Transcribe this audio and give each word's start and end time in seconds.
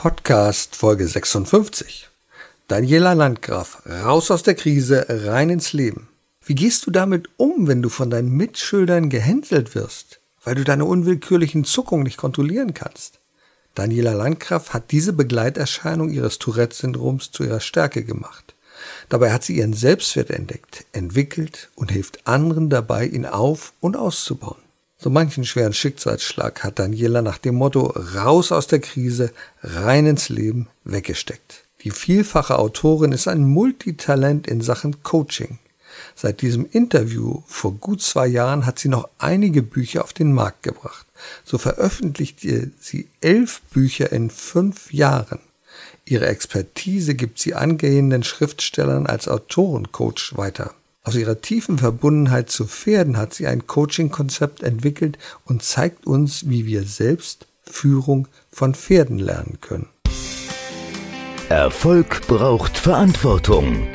Podcast 0.00 0.76
Folge 0.76 1.06
56. 1.06 2.08
Daniela 2.68 3.12
Landgraf, 3.12 3.82
raus 3.86 4.30
aus 4.30 4.42
der 4.42 4.54
Krise, 4.54 5.04
rein 5.10 5.50
ins 5.50 5.74
Leben. 5.74 6.08
Wie 6.42 6.54
gehst 6.54 6.86
du 6.86 6.90
damit 6.90 7.28
um, 7.36 7.66
wenn 7.66 7.82
du 7.82 7.90
von 7.90 8.08
deinen 8.08 8.30
Mitschülern 8.30 9.10
gehänselt 9.10 9.74
wirst, 9.74 10.20
weil 10.42 10.54
du 10.54 10.64
deine 10.64 10.86
unwillkürlichen 10.86 11.64
Zuckungen 11.64 12.04
nicht 12.04 12.16
kontrollieren 12.16 12.72
kannst? 12.72 13.18
Daniela 13.74 14.12
Landgraf 14.12 14.70
hat 14.70 14.90
diese 14.90 15.12
Begleiterscheinung 15.12 16.08
ihres 16.08 16.38
Tourette-Syndroms 16.38 17.30
zu 17.30 17.44
ihrer 17.44 17.60
Stärke 17.60 18.02
gemacht. 18.02 18.54
Dabei 19.10 19.34
hat 19.34 19.44
sie 19.44 19.58
ihren 19.58 19.74
Selbstwert 19.74 20.30
entdeckt, 20.30 20.86
entwickelt 20.92 21.68
und 21.74 21.90
hilft 21.92 22.26
anderen 22.26 22.70
dabei, 22.70 23.04
ihn 23.04 23.26
auf- 23.26 23.74
und 23.80 23.98
auszubauen. 23.98 24.69
So 25.02 25.08
manchen 25.08 25.46
schweren 25.46 25.72
Schicksalsschlag 25.72 26.62
hat 26.62 26.78
Daniela 26.78 27.22
nach 27.22 27.38
dem 27.38 27.54
Motto 27.54 27.86
raus 27.86 28.52
aus 28.52 28.66
der 28.66 28.80
Krise, 28.80 29.32
rein 29.62 30.04
ins 30.04 30.28
Leben 30.28 30.68
weggesteckt. 30.84 31.64
Die 31.84 31.90
vielfache 31.90 32.58
Autorin 32.58 33.12
ist 33.12 33.26
ein 33.26 33.44
Multitalent 33.44 34.46
in 34.46 34.60
Sachen 34.60 35.02
Coaching. 35.02 35.58
Seit 36.14 36.42
diesem 36.42 36.66
Interview 36.70 37.42
vor 37.46 37.72
gut 37.72 38.02
zwei 38.02 38.26
Jahren 38.26 38.66
hat 38.66 38.78
sie 38.78 38.90
noch 38.90 39.08
einige 39.16 39.62
Bücher 39.62 40.04
auf 40.04 40.12
den 40.12 40.34
Markt 40.34 40.64
gebracht. 40.64 41.06
So 41.44 41.56
veröffentlichte 41.56 42.70
sie 42.78 43.08
elf 43.22 43.62
Bücher 43.72 44.12
in 44.12 44.28
fünf 44.28 44.92
Jahren. 44.92 45.40
Ihre 46.04 46.26
Expertise 46.26 47.14
gibt 47.14 47.38
sie 47.38 47.54
angehenden 47.54 48.22
Schriftstellern 48.22 49.06
als 49.06 49.28
Autorencoach 49.28 50.36
weiter. 50.36 50.74
Aus 51.02 51.14
ihrer 51.14 51.40
tiefen 51.40 51.78
Verbundenheit 51.78 52.50
zu 52.50 52.66
Pferden 52.66 53.16
hat 53.16 53.32
sie 53.32 53.46
ein 53.46 53.66
Coaching-Konzept 53.66 54.62
entwickelt 54.62 55.16
und 55.46 55.62
zeigt 55.62 56.06
uns, 56.06 56.50
wie 56.50 56.66
wir 56.66 56.82
selbst 56.82 57.46
Führung 57.62 58.28
von 58.52 58.74
Pferden 58.74 59.18
lernen 59.18 59.58
können. 59.62 59.88
Erfolg 61.48 62.26
braucht 62.26 62.76
Verantwortung. 62.76 63.88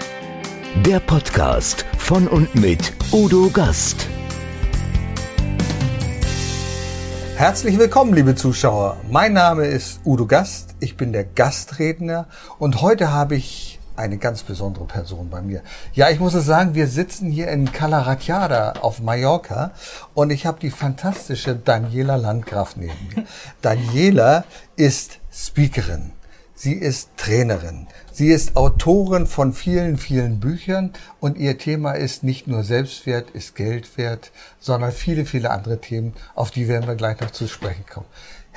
Der 0.83 0.99
Podcast 0.99 1.85
von 1.99 2.27
und 2.27 2.55
mit 2.55 2.91
Udo 3.11 3.51
Gast. 3.51 4.07
Herzlich 7.35 7.77
willkommen, 7.77 8.15
liebe 8.15 8.33
Zuschauer. 8.33 8.97
Mein 9.11 9.33
Name 9.33 9.67
ist 9.67 9.99
Udo 10.05 10.25
Gast. 10.25 10.73
Ich 10.79 10.97
bin 10.97 11.13
der 11.13 11.23
Gastredner 11.23 12.27
und 12.57 12.81
heute 12.81 13.11
habe 13.11 13.35
ich 13.35 13.74
eine 13.95 14.17
ganz 14.17 14.43
besondere 14.43 14.85
Person 14.85 15.29
bei 15.29 15.41
mir. 15.41 15.61
Ja, 15.93 16.09
ich 16.09 16.19
muss 16.19 16.33
es 16.33 16.45
sagen, 16.45 16.75
wir 16.75 16.87
sitzen 16.87 17.31
hier 17.31 17.47
in 17.47 17.71
Calaratiada 17.71 18.73
auf 18.81 18.99
Mallorca 18.99 19.71
und 20.13 20.31
ich 20.31 20.45
habe 20.45 20.59
die 20.59 20.71
fantastische 20.71 21.55
Daniela 21.55 22.15
Landgraf 22.15 22.75
neben 22.75 22.93
mir. 23.15 23.25
Daniela 23.61 24.45
ist 24.75 25.19
Speakerin. 25.31 26.11
Sie 26.57 26.73
ist 26.73 27.09
Trainerin. 27.17 27.87
Sie 28.13 28.29
ist 28.29 28.55
Autorin 28.55 29.27
von 29.27 29.51
vielen, 29.51 29.97
vielen 29.97 30.39
Büchern 30.39 30.93
und 31.19 31.37
ihr 31.37 31.57
Thema 31.57 31.91
ist 31.91 32.23
nicht 32.23 32.47
nur 32.47 32.63
Selbstwert, 32.63 33.29
ist 33.31 33.55
Geld 33.55 33.97
wert, 33.97 34.31
sondern 34.57 34.93
viele, 34.93 35.25
viele 35.25 35.51
andere 35.51 35.81
Themen, 35.81 36.13
auf 36.33 36.51
die 36.51 36.69
werden 36.69 36.87
wir 36.87 36.95
gleich 36.95 37.19
noch 37.19 37.31
zu 37.31 37.49
sprechen 37.49 37.85
kommen. 37.91 38.07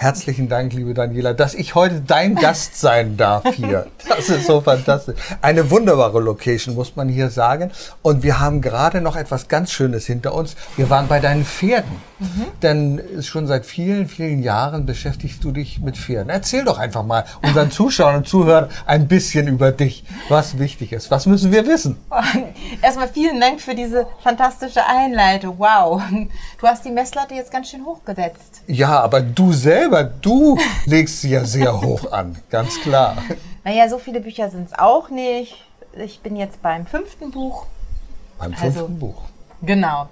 Herzlichen 0.01 0.49
Dank, 0.49 0.75
liebe 0.75 0.95
Daniela, 0.95 1.35
dass 1.35 1.55
ich 1.55 1.75
heute 1.75 2.01
dein 2.01 2.37
Gast 2.37 2.79
sein 2.79 3.17
darf 3.17 3.43
hier. 3.57 3.89
Das 4.09 4.29
ist 4.29 4.47
so 4.47 4.61
fantastisch. 4.61 5.17
Eine 5.43 5.73
wunderbare 5.73 6.21
Location, 6.21 6.77
muss 6.77 6.95
man 6.95 7.09
hier 7.09 7.31
sagen. 7.31 7.73
Und 8.01 8.23
wir 8.23 8.39
haben 8.39 8.61
gerade 8.61 9.01
noch 9.01 9.17
etwas 9.17 9.49
ganz 9.49 9.73
Schönes 9.73 10.07
hinter 10.07 10.35
uns. 10.35 10.55
Wir 10.77 10.89
waren 10.89 11.09
bei 11.09 11.19
deinen 11.19 11.45
Pferden. 11.45 11.91
Mhm. 12.19 12.47
Denn 12.63 13.23
schon 13.23 13.47
seit 13.47 13.65
vielen, 13.65 14.09
vielen 14.09 14.43
Jahren 14.43 14.87
beschäftigst 14.87 15.43
du 15.45 15.53
dich 15.53 15.81
mit 15.81 15.97
Pferden. 15.97 16.31
Erzähl 16.31 16.65
doch 16.65 16.79
einfach 16.79 17.05
mal 17.05 17.25
unseren 17.43 17.71
Zuschauern 17.71 18.17
und 18.17 18.29
Zuhörern 18.29 18.69
ein 18.87 19.07
bisschen 19.07 19.47
über 19.47 19.71
dich, 19.71 20.05
was 20.29 20.59
wichtig 20.59 20.93
ist. 20.93 21.11
Was 21.11 21.27
müssen 21.27 21.53
wir 21.53 21.67
wissen? 21.67 21.97
Erstmal 22.83 23.09
vielen 23.09 23.41
Dank 23.41 23.61
für 23.61 23.75
diese 23.75 24.07
fantastische 24.23 24.85
Einleitung. 24.87 25.57
Wow. 25.59 26.03
Du 26.61 26.67
hast 26.67 26.85
die 26.85 26.91
Messlatte 26.91 27.35
jetzt 27.35 27.53
ganz 27.53 27.71
schön 27.71 27.85
hochgesetzt. 27.85 28.63
Ja, 28.67 29.01
aber 29.01 29.21
du 29.21 29.53
selber, 29.53 30.03
du 30.05 30.59
legst 30.87 31.21
sie 31.21 31.31
ja 31.31 31.45
sehr 31.45 31.81
hoch 31.81 32.11
an, 32.11 32.37
ganz 32.51 32.81
klar. 32.81 33.17
Naja, 33.65 33.89
so 33.89 33.99
viele 33.99 34.21
Bücher 34.21 34.51
sind 34.51 34.69
es 34.69 34.79
auch 34.79 35.11
nicht. 35.11 35.65
Ich 35.93 36.21
bin 36.21 36.37
jetzt 36.37 36.63
beim 36.63 36.87
fünften 36.87 37.31
Buch. 37.31 37.67
Beim 38.39 38.55
fünften 38.55 38.81
also, 38.83 38.89
Buch. 38.89 39.23
Genau. 39.63 40.09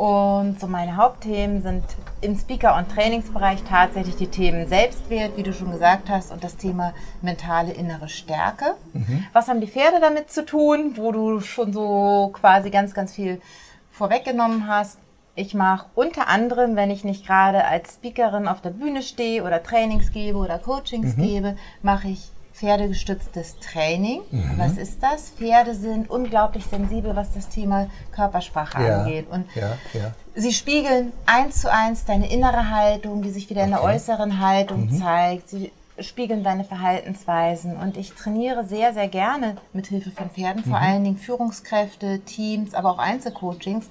Und 0.00 0.58
so 0.58 0.66
meine 0.66 0.96
Hauptthemen 0.96 1.60
sind 1.60 1.84
im 2.22 2.34
Speaker- 2.34 2.74
und 2.78 2.90
Trainingsbereich 2.90 3.64
tatsächlich 3.68 4.16
die 4.16 4.28
Themen 4.28 4.66
Selbstwert, 4.66 5.36
wie 5.36 5.42
du 5.42 5.52
schon 5.52 5.72
gesagt 5.72 6.08
hast, 6.08 6.32
und 6.32 6.42
das 6.42 6.56
Thema 6.56 6.94
mentale 7.20 7.72
innere 7.72 8.08
Stärke. 8.08 8.76
Mhm. 8.94 9.26
Was 9.34 9.48
haben 9.48 9.60
die 9.60 9.66
Pferde 9.66 10.00
damit 10.00 10.30
zu 10.30 10.46
tun, 10.46 10.94
wo 10.96 11.12
du 11.12 11.40
schon 11.40 11.74
so 11.74 12.30
quasi 12.32 12.70
ganz, 12.70 12.94
ganz 12.94 13.14
viel 13.14 13.42
vorweggenommen 13.90 14.66
hast? 14.68 14.96
Ich 15.34 15.52
mache 15.52 15.84
unter 15.94 16.28
anderem, 16.28 16.76
wenn 16.76 16.90
ich 16.90 17.04
nicht 17.04 17.26
gerade 17.26 17.66
als 17.66 17.96
Speakerin 17.96 18.48
auf 18.48 18.62
der 18.62 18.70
Bühne 18.70 19.02
stehe 19.02 19.44
oder 19.44 19.62
Trainings 19.62 20.12
gebe 20.12 20.38
oder 20.38 20.58
Coachings 20.58 21.18
mhm. 21.18 21.22
gebe, 21.22 21.56
mache 21.82 22.08
ich 22.08 22.30
pferdegestütztes 22.60 23.56
Training. 23.58 24.20
Mhm. 24.30 24.54
Was 24.58 24.76
ist 24.76 25.02
das? 25.02 25.30
Pferde 25.30 25.74
sind 25.74 26.10
unglaublich 26.10 26.64
sensibel, 26.66 27.16
was 27.16 27.32
das 27.32 27.48
Thema 27.48 27.88
Körpersprache 28.12 28.82
ja, 28.84 29.00
angeht. 29.00 29.26
Und 29.30 29.46
ja, 29.54 29.78
ja. 29.94 30.12
sie 30.34 30.52
spiegeln 30.52 31.12
eins 31.24 31.62
zu 31.62 31.72
eins 31.72 32.04
deine 32.04 32.30
innere 32.30 32.70
Haltung, 32.70 33.22
die 33.22 33.30
sich 33.30 33.48
wieder 33.48 33.62
okay. 33.62 33.70
in 33.70 33.76
der 33.76 33.82
äußeren 33.82 34.40
Haltung 34.40 34.86
mhm. 34.86 34.98
zeigt. 34.98 35.48
Sie 35.48 35.72
spiegeln 35.98 36.44
deine 36.44 36.64
Verhaltensweisen. 36.64 37.76
Und 37.76 37.96
ich 37.96 38.12
trainiere 38.12 38.64
sehr, 38.64 38.92
sehr 38.92 39.08
gerne 39.08 39.56
mit 39.72 39.86
Hilfe 39.86 40.10
von 40.10 40.28
Pferden, 40.30 40.62
vor 40.62 40.78
mhm. 40.78 40.84
allen 40.84 41.04
Dingen 41.04 41.16
Führungskräfte, 41.16 42.20
Teams, 42.20 42.74
aber 42.74 42.90
auch 42.90 42.98
Einzelcoachings 42.98 43.88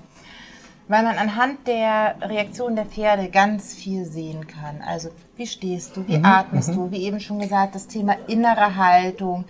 weil 0.89 1.03
man 1.03 1.17
anhand 1.17 1.67
der 1.67 2.16
Reaktion 2.19 2.75
der 2.75 2.85
Pferde 2.85 3.29
ganz 3.29 3.75
viel 3.75 4.05
sehen 4.05 4.47
kann. 4.47 4.81
Also 4.85 5.09
wie 5.38 5.45
stehst 5.45 5.95
du, 5.95 6.05
wie 6.07 6.17
mhm, 6.17 6.25
atmest 6.25 6.69
mhm. 6.69 6.75
du, 6.75 6.91
wie 6.91 7.03
eben 7.03 7.19
schon 7.19 7.39
gesagt, 7.39 7.75
das 7.75 7.88
Thema 7.88 8.17
innere 8.27 8.75
Haltung 8.75 9.45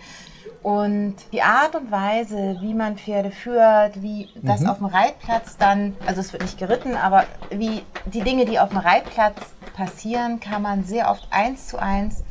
und 0.62 1.14
die 1.32 1.40
Art 1.40 1.74
und 1.74 1.90
Weise, 1.90 2.58
wie 2.60 2.74
man 2.74 2.98
Pferde 2.98 3.30
führt, 3.30 4.02
wie 4.02 4.28
das 4.42 4.60
mhm. 4.60 4.66
auf 4.68 4.76
dem 4.78 4.86
Reitplatz 4.86 5.56
dann, 5.56 5.96
also 6.06 6.20
es 6.20 6.30
wird 6.34 6.42
nicht 6.42 6.58
geritten, 6.58 6.94
aber 6.94 7.24
wie 7.50 7.82
die 8.04 8.20
Dinge, 8.20 8.44
die 8.44 8.58
auf 8.58 8.68
dem 8.68 8.78
Reitplatz 8.78 9.40
passieren, 9.74 10.40
kann 10.40 10.60
man 10.60 10.84
sehr 10.84 11.10
oft 11.10 11.26
eins 11.30 11.68
zu 11.68 11.78
eins 11.78 12.22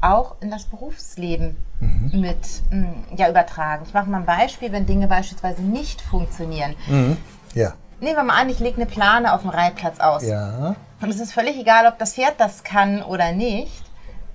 auch 0.00 0.36
in 0.40 0.50
das 0.50 0.64
Berufsleben 0.64 1.56
mhm. 1.80 2.18
mit 2.18 2.62
mm, 2.70 3.16
ja, 3.16 3.28
übertragen. 3.28 3.84
Ich 3.86 3.92
mache 3.92 4.08
mal 4.08 4.20
ein 4.20 4.26
Beispiel, 4.26 4.72
wenn 4.72 4.86
Dinge 4.86 5.06
beispielsweise 5.06 5.60
nicht 5.60 6.00
funktionieren. 6.00 6.74
Mhm. 6.88 7.18
Ja 7.54 7.74
Nehmen 8.04 8.16
wir 8.16 8.24
mal 8.24 8.38
an, 8.38 8.50
ich 8.50 8.58
lege 8.58 8.76
eine 8.76 8.84
Plane 8.84 9.32
auf 9.32 9.40
dem 9.40 9.50
Reitplatz 9.50 9.98
aus. 9.98 10.26
Ja. 10.26 10.76
Und 11.00 11.08
es 11.08 11.20
ist 11.20 11.32
völlig 11.32 11.58
egal, 11.58 11.86
ob 11.86 11.98
das 11.98 12.12
Pferd 12.12 12.34
das 12.36 12.62
kann 12.62 13.02
oder 13.02 13.32
nicht. 13.32 13.82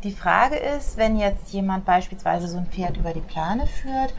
Die 0.04 0.12
Frage 0.12 0.56
ist, 0.56 0.98
wenn 0.98 1.20
jetzt 1.20 1.54
jemand 1.54 1.86
beispielsweise 1.86 2.48
so 2.48 2.58
ein 2.58 2.66
Pferd 2.66 2.98
über 2.98 3.14
die 3.14 3.20
Plane 3.20 3.68
führt, 3.68 4.12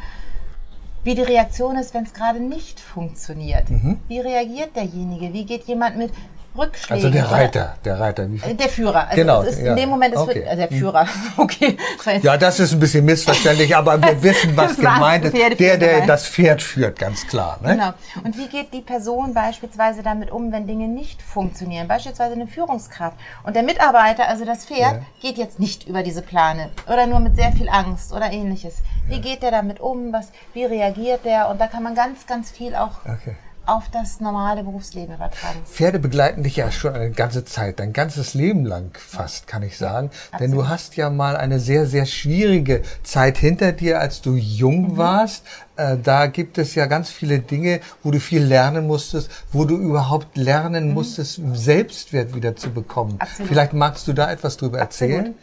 wie 1.02 1.16
die 1.16 1.22
Reaktion 1.22 1.76
ist, 1.76 1.94
wenn 1.94 2.04
es 2.04 2.14
gerade 2.14 2.38
nicht 2.38 2.78
funktioniert. 2.78 3.68
Mhm. 3.70 3.98
Wie 4.06 4.20
reagiert 4.20 4.76
derjenige? 4.76 5.32
Wie 5.32 5.44
geht 5.44 5.64
jemand 5.64 5.96
mit 5.96 6.12
Rückschlägen. 6.56 7.04
Also 7.04 7.10
der 7.10 7.30
Reiter, 7.30 7.74
der 7.84 8.00
Reiter. 8.00 8.26
Der 8.26 8.68
Führer. 8.68 9.08
Also 9.08 9.16
genau. 9.16 9.42
in 9.42 9.64
ja. 9.64 9.74
dem 9.74 9.88
Moment 9.88 10.14
ist 10.14 10.20
okay. 10.20 10.44
also 10.44 10.56
der 10.56 10.68
Führer. 10.68 11.06
Okay. 11.36 11.76
Ja, 12.22 12.36
das 12.36 12.60
ist 12.60 12.72
ein 12.72 12.80
bisschen 12.80 13.04
missverständlich, 13.04 13.74
aber 13.74 14.00
wir 14.02 14.22
wissen, 14.22 14.56
was 14.56 14.76
gemeint 14.76 15.24
ist. 15.24 15.60
Der, 15.60 15.78
der 15.78 16.06
das 16.06 16.26
Pferd 16.26 16.60
führt, 16.60 16.98
ganz 16.98 17.26
klar. 17.26 17.58
Ne? 17.62 17.74
Genau. 17.74 17.92
Und 18.24 18.36
wie 18.36 18.48
geht 18.48 18.72
die 18.72 18.80
Person 18.80 19.32
beispielsweise 19.32 20.02
damit 20.02 20.30
um, 20.30 20.52
wenn 20.52 20.66
Dinge 20.66 20.88
nicht 20.88 21.22
funktionieren? 21.22 21.88
Beispielsweise 21.88 22.34
eine 22.34 22.46
Führungskraft. 22.46 23.16
Und 23.44 23.56
der 23.56 23.62
Mitarbeiter, 23.62 24.28
also 24.28 24.44
das 24.44 24.66
Pferd, 24.66 24.96
ja. 24.96 25.02
geht 25.20 25.38
jetzt 25.38 25.60
nicht 25.60 25.88
über 25.88 26.02
diese 26.02 26.22
Plane 26.22 26.70
oder 26.86 27.06
nur 27.06 27.20
mit 27.20 27.36
sehr 27.36 27.52
viel 27.52 27.68
Angst 27.68 28.12
oder 28.12 28.32
ähnliches. 28.32 28.78
Wie 29.06 29.16
ja. 29.16 29.20
geht 29.20 29.42
der 29.42 29.50
damit 29.50 29.80
um? 29.80 30.12
Was, 30.12 30.30
wie 30.52 30.64
reagiert 30.64 31.24
der? 31.24 31.48
Und 31.48 31.60
da 31.60 31.66
kann 31.66 31.82
man 31.82 31.94
ganz, 31.94 32.26
ganz 32.26 32.50
viel 32.50 32.74
auch 32.74 33.00
okay 33.04 33.36
auf 33.70 33.88
das 33.88 34.20
normale 34.20 34.64
Berufsleben 34.64 35.14
übertragen. 35.14 35.60
Pferde 35.64 36.00
begleiten 36.00 36.42
dich 36.42 36.56
ja 36.56 36.72
schon 36.72 36.94
eine 36.94 37.10
ganze 37.10 37.44
Zeit, 37.44 37.78
dein 37.78 37.92
ganzes 37.92 38.34
Leben 38.34 38.66
lang 38.66 38.90
fast, 38.98 39.46
kann 39.46 39.62
ich 39.62 39.78
sagen. 39.78 40.10
Ja, 40.32 40.38
Denn 40.38 40.50
du 40.50 40.68
hast 40.68 40.96
ja 40.96 41.08
mal 41.08 41.36
eine 41.36 41.60
sehr, 41.60 41.86
sehr 41.86 42.04
schwierige 42.04 42.82
Zeit 43.04 43.38
hinter 43.38 43.72
dir, 43.72 44.00
als 44.00 44.22
du 44.22 44.34
jung 44.34 44.92
mhm. 44.92 44.96
warst. 44.96 45.46
Äh, 45.76 45.98
da 46.02 46.26
gibt 46.26 46.58
es 46.58 46.74
ja 46.74 46.86
ganz 46.86 47.10
viele 47.10 47.38
Dinge, 47.38 47.80
wo 48.02 48.10
du 48.10 48.18
viel 48.18 48.42
lernen 48.42 48.88
musstest, 48.88 49.30
wo 49.52 49.64
du 49.64 49.76
überhaupt 49.76 50.36
lernen 50.36 50.88
mhm. 50.88 50.94
musstest, 50.94 51.40
Selbstwert 51.52 52.34
wieder 52.34 52.56
zu 52.56 52.70
bekommen. 52.70 53.16
Absolut. 53.20 53.48
Vielleicht 53.48 53.72
magst 53.72 54.08
du 54.08 54.12
da 54.12 54.32
etwas 54.32 54.56
drüber 54.56 54.82
Absolut. 54.82 55.14
erzählen? 55.14 55.34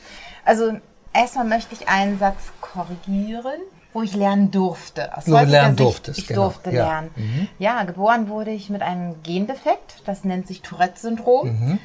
Also 0.44 0.78
erstmal 1.14 1.46
möchte 1.46 1.74
ich 1.76 1.88
einen 1.88 2.20
Satz 2.20 2.52
korrigieren 2.60 3.62
wo 3.98 4.04
ich 4.04 4.16
lernen 4.16 4.52
durfte. 4.52 5.18
Aus 5.18 5.26
Nur 5.26 5.42
lernen 5.42 5.76
Sicht, 5.76 5.80
durftest, 5.80 6.20
ich 6.20 6.28
genau. 6.28 6.44
durfte 6.44 6.70
ja. 6.70 6.86
lernen. 6.86 7.10
Mhm. 7.16 7.48
Ja, 7.58 7.84
geboren 7.84 8.30
wurde 8.30 8.52
ich 8.52 8.70
mit 8.70 8.84
einem 8.84 9.24
Gendefekt, 9.24 10.04
das 10.06 10.24
nennt 10.24 10.48
sich 10.48 10.62
Tourette-Syndrom. 10.62 11.48
Mhm. 11.48 11.80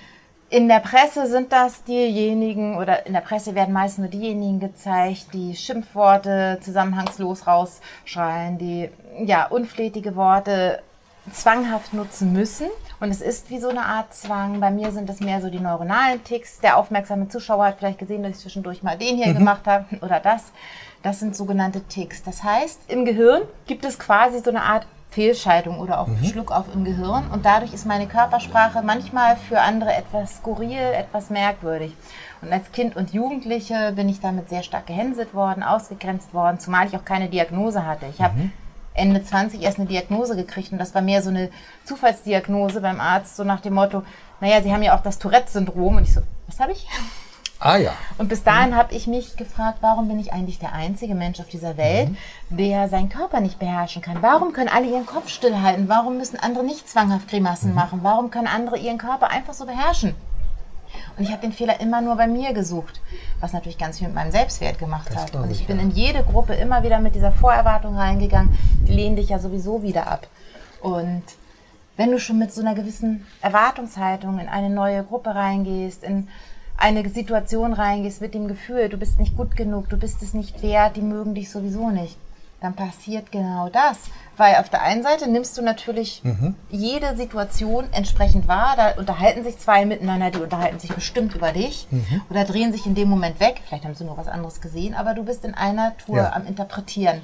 In 0.50 0.68
der 0.68 0.80
Presse 0.80 1.26
sind 1.26 1.52
das 1.52 1.84
diejenigen, 1.84 2.76
oder 2.76 3.06
in 3.06 3.14
der 3.14 3.22
Presse 3.22 3.54
werden 3.54 3.72
meist 3.72 3.98
nur 3.98 4.08
diejenigen 4.08 4.60
gezeigt, 4.60 5.28
die 5.32 5.56
Schimpfworte 5.56 6.58
zusammenhangslos 6.60 7.46
rausschreien, 7.46 8.58
die 8.58 8.90
ja 9.24 9.46
unflätige 9.46 10.14
Worte 10.14 10.82
zwanghaft 11.32 11.94
nutzen 11.94 12.34
müssen. 12.34 12.66
Und 13.00 13.10
es 13.10 13.22
ist 13.22 13.48
wie 13.48 13.58
so 13.58 13.68
eine 13.68 13.86
Art 13.86 14.12
Zwang. 14.12 14.60
Bei 14.60 14.70
mir 14.70 14.92
sind 14.92 15.08
es 15.08 15.20
mehr 15.20 15.40
so 15.40 15.48
die 15.48 15.60
neuronalen 15.60 16.22
Ticks. 16.24 16.60
Der 16.60 16.76
aufmerksame 16.76 17.28
Zuschauer 17.28 17.64
hat 17.64 17.78
vielleicht 17.78 17.98
gesehen, 17.98 18.22
dass 18.22 18.32
ich 18.32 18.38
zwischendurch 18.38 18.82
mal 18.82 18.98
den 18.98 19.16
hier 19.16 19.28
mhm. 19.28 19.38
gemacht 19.38 19.66
habe 19.66 19.86
oder 20.02 20.20
das. 20.20 20.52
Das 21.02 21.20
sind 21.20 21.34
sogenannte 21.34 21.82
Ticks. 21.82 22.22
Das 22.22 22.42
heißt, 22.42 22.80
im 22.88 23.04
Gehirn 23.04 23.42
gibt 23.66 23.84
es 23.84 23.98
quasi 23.98 24.38
so 24.38 24.50
eine 24.50 24.62
Art 24.62 24.86
Fehlschaltung 25.10 25.78
oder 25.78 26.00
auch 26.00 26.06
mhm. 26.06 26.24
Schluckauf 26.24 26.66
im 26.74 26.84
Gehirn. 26.84 27.30
Und 27.30 27.44
dadurch 27.44 27.74
ist 27.74 27.86
meine 27.86 28.06
Körpersprache 28.06 28.82
manchmal 28.82 29.36
für 29.36 29.60
andere 29.60 29.92
etwas 29.92 30.36
skurril, 30.36 30.78
etwas 30.78 31.28
merkwürdig. 31.28 31.94
Und 32.40 32.52
als 32.52 32.72
Kind 32.72 32.96
und 32.96 33.12
Jugendliche 33.12 33.92
bin 33.94 34.08
ich 34.08 34.20
damit 34.20 34.48
sehr 34.48 34.62
stark 34.62 34.86
gehänselt 34.86 35.34
worden, 35.34 35.62
ausgegrenzt 35.62 36.32
worden, 36.32 36.58
zumal 36.58 36.86
ich 36.86 36.96
auch 36.96 37.04
keine 37.04 37.28
Diagnose 37.28 37.84
hatte. 37.84 38.06
Ich 38.06 38.20
habe 38.20 38.34
mhm. 38.38 38.52
Ende 38.94 39.22
20 39.22 39.62
erst 39.62 39.78
eine 39.78 39.88
Diagnose 39.88 40.36
gekriegt 40.36 40.72
und 40.72 40.78
das 40.78 40.94
war 40.94 41.02
mehr 41.02 41.22
so 41.22 41.30
eine 41.30 41.50
Zufallsdiagnose 41.84 42.80
beim 42.80 43.00
Arzt, 43.00 43.36
so 43.36 43.44
nach 43.44 43.60
dem 43.60 43.74
Motto, 43.74 44.02
naja, 44.40 44.60
Sie 44.60 44.72
haben 44.72 44.82
ja 44.82 44.96
auch 44.96 45.02
das 45.02 45.18
Tourette-Syndrom. 45.18 45.96
Und 45.96 46.02
ich 46.02 46.12
so, 46.12 46.20
was 46.46 46.58
habe 46.58 46.72
ich? 46.72 46.86
Ah 47.64 47.76
ja. 47.76 47.92
Und 48.18 48.28
bis 48.28 48.42
dahin 48.42 48.70
mhm. 48.70 48.76
habe 48.76 48.92
ich 48.92 49.06
mich 49.06 49.36
gefragt, 49.36 49.78
warum 49.82 50.08
bin 50.08 50.18
ich 50.18 50.32
eigentlich 50.32 50.58
der 50.58 50.72
einzige 50.72 51.14
Mensch 51.14 51.38
auf 51.38 51.48
dieser 51.48 51.76
Welt, 51.76 52.10
mhm. 52.10 52.56
der 52.56 52.88
seinen 52.88 53.08
Körper 53.08 53.40
nicht 53.40 53.60
beherrschen 53.60 54.02
kann? 54.02 54.20
Warum 54.20 54.52
können 54.52 54.68
alle 54.68 54.88
ihren 54.88 55.06
Kopf 55.06 55.28
stillhalten? 55.28 55.88
Warum 55.88 56.18
müssen 56.18 56.40
andere 56.40 56.64
nicht 56.64 56.88
zwanghaft 56.88 57.28
Grimassen 57.28 57.70
mhm. 57.70 57.76
machen? 57.76 58.00
Warum 58.02 58.32
können 58.32 58.48
andere 58.48 58.78
ihren 58.78 58.98
Körper 58.98 59.30
einfach 59.30 59.54
so 59.54 59.64
beherrschen? 59.64 60.16
Und 61.16 61.22
ich 61.22 61.30
habe 61.30 61.40
den 61.40 61.52
Fehler 61.52 61.80
immer 61.80 62.00
nur 62.00 62.16
bei 62.16 62.26
mir 62.26 62.52
gesucht, 62.52 63.00
was 63.38 63.52
natürlich 63.52 63.78
ganz 63.78 63.98
viel 63.98 64.08
mit 64.08 64.16
meinem 64.16 64.32
Selbstwert 64.32 64.80
gemacht 64.80 65.08
das 65.08 65.22
hat. 65.22 65.36
Und 65.36 65.50
ich, 65.52 65.60
ich 65.60 65.66
bin 65.68 65.76
ja. 65.76 65.84
in 65.84 65.90
jede 65.92 66.24
Gruppe 66.24 66.54
immer 66.54 66.82
wieder 66.82 66.98
mit 66.98 67.14
dieser 67.14 67.30
Vorerwartung 67.30 67.96
reingegangen, 67.96 68.58
die 68.88 68.92
lehnen 68.92 69.14
dich 69.14 69.28
ja 69.28 69.38
sowieso 69.38 69.84
wieder 69.84 70.08
ab. 70.08 70.26
Und 70.80 71.22
wenn 71.96 72.10
du 72.10 72.18
schon 72.18 72.38
mit 72.38 72.52
so 72.52 72.60
einer 72.60 72.74
gewissen 72.74 73.24
Erwartungshaltung 73.40 74.40
in 74.40 74.48
eine 74.48 74.68
neue 74.68 75.04
Gruppe 75.04 75.34
reingehst, 75.34 76.02
in 76.02 76.28
eine 76.82 77.08
Situation 77.08 77.72
reingehst 77.72 78.20
mit 78.20 78.34
dem 78.34 78.48
Gefühl, 78.48 78.88
du 78.88 78.96
bist 78.96 79.18
nicht 79.18 79.36
gut 79.36 79.56
genug, 79.56 79.88
du 79.88 79.96
bist 79.96 80.20
es 80.22 80.34
nicht 80.34 80.62
wert, 80.62 80.96
die 80.96 81.02
mögen 81.02 81.34
dich 81.34 81.48
sowieso 81.48 81.90
nicht, 81.90 82.16
dann 82.60 82.74
passiert 82.74 83.30
genau 83.30 83.68
das. 83.68 83.98
Weil 84.36 84.56
auf 84.56 84.68
der 84.68 84.82
einen 84.82 85.04
Seite 85.04 85.30
nimmst 85.30 85.56
du 85.56 85.62
natürlich 85.62 86.22
mhm. 86.24 86.56
jede 86.70 87.16
Situation 87.16 87.84
entsprechend 87.92 88.48
wahr. 88.48 88.74
Da 88.76 88.94
unterhalten 88.98 89.44
sich 89.44 89.58
zwei 89.58 89.86
miteinander, 89.86 90.30
die 90.30 90.40
unterhalten 90.40 90.80
sich 90.80 90.92
bestimmt 90.92 91.34
über 91.36 91.52
dich 91.52 91.86
mhm. 91.90 92.22
oder 92.30 92.44
drehen 92.44 92.72
sich 92.72 92.84
in 92.84 92.96
dem 92.96 93.08
Moment 93.08 93.38
weg. 93.38 93.60
Vielleicht 93.66 93.84
haben 93.84 93.94
sie 93.94 94.04
nur 94.04 94.16
was 94.16 94.28
anderes 94.28 94.60
gesehen, 94.60 94.94
aber 94.94 95.14
du 95.14 95.22
bist 95.22 95.44
in 95.44 95.54
einer 95.54 95.96
Tour 95.98 96.16
ja. 96.16 96.32
am 96.32 96.46
Interpretieren. 96.46 97.20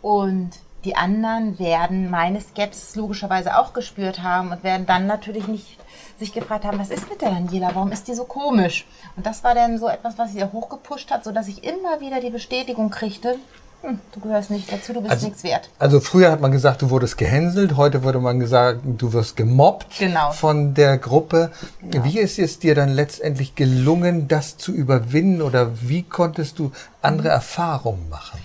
Und 0.00 0.50
die 0.84 0.96
anderen 0.96 1.58
werden 1.58 2.10
meine 2.10 2.40
Skepsis 2.40 2.96
logischerweise 2.96 3.58
auch 3.58 3.72
gespürt 3.72 4.22
haben 4.22 4.50
und 4.50 4.64
werden 4.64 4.86
dann 4.86 5.06
natürlich 5.06 5.46
nicht 5.46 5.78
sich 6.18 6.32
gefragt 6.32 6.64
haben, 6.64 6.78
was 6.78 6.90
ist 6.90 7.08
mit 7.08 7.20
der 7.20 7.30
Daniela? 7.30 7.70
Warum 7.74 7.92
ist 7.92 8.08
die 8.08 8.14
so 8.14 8.24
komisch? 8.24 8.86
Und 9.16 9.26
das 9.26 9.44
war 9.44 9.54
dann 9.54 9.78
so 9.78 9.88
etwas, 9.88 10.18
was 10.18 10.32
sie 10.32 10.44
hochgepusht 10.44 11.10
hat, 11.10 11.24
sodass 11.24 11.48
ich 11.48 11.64
immer 11.64 12.00
wieder 12.00 12.20
die 12.20 12.30
Bestätigung 12.30 12.90
kriegte, 12.90 13.38
hm, 13.82 13.98
du 14.12 14.20
gehörst 14.20 14.50
nicht 14.50 14.72
dazu, 14.72 14.92
du 14.92 15.00
bist 15.00 15.10
also, 15.10 15.26
nichts 15.26 15.42
wert. 15.42 15.68
Also 15.80 15.98
früher 15.98 16.30
hat 16.30 16.40
man 16.40 16.52
gesagt, 16.52 16.82
du 16.82 16.90
wurdest 16.90 17.18
gehänselt, 17.18 17.76
heute 17.76 18.04
würde 18.04 18.20
man 18.20 18.38
gesagt, 18.38 18.80
du 18.84 19.12
wirst 19.12 19.36
gemobbt 19.36 19.98
genau. 19.98 20.30
von 20.30 20.74
der 20.74 20.98
Gruppe. 20.98 21.50
Genau. 21.80 22.04
Wie 22.04 22.20
ist 22.20 22.38
es 22.38 22.60
dir 22.60 22.76
dann 22.76 22.90
letztendlich 22.90 23.56
gelungen, 23.56 24.28
das 24.28 24.56
zu 24.56 24.72
überwinden 24.72 25.42
oder 25.42 25.70
wie 25.80 26.04
konntest 26.04 26.60
du 26.60 26.70
andere 27.02 27.28
mhm. 27.28 27.34
Erfahrungen 27.34 28.08
machen? 28.08 28.38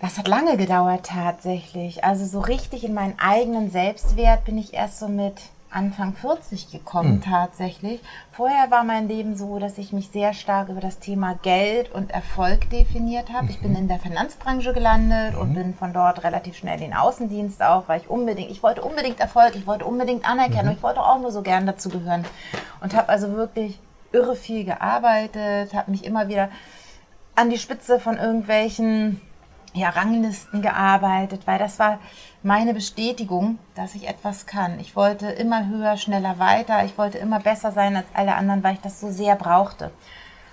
Das 0.00 0.18
hat 0.18 0.26
lange 0.26 0.56
gedauert 0.56 1.06
tatsächlich. 1.06 2.04
Also 2.04 2.26
so 2.26 2.40
richtig 2.40 2.84
in 2.84 2.92
meinen 2.92 3.18
eigenen 3.18 3.70
Selbstwert 3.70 4.44
bin 4.44 4.58
ich 4.58 4.74
erst 4.74 4.98
so 4.98 5.06
mit 5.08 5.34
Anfang 5.76 6.14
40 6.14 6.70
gekommen 6.70 7.16
mhm. 7.16 7.20
tatsächlich. 7.20 8.00
Vorher 8.32 8.70
war 8.70 8.82
mein 8.82 9.08
Leben 9.08 9.36
so, 9.36 9.58
dass 9.58 9.76
ich 9.76 9.92
mich 9.92 10.08
sehr 10.08 10.32
stark 10.32 10.70
über 10.70 10.80
das 10.80 11.00
Thema 11.00 11.34
Geld 11.42 11.92
und 11.92 12.10
Erfolg 12.10 12.70
definiert 12.70 13.30
habe. 13.30 13.44
Mhm. 13.44 13.50
Ich 13.50 13.60
bin 13.60 13.72
mhm. 13.72 13.76
in 13.76 13.88
der 13.88 13.98
Finanzbranche 13.98 14.72
gelandet 14.72 15.34
mhm. 15.34 15.40
und 15.40 15.54
bin 15.54 15.74
von 15.74 15.92
dort 15.92 16.24
relativ 16.24 16.56
schnell 16.56 16.76
in 16.76 16.90
den 16.90 16.94
Außendienst 16.94 17.62
auch, 17.62 17.88
weil 17.88 18.00
ich 18.00 18.08
unbedingt, 18.08 18.50
ich 18.50 18.62
wollte 18.62 18.82
unbedingt 18.82 19.20
Erfolg, 19.20 19.54
ich 19.54 19.66
wollte 19.66 19.84
unbedingt 19.84 20.26
Anerkennung, 20.26 20.72
mhm. 20.72 20.78
ich 20.78 20.82
wollte 20.82 21.02
auch 21.02 21.20
nur 21.20 21.30
so 21.30 21.42
gern 21.42 21.66
dazu 21.66 21.90
gehören 21.90 22.24
und 22.80 22.94
habe 22.94 23.10
also 23.10 23.32
wirklich 23.34 23.78
irre 24.12 24.34
viel 24.34 24.64
gearbeitet, 24.64 25.74
habe 25.74 25.90
mich 25.90 26.04
immer 26.04 26.28
wieder 26.28 26.48
an 27.34 27.50
die 27.50 27.58
Spitze 27.58 28.00
von 28.00 28.16
irgendwelchen 28.16 29.20
ja, 29.76 29.90
Ranglisten 29.90 30.62
gearbeitet, 30.62 31.42
weil 31.46 31.58
das 31.58 31.78
war 31.78 31.98
meine 32.42 32.72
Bestätigung, 32.72 33.58
dass 33.74 33.94
ich 33.94 34.08
etwas 34.08 34.46
kann. 34.46 34.80
Ich 34.80 34.96
wollte 34.96 35.26
immer 35.26 35.68
höher, 35.68 35.96
schneller 35.96 36.38
weiter. 36.38 36.84
Ich 36.84 36.96
wollte 36.96 37.18
immer 37.18 37.40
besser 37.40 37.72
sein 37.72 37.94
als 37.94 38.06
alle 38.14 38.34
anderen, 38.34 38.62
weil 38.64 38.74
ich 38.74 38.80
das 38.80 39.00
so 39.00 39.10
sehr 39.10 39.36
brauchte. 39.36 39.90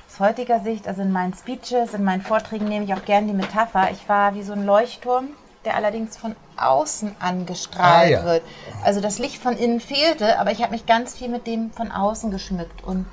Aus 0.07 0.19
heutiger 0.19 0.59
Sicht, 0.59 0.87
also 0.87 1.01
in 1.01 1.11
meinen 1.11 1.33
Speeches, 1.33 1.93
in 1.93 2.03
meinen 2.03 2.21
Vorträgen 2.21 2.67
nehme 2.67 2.85
ich 2.85 2.93
auch 2.93 3.05
gerne 3.05 3.27
die 3.27 3.33
Metapher. 3.33 3.89
Ich 3.91 4.07
war 4.09 4.35
wie 4.35 4.43
so 4.43 4.53
ein 4.53 4.65
Leuchtturm, 4.65 5.29
der 5.65 5.75
allerdings 5.75 6.17
von 6.17 6.35
außen 6.57 7.15
angestrahlt 7.19 8.07
ah, 8.07 8.19
ja. 8.19 8.25
wird. 8.25 8.43
Also 8.83 8.99
das 8.99 9.19
Licht 9.19 9.41
von 9.41 9.55
innen 9.55 9.79
fehlte, 9.79 10.37
aber 10.37 10.51
ich 10.51 10.61
habe 10.61 10.71
mich 10.71 10.85
ganz 10.85 11.15
viel 11.15 11.29
mit 11.29 11.47
dem 11.47 11.71
von 11.71 11.91
außen 11.91 12.29
geschmückt 12.29 12.83
und 12.83 13.05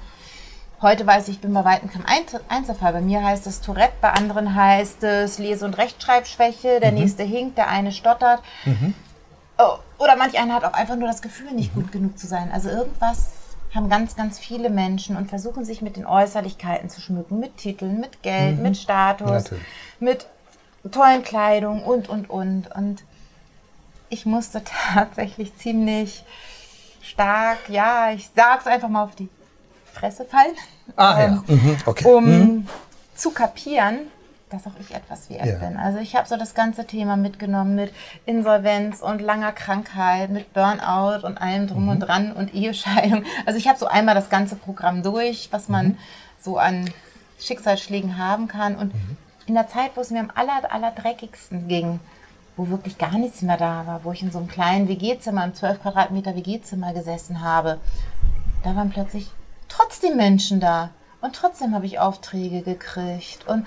Heute 0.83 1.07
weiß 1.07 1.29
ich, 1.29 1.35
ich 1.35 1.41
bin 1.43 1.53
bei 1.53 1.65
weitem 1.65 1.91
kein 1.91 2.07
Einzelfall. 2.49 2.95
Bei 2.95 3.03
mir 3.03 3.23
heißt 3.23 3.47
es 3.47 3.61
Tourette, 3.61 3.93
bei 4.01 4.13
anderen 4.13 4.55
heißt 4.55 5.03
es 5.05 5.39
Lese- 5.39 5.67
und 5.67 5.77
Rechtschreibschwäche, 5.77 6.81
der 6.81 6.93
mhm. 6.93 6.99
nächste 6.99 7.23
hinkt, 7.23 7.59
der 7.59 7.69
eine 7.69 7.93
stottert. 7.93 8.43
Mhm. 8.65 8.95
Oh, 9.59 9.77
oder 9.99 10.17
manch 10.17 10.39
einer 10.39 10.55
hat 10.55 10.65
auch 10.65 10.73
einfach 10.73 10.97
nur 10.97 11.07
das 11.07 11.21
Gefühl, 11.21 11.53
nicht 11.53 11.77
mhm. 11.77 11.83
gut 11.83 11.93
genug 11.93 12.19
zu 12.19 12.27
sein. 12.27 12.51
Also 12.51 12.71
irgendwas 12.71 13.29
haben 13.75 13.91
ganz, 13.91 14.17
ganz 14.17 14.39
viele 14.39 14.71
Menschen 14.71 15.17
und 15.17 15.29
versuchen 15.29 15.67
sich 15.67 15.83
mit 15.83 15.97
den 15.97 16.07
Äußerlichkeiten 16.07 16.89
zu 16.89 17.03
schmücken, 17.03 17.39
mit 17.39 17.59
Titeln, 17.59 18.01
mit 18.01 18.23
Geld, 18.23 18.57
mhm. 18.57 18.63
mit 18.63 18.79
Status, 18.79 19.31
Natürlich. 19.31 19.65
mit 20.01 20.27
tollen 20.91 21.23
Kleidung 21.23 21.85
und, 21.85 22.09
und, 22.09 22.31
und. 22.31 22.75
Und 22.75 23.05
ich 24.09 24.25
musste 24.25 24.63
tatsächlich 24.95 25.55
ziemlich 25.57 26.25
stark, 27.03 27.69
ja, 27.69 28.13
ich 28.13 28.31
sag's 28.35 28.67
einfach 28.67 28.89
mal 28.89 29.05
auf 29.05 29.15
die 29.15 29.29
Fresse 29.93 30.25
fallen, 30.25 30.55
ah, 30.97 31.21
ähm, 31.21 31.45
ja. 31.47 31.55
mhm, 31.55 31.77
okay. 31.87 32.05
um 32.05 32.25
mhm. 32.25 32.67
zu 33.15 33.31
kapieren, 33.31 33.99
dass 34.51 34.67
auch 34.67 34.79
ich 34.81 34.95
etwas 34.95 35.31
wert 35.31 35.47
ja. 35.47 35.57
bin. 35.57 35.77
Also 35.77 35.99
ich 35.99 36.17
habe 36.17 36.29
so 36.29 36.37
das 36.37 36.55
ganze 36.55 36.87
Thema 36.87 37.17
mitgenommen 37.17 37.77
mit 37.77 37.93
Insolvenz 38.27 39.01
und 39.01 39.21
langer 39.21 39.53
Krankheit, 39.53 40.31
mit 40.31 40.53
Burnout 40.53 41.27
und 41.27 41.41
allem 41.41 41.69
drum 41.69 41.85
mhm. 41.85 41.91
und 41.91 42.01
dran 42.01 42.33
und 42.33 42.53
Ehescheidung. 42.53 43.25
Also 43.47 43.59
ich 43.59 43.69
habe 43.69 43.79
so 43.79 43.87
einmal 43.87 44.15
das 44.15 44.29
ganze 44.29 44.57
Programm 44.57 45.03
durch, 45.03 45.49
was 45.53 45.69
man 45.69 45.87
mhm. 45.89 45.99
so 46.41 46.59
an 46.59 46.91
Schicksalsschlägen 47.39 48.19
haben 48.19 48.49
kann. 48.49 48.77
Und 48.77 48.95
mhm. 48.95 49.17
in 49.47 49.55
der 49.55 49.69
Zeit, 49.69 49.93
wo 49.95 50.01
es 50.01 50.11
mir 50.11 50.21
am 50.21 50.33
aller, 50.35 50.73
aller 50.73 50.91
dreckigsten 50.91 51.69
ging, 51.69 52.01
wo 52.57 52.69
wirklich 52.69 52.99
gar 52.99 53.17
nichts 53.17 53.43
mehr 53.43 53.57
da 53.57 53.87
war, 53.87 54.05
wo 54.05 54.13
ich 54.13 54.23
in 54.23 54.33
so 54.33 54.39
einem 54.39 54.49
kleinen 54.49 54.89
WG-Zimmer, 54.89 55.45
im 55.45 55.55
12 55.55 55.81
Quadratmeter 55.81 56.35
WG-Zimmer 56.35 56.93
gesessen 56.93 57.41
habe, 57.41 57.79
da 58.65 58.77
waren 58.77 58.91
plötzlich 58.91 59.31
trotzdem 59.71 60.17
Menschen 60.17 60.61
da. 60.61 60.91
Und 61.23 61.35
trotzdem 61.35 61.75
habe 61.75 61.87
ich 61.87 61.99
Aufträge 61.99 62.63
gekriegt. 62.63 63.47
Und 63.47 63.67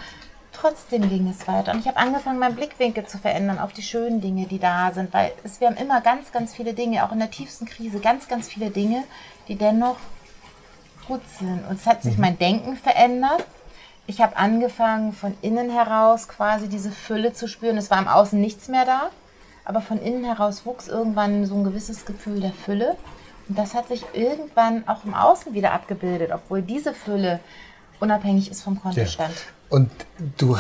trotzdem 0.51 1.09
ging 1.09 1.27
es 1.27 1.47
weiter. 1.47 1.71
Und 1.71 1.79
ich 1.79 1.87
habe 1.87 1.97
angefangen, 1.97 2.39
meinen 2.39 2.55
Blickwinkel 2.55 3.05
zu 3.05 3.17
verändern 3.17 3.59
auf 3.59 3.73
die 3.73 3.81
schönen 3.81 4.21
Dinge, 4.21 4.45
die 4.45 4.59
da 4.59 4.91
sind. 4.91 5.13
Weil 5.13 5.31
es, 5.43 5.59
wir 5.59 5.67
haben 5.67 5.77
immer 5.77 6.01
ganz, 6.01 6.31
ganz 6.31 6.53
viele 6.53 6.73
Dinge, 6.73 7.03
auch 7.03 7.11
in 7.11 7.19
der 7.19 7.31
tiefsten 7.31 7.65
Krise, 7.65 7.99
ganz, 7.99 8.27
ganz 8.27 8.47
viele 8.47 8.69
Dinge, 8.69 9.03
die 9.47 9.55
dennoch 9.55 9.97
gut 11.07 11.21
sind. 11.39 11.65
Und 11.67 11.79
es 11.79 11.87
hat 11.87 12.03
sich 12.03 12.15
mhm. 12.15 12.21
mein 12.21 12.39
Denken 12.39 12.77
verändert. 12.77 13.45
Ich 14.05 14.21
habe 14.21 14.35
angefangen, 14.35 15.13
von 15.13 15.35
innen 15.41 15.69
heraus 15.69 16.27
quasi 16.27 16.67
diese 16.67 16.91
Fülle 16.91 17.33
zu 17.33 17.47
spüren. 17.47 17.77
Es 17.77 17.89
war 17.89 17.99
im 17.99 18.07
Außen 18.07 18.39
nichts 18.39 18.67
mehr 18.67 18.85
da. 18.85 19.09
Aber 19.65 19.79
von 19.79 20.01
innen 20.01 20.25
heraus 20.25 20.65
wuchs 20.65 20.89
irgendwann 20.89 21.45
so 21.45 21.55
ein 21.55 21.63
gewisses 21.63 22.05
Gefühl 22.05 22.41
der 22.41 22.51
Fülle. 22.51 22.97
Und 23.47 23.57
das 23.57 23.73
hat 23.73 23.87
sich 23.87 24.05
irgendwann 24.13 24.87
auch 24.87 25.03
im 25.05 25.13
Außen 25.13 25.53
wieder 25.53 25.73
abgebildet, 25.73 26.31
obwohl 26.33 26.61
diese 26.61 26.93
Fülle 26.93 27.39
unabhängig 27.99 28.51
ist 28.51 28.61
vom 28.61 28.79
Kontostand. 28.79 29.33
Ja. 29.33 29.41
Und 29.69 29.89
du, 30.37 30.55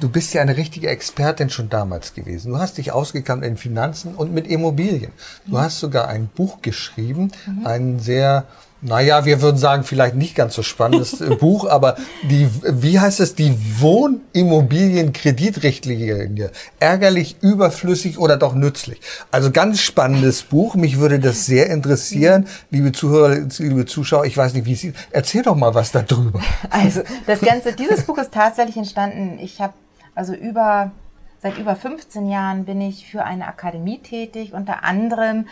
du 0.00 0.08
bist 0.08 0.34
ja 0.34 0.42
eine 0.42 0.56
richtige 0.56 0.88
Expertin 0.88 1.50
schon 1.50 1.68
damals 1.68 2.14
gewesen. 2.14 2.52
Du 2.52 2.58
hast 2.58 2.78
dich 2.78 2.90
ausgekannt 2.90 3.44
in 3.44 3.56
Finanzen 3.56 4.16
und 4.16 4.32
mit 4.32 4.48
Immobilien. 4.48 5.12
Du 5.46 5.58
hast 5.58 5.78
sogar 5.78 6.08
ein 6.08 6.26
Buch 6.26 6.62
geschrieben, 6.62 7.30
mhm. 7.46 7.66
ein 7.66 8.00
sehr 8.00 8.46
naja, 8.82 9.24
wir 9.24 9.40
würden 9.40 9.56
sagen, 9.56 9.84
vielleicht 9.84 10.16
nicht 10.16 10.34
ganz 10.34 10.54
so 10.54 10.62
spannendes 10.62 11.18
äh, 11.20 11.34
Buch, 11.40 11.66
aber 11.68 11.96
die, 12.22 12.48
wie 12.62 13.00
heißt 13.00 13.20
es, 13.20 13.34
die 13.34 13.56
Wohnimmobilienkreditrichtlinie. 13.80 16.50
Ärgerlich, 16.78 17.36
überflüssig 17.40 18.18
oder 18.18 18.36
doch 18.36 18.54
nützlich. 18.54 19.00
Also 19.30 19.50
ganz 19.50 19.80
spannendes 19.80 20.42
Buch. 20.42 20.74
Mich 20.74 20.98
würde 20.98 21.18
das 21.18 21.46
sehr 21.46 21.70
interessieren, 21.70 22.46
liebe 22.70 22.92
Zuhörer, 22.92 23.46
liebe 23.58 23.86
Zuschauer. 23.86 24.26
Ich 24.26 24.36
weiß 24.36 24.52
nicht, 24.54 24.66
wie 24.66 24.74
Sie, 24.74 24.92
erzähl 25.10 25.42
doch 25.42 25.56
mal 25.56 25.74
was 25.74 25.92
darüber. 25.92 26.42
Also, 26.70 27.00
das 27.26 27.40
Ganze, 27.40 27.72
dieses 27.72 28.04
Buch 28.04 28.18
ist 28.18 28.32
tatsächlich 28.32 28.76
entstanden. 28.76 29.38
Ich 29.40 29.58
habe 29.60 29.72
also 30.14 30.34
über 30.34 30.92
Seit 31.42 31.58
über 31.58 31.76
15 31.76 32.28
Jahren 32.28 32.64
bin 32.64 32.80
ich 32.80 33.10
für 33.10 33.24
eine 33.24 33.46
Akademie 33.46 33.98
tätig, 33.98 34.54
unter 34.54 34.84
anderem 34.84 35.46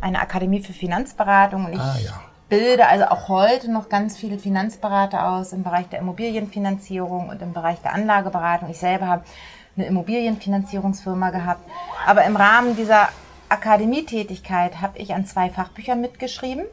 eine 0.00 0.20
Akademie 0.20 0.60
für 0.60 0.72
Finanzberatung. 0.72 1.64
Und 1.64 1.72
ich 1.72 1.80
ah, 1.80 1.96
ja. 2.04 2.20
bilde 2.48 2.86
also 2.86 3.06
auch 3.06 3.28
heute 3.28 3.70
noch 3.70 3.88
ganz 3.88 4.18
viele 4.18 4.38
Finanzberater 4.38 5.28
aus 5.30 5.52
im 5.52 5.62
Bereich 5.62 5.88
der 5.88 6.00
Immobilienfinanzierung 6.00 7.30
und 7.30 7.40
im 7.40 7.52
Bereich 7.52 7.80
der 7.80 7.94
Anlageberatung. 7.94 8.68
Ich 8.70 8.78
selber 8.78 9.06
habe 9.06 9.24
eine 9.76 9.86
Immobilienfinanzierungsfirma 9.86 11.30
gehabt. 11.30 11.68
Aber 12.06 12.24
im 12.24 12.36
Rahmen 12.36 12.76
dieser 12.76 13.08
Akademietätigkeit 13.48 14.80
habe 14.80 14.98
ich 14.98 15.14
an 15.14 15.24
zwei 15.24 15.50
Fachbüchern 15.50 16.00
mitgeschrieben. 16.00 16.64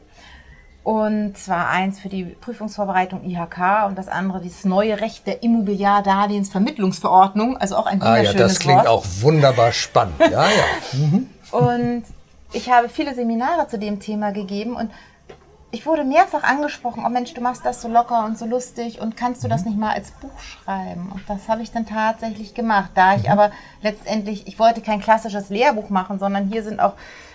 Und 0.84 1.36
zwar 1.38 1.70
eins 1.70 1.98
für 1.98 2.10
die 2.10 2.24
Prüfungsvorbereitung 2.24 3.24
IHK 3.24 3.86
und 3.86 3.96
das 3.96 4.08
andere 4.08 4.42
dieses 4.42 4.66
neue 4.66 5.00
Recht 5.00 5.26
der 5.26 5.42
Immobiliardarlehensvermittlungsverordnung, 5.42 7.56
also 7.56 7.76
auch 7.76 7.86
ein 7.86 8.02
wunderschönes 8.02 8.26
Wort. 8.26 8.36
Ah 8.36 8.38
ja, 8.38 8.46
das 8.46 8.58
klingt 8.58 8.80
Wort. 8.80 8.88
auch 8.88 9.06
wunderbar 9.20 9.72
spannend. 9.72 10.20
Ja, 10.20 10.44
ja. 10.44 10.50
Mhm. 10.92 11.30
Und 11.50 12.04
ich 12.52 12.70
habe 12.70 12.90
viele 12.90 13.14
Seminare 13.14 13.66
zu 13.66 13.78
dem 13.78 13.98
Thema 13.98 14.30
gegeben 14.30 14.76
und 14.76 14.90
ich 15.70 15.86
wurde 15.86 16.04
mehrfach 16.04 16.42
angesprochen, 16.44 17.02
oh 17.04 17.08
Mensch, 17.08 17.34
du 17.34 17.40
machst 17.40 17.64
das 17.64 17.82
so 17.82 17.88
locker 17.88 18.24
und 18.24 18.38
so 18.38 18.46
lustig 18.46 19.00
und 19.00 19.16
kannst 19.16 19.42
du 19.42 19.48
das 19.48 19.62
mhm. 19.62 19.70
nicht 19.70 19.80
mal 19.80 19.92
als 19.94 20.12
Buch 20.12 20.38
schreiben? 20.38 21.10
Und 21.12 21.28
das 21.28 21.48
habe 21.48 21.62
ich 21.62 21.72
dann 21.72 21.86
tatsächlich 21.86 22.54
gemacht. 22.54 22.90
Da 22.94 23.16
ich 23.16 23.24
mhm. 23.24 23.30
aber 23.30 23.50
letztendlich, 23.82 24.46
ich 24.46 24.56
wollte 24.58 24.82
kein 24.82 25.00
klassisches 25.00 25.48
Lehrbuch 25.48 25.88
machen, 25.88 26.18
sondern 26.18 26.46
hier 26.46 26.62
sind 26.62 26.78
auch 26.78 26.92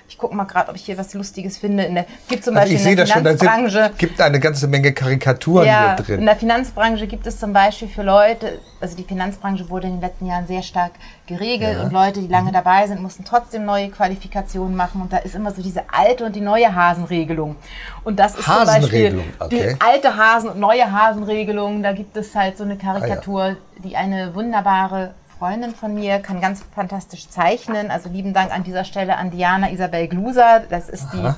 ich 0.10 0.18
gucke 0.18 0.36
mal 0.36 0.46
gerade, 0.46 0.70
ob 0.70 0.76
ich 0.76 0.84
hier 0.84 0.98
was 0.98 1.14
Lustiges 1.14 1.60
finde. 1.60 1.84
In 1.84 1.94
der, 1.94 2.06
gibt 2.28 2.44
zum 2.44 2.58
also 2.58 2.72
Beispiel 2.74 2.92
in 2.92 2.98
der 2.98 3.08
Finanzbranche. 3.08 3.84
Schon, 3.86 3.98
gibt 3.98 4.20
eine 4.20 4.40
ganze 4.40 4.68
Menge 4.68 4.92
Karikaturen 4.92 5.68
ja, 5.68 5.96
hier 5.96 6.04
drin. 6.04 6.20
In 6.22 6.26
der 6.26 6.36
Finanzbranche 6.36 7.06
gibt 7.06 7.28
es 7.28 7.40
zum 7.40 7.54
Beispiel 7.54 7.88
für 7.88 8.02
Leute, 8.02 8.60
also 8.82 8.98
die 8.98 9.04
Finanzbranche 9.04 9.70
wurde 9.70 9.88
in 9.88 9.94
den 9.94 10.02
letzten 10.02 10.26
Jahren 10.26 10.48
sehr 10.48 10.64
stark 10.64 10.94
geregelt 11.28 11.78
ja. 11.78 11.84
und 11.84 11.94
Leute, 11.94 12.22
die 12.22 12.28
lange 12.28 12.50
mhm. 12.50 12.54
dabei 12.54 12.88
sind, 12.88 13.02
mussten 13.02 13.24
trotzdem 13.24 13.66
neue 13.66 13.90
Qualifikationen 13.90 14.76
machen. 14.76 15.02
Und 15.02 15.14
da 15.14 15.18
ist 15.18 15.36
immer 15.36 15.52
so 15.52 15.62
diese 15.62 15.84
alte 15.94 16.26
und 16.26 16.36
die 16.36 16.42
neue 16.42 16.74
Hasenregelung. 16.74 17.56
Und 18.04 18.18
das 18.18 18.36
ist 18.36 18.46
zum 18.46 18.66
Beispiel 18.66 19.24
okay. 19.40 19.76
die 19.76 19.82
alte 19.82 20.18
Hasen- 20.18 20.50
und 20.50 20.60
neue 20.60 20.92
Hasenregelung. 20.92 21.84
Da 21.84 21.94
gibt 21.94 22.18
es 22.18 22.34
halt 22.34 22.58
so 22.58 22.64
eine 22.64 22.78
Karikatur, 22.78 23.42
ah, 23.42 23.50
ja. 23.50 23.56
die 23.84 23.96
eine 23.96 24.34
wunderbare 24.34 25.14
Freundin 25.40 25.74
von 25.74 25.96
mir, 25.96 26.20
kann 26.20 26.42
ganz 26.42 26.64
fantastisch 26.76 27.30
zeichnen. 27.30 27.92
Also 27.92 28.10
lieben 28.10 28.34
Dank 28.34 28.52
an 28.52 28.64
dieser 28.64 28.84
Stelle 28.84 29.18
an 29.18 29.32
Diana 29.32 29.72
Isabel 29.72 30.08
Gluser. 30.10 30.64
Das 30.70 30.90
ist 30.90 31.06
Aha. 31.14 31.38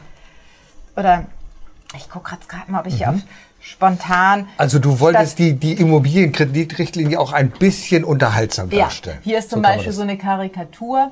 die, 0.96 1.00
oder 1.00 1.26
ich 1.96 2.10
gucke 2.10 2.36
gerade 2.48 2.72
mal, 2.72 2.80
ob 2.80 2.88
ich 2.88 2.96
mhm. 2.96 2.98
hier 2.98 3.10
auf 3.12 3.16
spontan. 3.62 4.48
Also 4.58 4.80
du 4.80 5.00
wolltest 5.00 5.38
die, 5.38 5.54
die 5.54 5.74
Immobilienkreditrichtlinie 5.74 7.20
auch 7.20 7.32
ein 7.32 7.52
bisschen 7.52 8.04
unterhaltsam 8.04 8.72
darstellen. 8.72 9.20
Ja, 9.20 9.24
hier 9.24 9.40
ist 9.40 9.52
zum 9.52 9.60
so 9.60 9.64
Beispiel 9.64 9.92
so 9.92 10.02
eine 10.02 10.18
Karikatur. 10.18 11.12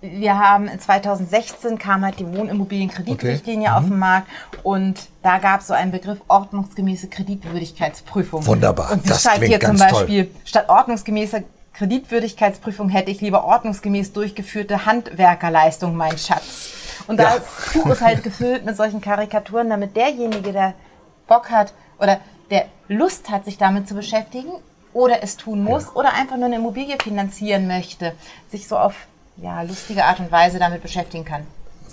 Wir 0.00 0.38
haben 0.38 0.68
2016 0.78 1.78
kam 1.78 2.04
halt 2.04 2.20
die 2.20 2.26
Wohnimmobilienkreditrichtlinie 2.26 3.68
okay. 3.68 3.76
auf 3.76 3.84
mhm. 3.84 3.90
den 3.90 3.98
Markt 3.98 4.28
und 4.62 5.08
da 5.22 5.38
gab 5.38 5.62
es 5.62 5.66
so 5.66 5.74
einen 5.74 5.90
Begriff 5.90 6.18
ordnungsgemäße 6.28 7.08
Kreditwürdigkeitsprüfung. 7.08 8.46
Wunderbar. 8.46 8.92
Und 8.92 9.02
sie 9.02 9.08
das 9.08 9.22
schreibt 9.22 9.44
hier 9.44 9.58
zum 9.58 9.78
Beispiel 9.78 10.26
toll. 10.26 10.34
statt 10.44 10.68
ordnungsgemäßer 10.68 11.42
Kreditwürdigkeitsprüfung 11.76 12.88
hätte 12.88 13.10
ich 13.10 13.20
lieber 13.20 13.44
ordnungsgemäß 13.44 14.12
durchgeführte 14.12 14.86
Handwerkerleistung, 14.86 15.94
mein 15.94 16.16
Schatz. 16.16 16.70
Und 17.06 17.18
das 17.18 17.34
ja. 17.74 17.82
Buch 17.82 17.90
ist 17.90 18.00
halt 18.00 18.22
gefüllt 18.22 18.64
mit 18.64 18.76
solchen 18.76 19.02
Karikaturen, 19.02 19.68
damit 19.68 19.94
derjenige, 19.94 20.52
der 20.52 20.74
Bock 21.26 21.50
hat 21.50 21.74
oder 21.98 22.20
der 22.50 22.66
Lust 22.88 23.30
hat, 23.30 23.44
sich 23.44 23.58
damit 23.58 23.88
zu 23.88 23.94
beschäftigen 23.94 24.50
oder 24.94 25.22
es 25.22 25.36
tun 25.36 25.62
muss 25.62 25.84
ja. 25.84 25.90
oder 25.94 26.14
einfach 26.14 26.36
nur 26.36 26.46
eine 26.46 26.56
Immobilie 26.56 26.96
finanzieren 27.02 27.66
möchte, 27.66 28.12
sich 28.50 28.66
so 28.66 28.78
auf 28.78 28.94
ja, 29.36 29.60
lustige 29.60 30.04
Art 30.04 30.18
und 30.18 30.32
Weise 30.32 30.58
damit 30.58 30.82
beschäftigen 30.82 31.26
kann. 31.26 31.42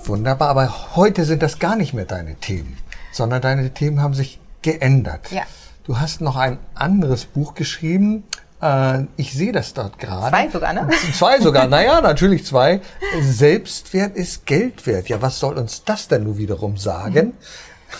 Wunderbar, 0.06 0.50
aber 0.50 0.96
heute 0.96 1.26
sind 1.26 1.44
das 1.44 1.60
gar 1.60 1.76
nicht 1.76 1.94
mehr 1.94 2.06
deine 2.06 2.36
Themen, 2.36 2.78
sondern 3.12 3.42
deine 3.42 3.74
Themen 3.74 4.02
haben 4.02 4.14
sich 4.14 4.40
geändert. 4.62 5.30
Ja. 5.32 5.44
Du 5.84 6.00
hast 6.00 6.22
noch 6.22 6.38
ein 6.38 6.60
anderes 6.74 7.26
Buch 7.26 7.56
geschrieben, 7.56 8.24
äh, 8.64 9.06
ich 9.18 9.34
sehe 9.34 9.52
das 9.52 9.74
dort 9.74 10.00
gerade. 10.00 10.30
Zwei 10.30 10.50
sogar, 10.50 10.74
ne? 10.74 10.90
Zwei 11.14 11.40
sogar, 11.40 11.68
naja, 11.68 12.02
natürlich 12.02 12.46
zwei. 12.46 12.82
Selbstwert 13.22 14.16
ist 14.16 14.46
Geld 14.46 14.86
wert. 14.88 15.10
Ja, 15.10 15.22
was 15.22 15.40
soll 15.40 15.58
uns 15.58 15.84
das 15.84 16.08
denn 16.08 16.24
nun 16.24 16.38
wiederum 16.38 16.78
sagen? 16.78 17.34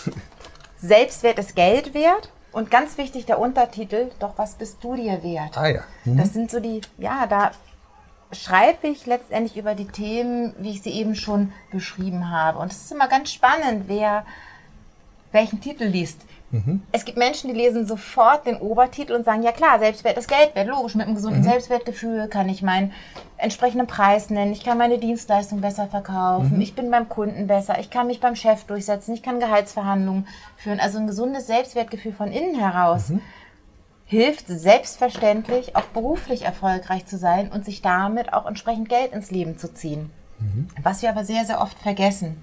Selbstwert 0.78 1.38
ist 1.38 1.54
Geld 1.54 1.94
wert. 1.94 2.30
Und 2.52 2.70
ganz 2.70 2.98
wichtig 2.98 3.26
der 3.26 3.40
Untertitel, 3.40 4.10
doch 4.20 4.38
was 4.38 4.54
bist 4.54 4.78
du 4.82 4.94
dir 4.94 5.22
wert? 5.24 5.58
Ah 5.58 5.66
ja. 5.66 5.80
Mhm. 6.04 6.18
Das 6.18 6.32
sind 6.32 6.52
so 6.52 6.60
die, 6.60 6.82
ja, 6.98 7.26
da 7.26 7.50
schreibe 8.30 8.86
ich 8.86 9.06
letztendlich 9.06 9.56
über 9.56 9.74
die 9.74 9.88
Themen, 9.88 10.54
wie 10.58 10.70
ich 10.70 10.82
sie 10.82 10.92
eben 10.92 11.16
schon 11.16 11.52
beschrieben 11.72 12.30
habe. 12.30 12.58
Und 12.58 12.70
es 12.70 12.84
ist 12.84 12.92
immer 12.92 13.08
ganz 13.08 13.32
spannend, 13.32 13.84
wer 13.88 14.24
welchen 15.34 15.60
Titel 15.60 15.84
liest. 15.84 16.22
Mhm. 16.54 16.82
Es 16.92 17.04
gibt 17.04 17.18
Menschen, 17.18 17.52
die 17.52 17.58
lesen 17.58 17.84
sofort 17.84 18.46
den 18.46 18.56
Obertitel 18.56 19.12
und 19.14 19.24
sagen, 19.24 19.42
ja 19.42 19.50
klar, 19.50 19.80
Selbstwert 19.80 20.16
ist 20.16 20.28
Geld 20.28 20.54
wert. 20.54 20.68
Logisch, 20.68 20.94
mit 20.94 21.06
einem 21.06 21.16
gesunden 21.16 21.40
mhm. 21.40 21.44
Selbstwertgefühl 21.44 22.28
kann 22.28 22.48
ich 22.48 22.62
meinen 22.62 22.92
entsprechenden 23.36 23.88
Preis 23.88 24.30
nennen, 24.30 24.52
ich 24.52 24.64
kann 24.64 24.78
meine 24.78 24.98
Dienstleistung 24.98 25.60
besser 25.60 25.88
verkaufen, 25.88 26.56
mhm. 26.56 26.60
ich 26.60 26.74
bin 26.74 26.90
beim 26.90 27.08
Kunden 27.08 27.48
besser, 27.48 27.78
ich 27.80 27.90
kann 27.90 28.06
mich 28.06 28.20
beim 28.20 28.36
Chef 28.36 28.64
durchsetzen, 28.64 29.14
ich 29.14 29.22
kann 29.22 29.40
Gehaltsverhandlungen 29.40 30.28
führen. 30.56 30.78
Also 30.78 30.98
ein 30.98 31.08
gesundes 31.08 31.48
Selbstwertgefühl 31.48 32.12
von 32.12 32.30
innen 32.30 32.54
heraus 32.54 33.08
mhm. 33.08 33.20
hilft 34.04 34.46
selbstverständlich 34.46 35.74
auch 35.74 35.86
beruflich 35.86 36.42
erfolgreich 36.42 37.04
zu 37.06 37.18
sein 37.18 37.50
und 37.50 37.64
sich 37.64 37.82
damit 37.82 38.32
auch 38.32 38.46
entsprechend 38.46 38.88
Geld 38.88 39.12
ins 39.12 39.32
Leben 39.32 39.58
zu 39.58 39.74
ziehen. 39.74 40.10
Mhm. 40.38 40.68
Was 40.80 41.02
wir 41.02 41.10
aber 41.10 41.24
sehr, 41.24 41.44
sehr 41.44 41.60
oft 41.60 41.78
vergessen 41.80 42.36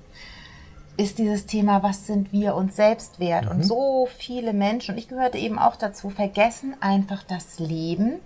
ist 1.01 1.17
dieses 1.17 1.45
Thema, 1.47 1.83
was 1.83 2.05
sind 2.05 2.31
wir 2.31 2.55
uns 2.55 2.75
selbst 2.75 3.19
wert? 3.19 3.45
Mhm. 3.45 3.51
Und 3.51 3.63
so 3.63 4.07
viele 4.17 4.53
Menschen, 4.53 4.93
und 4.93 4.97
ich 4.97 5.07
gehörte 5.07 5.37
eben 5.37 5.57
auch 5.57 5.75
dazu, 5.75 6.09
vergessen 6.09 6.75
einfach 6.79 7.23
das 7.23 7.59
Leben 7.59 8.19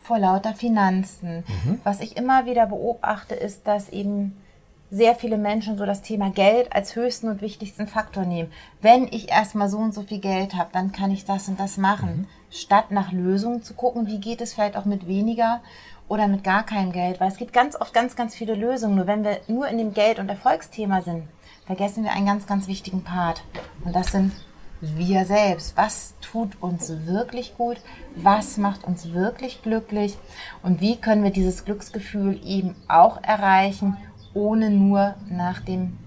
vor 0.00 0.18
lauter 0.18 0.54
Finanzen. 0.54 1.44
Mhm. 1.46 1.80
Was 1.84 2.00
ich 2.00 2.16
immer 2.16 2.46
wieder 2.46 2.66
beobachte, 2.66 3.34
ist, 3.34 3.66
dass 3.66 3.88
eben 3.88 4.36
sehr 4.90 5.14
viele 5.14 5.36
Menschen 5.36 5.76
so 5.76 5.84
das 5.84 6.02
Thema 6.02 6.30
Geld 6.30 6.72
als 6.72 6.96
höchsten 6.96 7.28
und 7.28 7.42
wichtigsten 7.42 7.86
Faktor 7.86 8.24
nehmen. 8.24 8.50
Wenn 8.80 9.04
ich 9.04 9.30
erstmal 9.30 9.68
so 9.68 9.78
und 9.78 9.92
so 9.92 10.02
viel 10.02 10.18
Geld 10.18 10.54
habe, 10.54 10.70
dann 10.72 10.92
kann 10.92 11.10
ich 11.10 11.24
das 11.24 11.48
und 11.48 11.60
das 11.60 11.76
machen. 11.76 12.08
Mhm. 12.08 12.26
Statt 12.50 12.90
nach 12.90 13.12
Lösungen 13.12 13.62
zu 13.62 13.74
gucken, 13.74 14.06
wie 14.06 14.18
geht 14.18 14.40
es 14.40 14.54
vielleicht 14.54 14.76
auch 14.76 14.86
mit 14.86 15.06
weniger 15.06 15.60
oder 16.08 16.26
mit 16.26 16.42
gar 16.42 16.64
keinem 16.64 16.92
Geld. 16.92 17.20
Weil 17.20 17.28
es 17.28 17.36
gibt 17.36 17.52
ganz 17.52 17.78
oft 17.78 17.92
ganz, 17.92 18.16
ganz 18.16 18.34
viele 18.34 18.54
Lösungen. 18.54 18.96
Nur 18.96 19.06
wenn 19.06 19.24
wir 19.24 19.40
nur 19.46 19.68
in 19.68 19.76
dem 19.76 19.92
Geld- 19.92 20.18
und 20.18 20.28
Erfolgsthema 20.30 21.02
sind, 21.02 21.24
vergessen 21.68 22.02
wir 22.02 22.12
einen 22.12 22.24
ganz, 22.24 22.46
ganz 22.46 22.66
wichtigen 22.66 23.04
Part. 23.04 23.44
Und 23.84 23.94
das 23.94 24.12
sind 24.12 24.32
wir 24.80 25.26
selbst. 25.26 25.76
Was 25.76 26.14
tut 26.22 26.56
uns 26.62 26.90
wirklich 27.04 27.58
gut? 27.58 27.76
Was 28.16 28.56
macht 28.56 28.84
uns 28.84 29.12
wirklich 29.12 29.60
glücklich? 29.60 30.16
Und 30.62 30.80
wie 30.80 30.96
können 30.96 31.22
wir 31.22 31.30
dieses 31.30 31.66
Glücksgefühl 31.66 32.40
eben 32.42 32.74
auch 32.88 33.22
erreichen, 33.22 33.98
ohne 34.32 34.70
nur 34.70 35.14
nach 35.28 35.60
dem 35.60 35.98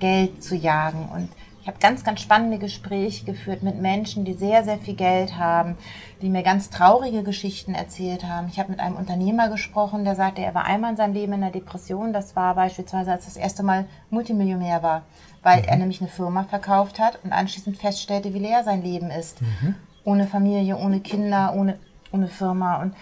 Geld 0.00 0.42
zu 0.42 0.56
jagen? 0.56 1.08
Und 1.14 1.28
ich 1.64 1.68
habe 1.68 1.78
ganz, 1.78 2.04
ganz 2.04 2.20
spannende 2.20 2.58
Gespräche 2.58 3.24
geführt 3.24 3.62
mit 3.62 3.80
Menschen, 3.80 4.26
die 4.26 4.34
sehr, 4.34 4.64
sehr 4.64 4.76
viel 4.76 4.92
Geld 4.92 5.38
haben, 5.38 5.78
die 6.20 6.28
mir 6.28 6.42
ganz 6.42 6.68
traurige 6.68 7.22
Geschichten 7.22 7.74
erzählt 7.74 8.24
haben. 8.24 8.48
Ich 8.48 8.58
habe 8.58 8.70
mit 8.70 8.80
einem 8.80 8.96
Unternehmer 8.96 9.48
gesprochen, 9.48 10.04
der 10.04 10.14
sagte, 10.14 10.42
er 10.42 10.54
war 10.54 10.66
einmal 10.66 10.90
in 10.90 10.98
seinem 10.98 11.14
Leben 11.14 11.32
in 11.32 11.42
einer 11.42 11.50
Depression. 11.50 12.12
Das 12.12 12.36
war 12.36 12.54
beispielsweise, 12.54 13.12
als 13.12 13.24
das 13.24 13.38
erste 13.38 13.62
Mal 13.62 13.86
Multimillionär 14.10 14.82
war, 14.82 15.06
weil 15.42 15.62
mhm. 15.62 15.68
er 15.68 15.76
nämlich 15.78 16.02
eine 16.02 16.10
Firma 16.10 16.44
verkauft 16.44 16.98
hat 16.98 17.18
und 17.24 17.32
anschließend 17.32 17.78
feststellte, 17.78 18.34
wie 18.34 18.40
leer 18.40 18.62
sein 18.62 18.82
Leben 18.82 19.10
ist. 19.10 19.40
Mhm. 19.40 19.74
Ohne 20.04 20.26
Familie, 20.26 20.76
ohne 20.76 21.00
Kinder, 21.00 21.54
ohne, 21.56 21.78
ohne 22.12 22.28
Firma. 22.28 22.82
Und 22.82 22.94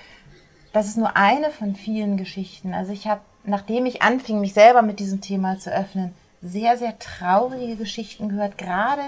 das 0.72 0.86
ist 0.86 0.98
nur 0.98 1.16
eine 1.16 1.50
von 1.50 1.74
vielen 1.74 2.16
Geschichten. 2.16 2.74
Also 2.74 2.92
ich 2.92 3.08
habe, 3.08 3.22
nachdem 3.42 3.86
ich 3.86 4.02
anfing, 4.02 4.40
mich 4.40 4.54
selber 4.54 4.82
mit 4.82 5.00
diesem 5.00 5.20
Thema 5.20 5.58
zu 5.58 5.74
öffnen, 5.74 6.14
sehr, 6.42 6.76
sehr 6.76 6.98
traurige 6.98 7.76
Geschichten 7.76 8.28
gehört, 8.28 8.58
gerade 8.58 9.02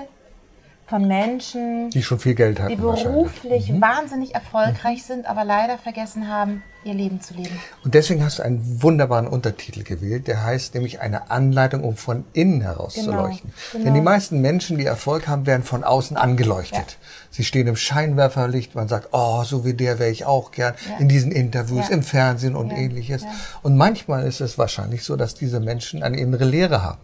von 0.87 1.07
Menschen, 1.07 1.91
die 1.91 2.03
schon 2.03 2.19
viel 2.19 2.35
Geld 2.35 2.61
hatten. 2.61 2.71
Die 2.71 2.77
beruflich 2.77 3.71
mhm. 3.71 3.81
wahnsinnig 3.81 4.35
erfolgreich 4.35 4.99
mhm. 4.99 5.07
sind, 5.07 5.27
aber 5.27 5.45
leider 5.45 5.79
vergessen 5.79 6.29
haben, 6.29 6.63
ihr 6.85 6.95
Leben 6.95 7.21
zu 7.21 7.35
leben. 7.35 7.59
Und 7.83 7.95
deswegen 7.95 8.23
hast 8.25 8.39
du 8.39 8.43
einen 8.43 8.83
wunderbaren 8.83 9.27
Untertitel 9.27 9.83
gewählt, 9.83 10.27
der 10.27 10.45
heißt 10.45 10.75
nämlich 10.75 11.01
eine 11.01 11.31
Anleitung, 11.31 11.83
um 11.83 11.97
von 11.97 12.25
innen 12.33 12.61
heraus 12.61 12.95
genau, 12.95 13.07
zu 13.07 13.13
leuchten. 13.17 13.53
Genau. 13.73 13.85
Denn 13.85 13.95
die 13.95 14.01
meisten 14.01 14.41
Menschen, 14.41 14.79
die 14.79 14.85
Erfolg 14.85 15.29
haben, 15.29 15.47
werden 15.47 15.63
von 15.63 15.85
außen 15.85 16.17
angeleuchtet. 16.17 16.79
Ja. 16.79 17.07
Sie 17.31 17.45
stehen 17.45 17.67
im 17.67 17.77
Scheinwerferlicht, 17.77 18.75
man 18.75 18.89
sagt, 18.89 19.09
oh, 19.13 19.43
so 19.45 19.65
wie 19.65 19.75
der 19.75 19.99
wäre 19.99 20.11
ich 20.11 20.25
auch 20.25 20.51
gern, 20.53 20.75
ja. 20.89 20.99
in 20.99 21.09
diesen 21.09 21.33
Interviews, 21.33 21.89
ja. 21.89 21.95
im 21.95 22.03
Fernsehen 22.03 22.55
und 22.55 22.71
ähnliches. 22.71 23.25
Und 23.63 23.77
manchmal 23.77 24.27
ist 24.27 24.41
es 24.41 24.59
wahrscheinlich 24.59 25.03
so, 25.03 25.17
dass 25.17 25.35
diese 25.35 25.61
Menschen 25.61 26.03
eine 26.03 26.19
innere 26.19 26.45
Lehre 26.45 26.83
haben, 26.83 27.01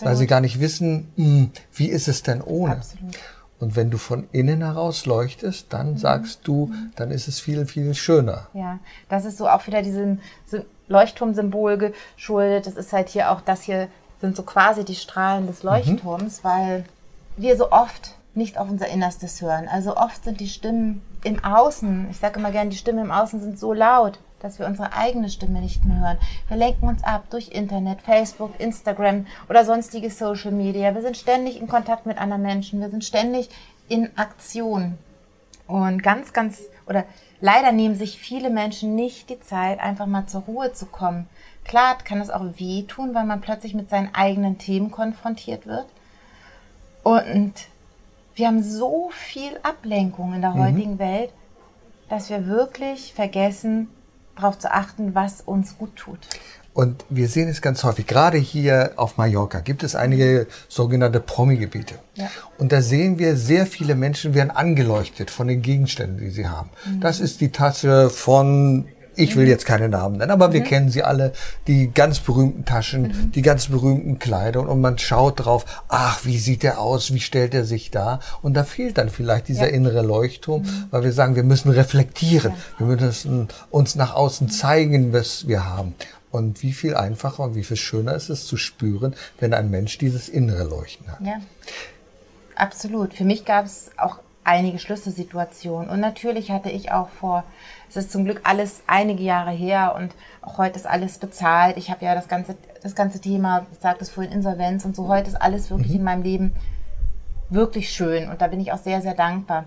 weil 0.00 0.16
sie 0.16 0.26
gar 0.26 0.40
nicht 0.40 0.60
wissen, 0.60 1.12
hm, 1.16 1.50
wie 1.74 1.88
ist 1.88 2.08
es 2.08 2.22
denn 2.22 2.40
ohne. 2.40 2.76
Absolut. 2.76 3.16
Und 3.64 3.76
wenn 3.76 3.88
du 3.90 3.96
von 3.96 4.28
innen 4.30 4.60
heraus 4.60 5.06
leuchtest, 5.06 5.72
dann 5.72 5.92
mhm. 5.92 5.96
sagst 5.96 6.40
du, 6.44 6.70
dann 6.96 7.10
ist 7.10 7.28
es 7.28 7.40
viel, 7.40 7.64
viel 7.64 7.94
schöner. 7.94 8.46
Ja, 8.52 8.78
das 9.08 9.24
ist 9.24 9.38
so 9.38 9.48
auch 9.48 9.66
wieder 9.66 9.80
diesem 9.80 10.20
Leuchtturmsymbol 10.88 11.78
geschuldet. 11.78 12.66
Das 12.66 12.76
ist 12.76 12.92
halt 12.92 13.08
hier 13.08 13.30
auch, 13.30 13.40
das 13.40 13.62
hier 13.62 13.88
sind 14.20 14.36
so 14.36 14.42
quasi 14.42 14.84
die 14.84 14.94
Strahlen 14.94 15.46
des 15.46 15.62
mhm. 15.62 15.70
Leuchtturms, 15.70 16.44
mhm. 16.44 16.46
weil 16.46 16.84
wir 17.38 17.56
so 17.56 17.72
oft 17.72 18.16
nicht 18.34 18.58
auf 18.58 18.68
unser 18.68 18.88
Innerstes 18.88 19.40
hören. 19.40 19.66
Also 19.66 19.96
oft 19.96 20.22
sind 20.22 20.40
die 20.40 20.48
Stimmen 20.48 21.00
im 21.22 21.42
Außen, 21.42 22.08
ich 22.10 22.18
sage 22.18 22.38
immer 22.38 22.50
gerne, 22.50 22.68
die 22.68 22.76
Stimmen 22.76 23.06
im 23.06 23.10
Außen 23.10 23.40
sind 23.40 23.58
so 23.58 23.72
laut, 23.72 24.18
dass 24.44 24.58
wir 24.58 24.66
unsere 24.66 24.92
eigene 24.92 25.30
Stimme 25.30 25.60
nicht 25.60 25.86
mehr 25.86 26.00
hören. 26.00 26.18
Wir 26.48 26.58
lenken 26.58 26.86
uns 26.86 27.02
ab 27.02 27.24
durch 27.30 27.48
Internet, 27.48 28.02
Facebook, 28.02 28.52
Instagram 28.58 29.26
oder 29.48 29.64
sonstige 29.64 30.10
Social 30.10 30.52
Media. 30.52 30.94
Wir 30.94 31.00
sind 31.00 31.16
ständig 31.16 31.58
in 31.58 31.66
Kontakt 31.66 32.04
mit 32.04 32.18
anderen 32.18 32.42
Menschen. 32.42 32.80
Wir 32.80 32.90
sind 32.90 33.04
ständig 33.04 33.48
in 33.88 34.10
Aktion. 34.18 34.98
Und 35.66 36.02
ganz, 36.02 36.34
ganz, 36.34 36.62
oder 36.86 37.04
leider 37.40 37.72
nehmen 37.72 37.94
sich 37.94 38.18
viele 38.18 38.50
Menschen 38.50 38.94
nicht 38.94 39.30
die 39.30 39.40
Zeit, 39.40 39.80
einfach 39.80 40.06
mal 40.06 40.26
zur 40.26 40.42
Ruhe 40.42 40.74
zu 40.74 40.84
kommen. 40.84 41.26
Klar 41.64 41.96
kann 42.04 42.20
es 42.20 42.28
auch 42.28 42.44
wehtun, 42.58 43.14
weil 43.14 43.24
man 43.24 43.40
plötzlich 43.40 43.72
mit 43.72 43.88
seinen 43.88 44.14
eigenen 44.14 44.58
Themen 44.58 44.90
konfrontiert 44.90 45.66
wird. 45.66 45.86
Und 47.02 47.54
wir 48.34 48.46
haben 48.46 48.62
so 48.62 49.08
viel 49.10 49.58
Ablenkung 49.62 50.34
in 50.34 50.42
der 50.42 50.50
mhm. 50.50 50.58
heutigen 50.58 50.98
Welt, 50.98 51.30
dass 52.10 52.28
wir 52.28 52.46
wirklich 52.46 53.14
vergessen, 53.14 53.88
darauf 54.36 54.58
zu 54.58 54.72
achten, 54.72 55.14
was 55.14 55.40
uns 55.40 55.78
gut 55.78 55.96
tut. 55.96 56.18
Und 56.74 57.04
wir 57.08 57.28
sehen 57.28 57.48
es 57.48 57.62
ganz 57.62 57.84
häufig, 57.84 58.06
gerade 58.08 58.36
hier 58.36 58.94
auf 58.96 59.16
Mallorca 59.16 59.60
gibt 59.60 59.84
es 59.84 59.94
einige 59.94 60.48
sogenannte 60.68 61.20
Promi-Gebiete. 61.20 61.94
Ja. 62.14 62.28
Und 62.58 62.72
da 62.72 62.82
sehen 62.82 63.20
wir, 63.20 63.36
sehr 63.36 63.64
viele 63.64 63.94
Menschen 63.94 64.34
werden 64.34 64.50
angeleuchtet 64.50 65.30
von 65.30 65.46
den 65.46 65.62
Gegenständen, 65.62 66.18
die 66.18 66.30
sie 66.30 66.48
haben. 66.48 66.70
Mhm. 66.84 67.00
Das 67.00 67.20
ist 67.20 67.40
die 67.40 67.52
Tasche 67.52 68.10
von 68.10 68.88
ich 69.16 69.36
will 69.36 69.44
mhm. 69.44 69.50
jetzt 69.50 69.66
keine 69.66 69.88
Namen 69.88 70.18
nennen, 70.18 70.30
aber 70.30 70.48
mhm. 70.48 70.52
wir 70.52 70.60
kennen 70.62 70.90
sie 70.90 71.02
alle, 71.02 71.32
die 71.66 71.90
ganz 71.92 72.20
berühmten 72.20 72.64
Taschen, 72.64 73.02
mhm. 73.02 73.32
die 73.32 73.42
ganz 73.42 73.68
berühmten 73.68 74.18
Kleider 74.18 74.68
und 74.68 74.80
man 74.80 74.98
schaut 74.98 75.44
drauf, 75.44 75.64
ach, 75.88 76.24
wie 76.24 76.38
sieht 76.38 76.62
der 76.62 76.80
aus, 76.80 77.12
wie 77.12 77.20
stellt 77.20 77.54
er 77.54 77.64
sich 77.64 77.90
da? 77.90 78.20
Und 78.42 78.54
da 78.54 78.64
fehlt 78.64 78.98
dann 78.98 79.08
vielleicht 79.08 79.48
dieser 79.48 79.68
innere 79.68 80.02
Leuchtturm, 80.02 80.62
mhm. 80.62 80.84
weil 80.90 81.04
wir 81.04 81.12
sagen, 81.12 81.36
wir 81.36 81.44
müssen 81.44 81.70
reflektieren, 81.70 82.52
wir 82.78 82.86
müssen 82.86 83.48
uns 83.70 83.94
nach 83.94 84.14
außen 84.14 84.48
zeigen, 84.50 85.12
was 85.12 85.46
wir 85.48 85.64
haben. 85.64 85.94
Und 86.30 86.64
wie 86.64 86.72
viel 86.72 86.96
einfacher 86.96 87.44
und 87.44 87.54
wie 87.54 87.62
viel 87.62 87.76
schöner 87.76 88.14
ist 88.14 88.28
es 88.28 88.46
zu 88.46 88.56
spüren, 88.56 89.14
wenn 89.38 89.54
ein 89.54 89.70
Mensch 89.70 89.98
dieses 89.98 90.28
innere 90.28 90.64
Leuchten 90.64 91.06
hat. 91.06 91.20
Ja, 91.20 91.36
absolut. 92.56 93.14
Für 93.14 93.24
mich 93.24 93.44
gab 93.44 93.66
es 93.66 93.92
auch 93.96 94.18
einige 94.44 94.78
Schlüsselsituationen. 94.78 95.88
Und 95.88 96.00
natürlich 96.00 96.50
hatte 96.50 96.70
ich 96.70 96.92
auch 96.92 97.08
vor 97.08 97.44
es 97.96 98.06
ist 98.06 98.12
zum 98.12 98.24
Glück 98.24 98.40
alles 98.42 98.82
einige 98.86 99.22
Jahre 99.22 99.52
her 99.52 99.94
und 99.96 100.14
auch 100.42 100.58
heute 100.58 100.78
ist 100.78 100.86
alles 100.86 101.18
bezahlt. 101.18 101.76
Ich 101.76 101.90
habe 101.90 102.04
ja 102.04 102.14
das 102.14 102.26
ganze, 102.26 102.56
das 102.82 102.94
ganze 102.94 103.20
Thema, 103.20 103.66
ich 103.72 103.78
sagte 103.78 104.02
es 104.02 104.10
vorhin, 104.10 104.32
Insolvenz 104.32 104.84
und 104.84 104.96
so. 104.96 105.06
Heute 105.08 105.28
ist 105.28 105.40
alles 105.40 105.70
wirklich 105.70 105.92
mhm. 105.92 105.98
in 105.98 106.04
meinem 106.04 106.22
Leben 106.22 106.54
wirklich 107.50 107.90
schön 107.90 108.28
und 108.28 108.40
da 108.40 108.48
bin 108.48 108.60
ich 108.60 108.72
auch 108.72 108.78
sehr, 108.78 109.00
sehr 109.00 109.14
dankbar. 109.14 109.66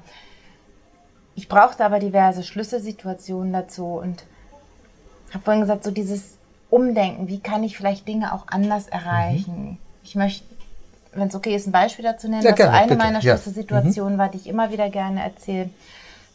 Ich 1.35 1.47
brauchte 1.47 1.85
aber 1.85 1.99
diverse 1.99 2.43
Schlüsselsituationen 2.43 3.53
dazu 3.53 3.85
und 3.85 4.23
habe 5.33 5.43
vorhin 5.43 5.61
gesagt, 5.61 5.83
so 5.83 5.91
dieses 5.91 6.37
Umdenken, 6.69 7.27
wie 7.27 7.39
kann 7.39 7.63
ich 7.63 7.77
vielleicht 7.77 8.07
Dinge 8.07 8.33
auch 8.33 8.47
anders 8.47 8.87
erreichen? 8.87 9.69
Mhm. 9.69 9.77
Ich 10.03 10.15
möchte, 10.15 10.43
wenn 11.13 11.27
es 11.27 11.35
okay 11.35 11.55
ist, 11.55 11.67
ein 11.67 11.71
Beispiel 11.71 12.03
dazu 12.03 12.27
nennen. 12.27 12.41
Sehr 12.41 12.53
gerne, 12.53 12.71
so 12.71 12.77
eine 12.77 12.87
bitte. 12.87 12.97
meiner 12.97 13.21
Schlüsselsituationen 13.21 14.13
ja. 14.13 14.15
mhm. 14.15 14.19
war, 14.19 14.29
die 14.29 14.37
ich 14.37 14.47
immer 14.47 14.71
wieder 14.71 14.89
gerne 14.89 15.23
erzähle. 15.23 15.69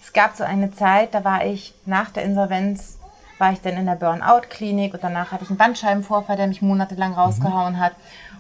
Es 0.03 0.13
gab 0.13 0.37
so 0.37 0.43
eine 0.43 0.73
Zeit, 0.73 1.15
da 1.15 1.25
war 1.25 1.47
ich 1.47 1.75
nach 1.87 2.11
der 2.11 2.25
Insolvenz, 2.25 2.99
war 3.39 3.53
ich 3.53 3.61
dann 3.61 3.77
in 3.77 3.87
der 3.87 3.95
Burnout-Klinik 3.95 4.95
und 4.95 5.03
danach 5.03 5.31
hatte 5.31 5.45
ich 5.45 5.51
einen 5.51 5.59
Bandscheibenvorfall, 5.59 6.37
der 6.37 6.49
mich 6.49 6.61
monatelang 6.61 7.15
rausgehauen 7.15 7.79
hat. 7.79 7.93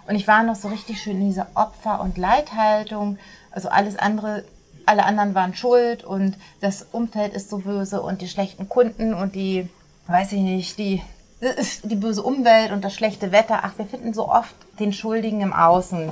Und 0.09 0.17
ich 0.17 0.27
war 0.27 0.43
noch 0.43 0.57
so 0.57 0.69
richtig 0.69 1.01
schön 1.01 1.21
in 1.21 1.29
dieser 1.29 1.47
Opfer- 1.55 2.01
und 2.01 2.19
Leidhaltung. 2.19 3.17
Also 3.53 3.69
alles 3.69 3.97
andere, 3.97 4.45
alle 4.87 5.05
anderen 5.05 5.35
waren 5.35 5.55
schuld 5.55 6.03
und 6.03 6.37
das 6.61 6.87
Umfeld 6.91 7.33
ist 7.33 7.49
so 7.49 7.59
böse 7.59 8.03
und 8.03 8.21
die 8.23 8.29
schlechten 8.29 8.69
Kunden 8.69 9.15
und 9.15 9.37
die, 9.37 9.69
weiß 10.09 10.33
ich 10.33 10.41
nicht, 10.41 10.79
die, 10.79 11.01
die 11.85 11.97
böse 11.97 12.23
Umwelt 12.23 12.73
und 12.73 12.85
das 12.85 12.95
schlechte 12.95 13.31
Wetter. 13.31 13.61
Ach, 13.63 13.79
wir 13.79 13.87
finden 13.87 14.13
so 14.15 14.29
oft 14.29 14.55
den 14.81 14.93
Schuldigen 14.93 15.41
im 15.41 15.53
Außen. 15.53 16.11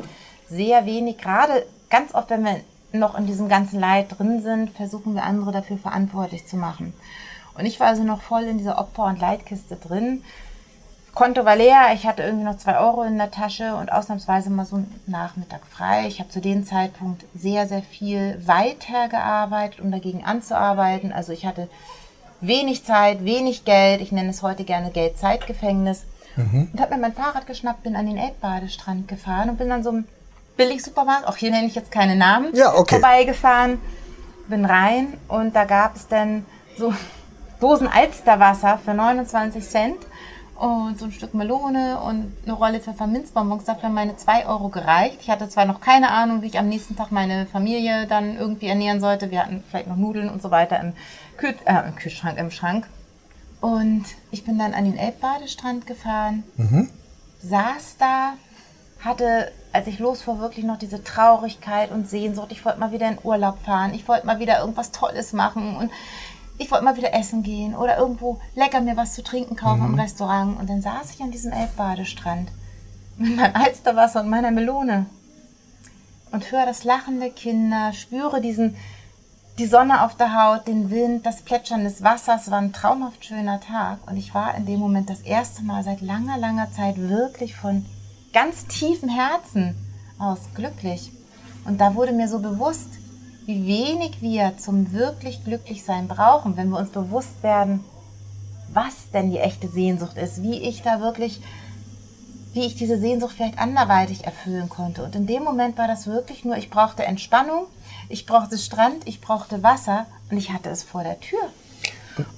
Sehr 0.48 0.86
wenig, 0.86 1.18
gerade 1.18 1.66
ganz 1.90 2.14
oft, 2.14 2.30
wenn 2.30 2.44
wir 2.44 2.60
noch 2.92 3.16
in 3.16 3.26
diesem 3.26 3.48
ganzen 3.48 3.78
Leid 3.80 4.18
drin 4.18 4.42
sind, 4.42 4.70
versuchen 4.70 5.14
wir 5.14 5.24
andere 5.24 5.52
dafür 5.52 5.78
verantwortlich 5.78 6.46
zu 6.46 6.56
machen. 6.56 6.92
Und 7.54 7.66
ich 7.66 7.80
war 7.80 7.88
also 7.88 8.04
noch 8.04 8.22
voll 8.22 8.44
in 8.44 8.58
dieser 8.58 8.78
Opfer- 8.78 9.06
und 9.06 9.20
Leidkiste 9.20 9.76
drin. 9.76 10.22
Konto 11.14 11.44
war 11.44 11.56
leer, 11.56 11.88
ich 11.92 12.06
hatte 12.06 12.22
irgendwie 12.22 12.44
noch 12.44 12.56
zwei 12.56 12.78
Euro 12.78 13.02
in 13.02 13.18
der 13.18 13.30
Tasche 13.30 13.74
und 13.74 13.90
ausnahmsweise 13.90 14.48
mal 14.48 14.64
so 14.64 14.76
einen 14.76 15.00
Nachmittag 15.06 15.66
frei. 15.66 16.06
Ich 16.06 16.20
habe 16.20 16.30
zu 16.30 16.40
dem 16.40 16.64
Zeitpunkt 16.64 17.24
sehr, 17.34 17.66
sehr 17.66 17.82
viel 17.82 18.40
weitergearbeitet, 18.46 19.80
um 19.80 19.90
dagegen 19.90 20.24
anzuarbeiten. 20.24 21.12
Also 21.12 21.32
ich 21.32 21.46
hatte 21.46 21.68
wenig 22.40 22.84
Zeit, 22.84 23.24
wenig 23.24 23.64
Geld. 23.64 24.00
Ich 24.00 24.12
nenne 24.12 24.30
es 24.30 24.42
heute 24.42 24.64
gerne 24.64 24.90
Geld-Zeit-Gefängnis. 24.90 26.04
Mhm. 26.36 26.70
Und 26.72 26.80
habe 26.80 26.94
mir 26.94 27.00
mein 27.00 27.12
Fahrrad 27.12 27.46
geschnappt, 27.46 27.82
bin 27.82 27.96
an 27.96 28.06
den 28.06 28.16
Elbbadestrand 28.16 29.08
gefahren 29.08 29.50
und 29.50 29.58
bin 29.58 29.68
dann 29.68 29.82
so 29.82 29.92
Billigsupermarkt, 30.60 31.26
auch 31.26 31.36
hier 31.36 31.50
nenne 31.50 31.66
ich 31.66 31.74
jetzt 31.74 31.90
keine 31.90 32.16
Namen, 32.16 32.54
ja, 32.54 32.74
okay. 32.74 33.00
vorbeigefahren, 33.00 33.80
bin 34.48 34.64
rein 34.64 35.14
und 35.28 35.56
da 35.56 35.64
gab 35.64 35.96
es 35.96 36.06
dann 36.06 36.44
so 36.76 36.92
Dosen 37.60 37.88
Alsterwasser 37.88 38.78
für 38.84 38.94
29 38.94 39.66
Cent 39.66 39.98
und 40.56 40.98
so 40.98 41.06
ein 41.06 41.12
Stück 41.12 41.32
Melone 41.32 41.98
und 42.00 42.32
eine 42.44 42.52
Rolle 42.52 42.80
Pfefferminzbonbons. 42.80 43.64
Dafür 43.64 43.84
haben 43.84 43.94
meine 43.94 44.16
2 44.16 44.46
Euro 44.46 44.68
gereicht. 44.68 45.18
Ich 45.22 45.30
hatte 45.30 45.48
zwar 45.48 45.64
noch 45.64 45.80
keine 45.80 46.10
Ahnung, 46.10 46.42
wie 46.42 46.48
ich 46.48 46.58
am 46.58 46.68
nächsten 46.68 46.96
Tag 46.96 47.12
meine 47.12 47.46
Familie 47.46 48.06
dann 48.06 48.36
irgendwie 48.36 48.66
ernähren 48.66 49.00
sollte. 49.00 49.30
Wir 49.30 49.40
hatten 49.40 49.64
vielleicht 49.70 49.88
noch 49.88 49.96
Nudeln 49.96 50.28
und 50.28 50.42
so 50.42 50.50
weiter 50.50 50.78
im, 50.80 50.92
Kühl 51.38 51.54
äh, 51.64 51.88
im 51.88 51.96
Kühlschrank, 51.96 52.38
im 52.38 52.50
Schrank. 52.50 52.86
Und 53.62 54.04
ich 54.30 54.44
bin 54.44 54.58
dann 54.58 54.74
an 54.74 54.84
den 54.84 54.98
Elbbadestrand 54.98 55.86
gefahren, 55.86 56.44
mhm. 56.56 56.90
saß 57.42 57.96
da, 57.98 58.34
hatte 59.04 59.50
als 59.72 59.86
ich 59.86 59.98
losfuhr, 59.98 60.40
wirklich 60.40 60.64
noch 60.64 60.78
diese 60.78 61.04
Traurigkeit 61.04 61.92
und 61.92 62.08
Sehnsucht. 62.08 62.50
Ich 62.50 62.64
wollte 62.64 62.80
mal 62.80 62.92
wieder 62.92 63.08
in 63.08 63.18
Urlaub 63.22 63.58
fahren. 63.64 63.94
Ich 63.94 64.08
wollte 64.08 64.26
mal 64.26 64.40
wieder 64.40 64.60
irgendwas 64.60 64.90
Tolles 64.90 65.32
machen 65.32 65.76
und 65.76 65.90
ich 66.58 66.70
wollte 66.70 66.84
mal 66.84 66.96
wieder 66.96 67.14
essen 67.14 67.42
gehen 67.42 67.74
oder 67.74 67.96
irgendwo 67.96 68.38
lecker 68.54 68.80
mir 68.80 68.96
was 68.96 69.14
zu 69.14 69.22
trinken 69.22 69.56
kaufen 69.56 69.86
mhm. 69.86 69.94
im 69.94 70.00
Restaurant. 70.00 70.58
Und 70.58 70.68
dann 70.68 70.82
saß 70.82 71.14
ich 71.14 71.22
an 71.22 71.30
diesem 71.30 71.52
Elbbadestrand 71.52 72.50
mit 73.16 73.36
meinem 73.36 73.54
Alsterwasser 73.54 74.20
und 74.20 74.28
meiner 74.28 74.50
Melone 74.50 75.06
und 76.32 76.50
höre 76.50 76.66
das 76.66 76.84
Lachen 76.84 77.20
der 77.20 77.30
Kinder, 77.30 77.92
spüre 77.92 78.40
diesen, 78.40 78.76
die 79.58 79.66
Sonne 79.66 80.04
auf 80.04 80.16
der 80.16 80.34
Haut, 80.34 80.66
den 80.66 80.90
Wind, 80.90 81.26
das 81.26 81.42
Plätschern 81.42 81.84
des 81.84 82.02
Wassers. 82.02 82.50
War 82.50 82.58
ein 82.58 82.72
traumhaft 82.72 83.24
schöner 83.24 83.60
Tag 83.60 83.98
und 84.06 84.16
ich 84.16 84.34
war 84.34 84.54
in 84.56 84.66
dem 84.66 84.80
Moment 84.80 85.08
das 85.08 85.20
erste 85.20 85.62
Mal 85.62 85.84
seit 85.84 86.00
langer, 86.00 86.38
langer 86.38 86.70
Zeit 86.72 86.98
wirklich 86.98 87.56
von 87.56 87.86
ganz 88.32 88.66
tiefen 88.66 89.08
Herzen 89.08 89.74
aus 90.18 90.38
glücklich. 90.54 91.12
Und 91.64 91.80
da 91.80 91.94
wurde 91.94 92.12
mir 92.12 92.28
so 92.28 92.38
bewusst, 92.38 92.88
wie 93.46 93.66
wenig 93.66 94.22
wir 94.22 94.56
zum 94.58 94.92
wirklich 94.92 95.44
glücklich 95.44 95.84
sein 95.84 96.08
brauchen, 96.08 96.56
wenn 96.56 96.70
wir 96.70 96.78
uns 96.78 96.90
bewusst 96.90 97.42
werden, 97.42 97.84
was 98.72 99.10
denn 99.12 99.30
die 99.30 99.38
echte 99.38 99.68
Sehnsucht 99.68 100.16
ist, 100.16 100.42
wie 100.42 100.58
ich 100.58 100.82
da 100.82 101.00
wirklich, 101.00 101.40
wie 102.52 102.66
ich 102.66 102.76
diese 102.76 102.98
Sehnsucht 102.98 103.34
vielleicht 103.36 103.58
anderweitig 103.58 104.24
erfüllen 104.24 104.68
konnte. 104.68 105.02
Und 105.02 105.16
in 105.16 105.26
dem 105.26 105.42
Moment 105.42 105.78
war 105.78 105.88
das 105.88 106.06
wirklich 106.06 106.44
nur, 106.44 106.56
ich 106.56 106.70
brauchte 106.70 107.04
Entspannung, 107.04 107.66
ich 108.08 108.26
brauchte 108.26 108.58
Strand, 108.58 109.06
ich 109.06 109.20
brauchte 109.20 109.62
Wasser 109.62 110.06
und 110.30 110.36
ich 110.36 110.52
hatte 110.52 110.70
es 110.70 110.82
vor 110.82 111.02
der 111.02 111.18
Tür. 111.20 111.40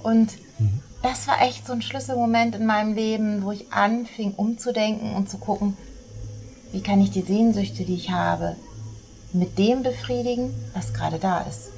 Und 0.01 0.31
das 1.03 1.27
war 1.27 1.41
echt 1.41 1.67
so 1.67 1.73
ein 1.73 1.81
Schlüsselmoment 1.81 2.55
in 2.55 2.65
meinem 2.65 2.95
Leben, 2.95 3.43
wo 3.43 3.51
ich 3.51 3.71
anfing 3.71 4.33
umzudenken 4.35 5.13
und 5.15 5.29
zu 5.29 5.37
gucken, 5.37 5.77
wie 6.71 6.81
kann 6.81 7.01
ich 7.01 7.11
die 7.11 7.21
Sehnsüchte, 7.21 7.83
die 7.83 7.95
ich 7.95 8.09
habe, 8.09 8.55
mit 9.33 9.59
dem 9.59 9.83
befriedigen, 9.83 10.53
was 10.73 10.93
gerade 10.93 11.19
da 11.19 11.41
ist. 11.41 11.69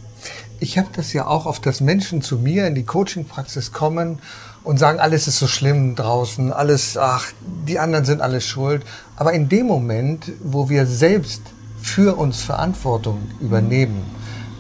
Ich 0.60 0.78
habe 0.78 0.90
das 0.96 1.12
ja 1.12 1.28
auch 1.28 1.46
oft, 1.48 1.66
dass 1.66 1.82
Menschen 1.82 2.22
zu 2.22 2.38
mir 2.38 2.68
in 2.68 2.76
die 2.76 2.86
Coaching-Praxis 2.86 3.74
kommen 3.74 4.20
und 4.64 4.78
sagen, 4.78 5.00
alles 5.00 5.28
ist 5.28 5.40
so 5.40 5.48
schlimm 5.48 5.96
draußen, 5.96 6.54
alles, 6.54 6.96
ach, 6.98 7.26
die 7.68 7.80
anderen 7.80 8.06
sind 8.06 8.22
alles 8.22 8.46
schuld. 8.46 8.84
Aber 9.16 9.34
in 9.34 9.50
dem 9.50 9.66
Moment, 9.66 10.32
wo 10.44 10.70
wir 10.70 10.86
selbst 10.86 11.42
für 11.82 12.16
uns 12.16 12.42
Verantwortung 12.42 13.22
übernehmen, 13.42 14.04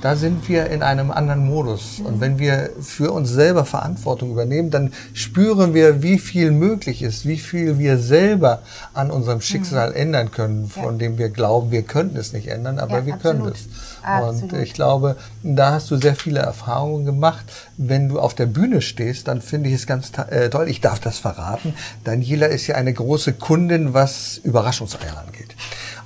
da 0.05 0.15
sind 0.15 0.47
wir 0.47 0.67
in 0.67 0.83
einem 0.83 1.09
anderen 1.09 1.47
Modus. 1.47 1.99
Und 1.99 2.21
wenn 2.21 2.37
wir 2.37 2.69
für 2.79 3.11
uns 3.11 3.27
selber 3.27 3.65
Verantwortung 3.65 4.29
übernehmen, 4.29 4.69
dann 4.69 4.93
spüren 5.15 5.73
wir, 5.73 6.03
wie 6.03 6.19
viel 6.19 6.51
möglich 6.51 7.01
ist, 7.01 7.25
wie 7.25 7.39
viel 7.39 7.79
wir 7.79 7.97
selber 7.97 8.61
an 8.93 9.09
unserem 9.09 9.41
Schicksal 9.41 9.89
mhm. 9.89 9.95
ändern 9.95 10.31
können, 10.31 10.69
von 10.69 10.83
ja. 10.83 10.99
dem 10.99 11.17
wir 11.17 11.29
glauben, 11.29 11.71
wir 11.71 11.81
könnten 11.81 12.17
es 12.17 12.33
nicht 12.33 12.49
ändern, 12.49 12.77
aber 12.77 12.99
ja, 12.99 13.05
wir 13.07 13.13
absolut. 13.15 13.37
können 13.39 13.51
es. 13.51 13.67
Absolut. 14.03 14.53
Und 14.53 14.59
ich 14.59 14.73
glaube, 14.75 15.15
da 15.41 15.71
hast 15.71 15.89
du 15.89 15.97
sehr 15.97 16.13
viele 16.13 16.41
Erfahrungen 16.41 17.05
gemacht. 17.05 17.45
Wenn 17.77 18.07
du 18.07 18.19
auf 18.19 18.35
der 18.35 18.45
Bühne 18.45 18.83
stehst, 18.83 19.27
dann 19.27 19.41
finde 19.41 19.69
ich 19.69 19.75
es 19.75 19.87
ganz 19.87 20.11
äh, 20.29 20.51
toll. 20.51 20.69
Ich 20.69 20.81
darf 20.81 20.99
das 20.99 21.17
verraten. 21.17 21.73
Daniela 22.03 22.45
ist 22.45 22.67
ja 22.67 22.75
eine 22.75 22.93
große 22.93 23.33
Kundin, 23.33 23.95
was 23.95 24.37
Überraschungseier 24.43 25.17
angeht. 25.17 25.55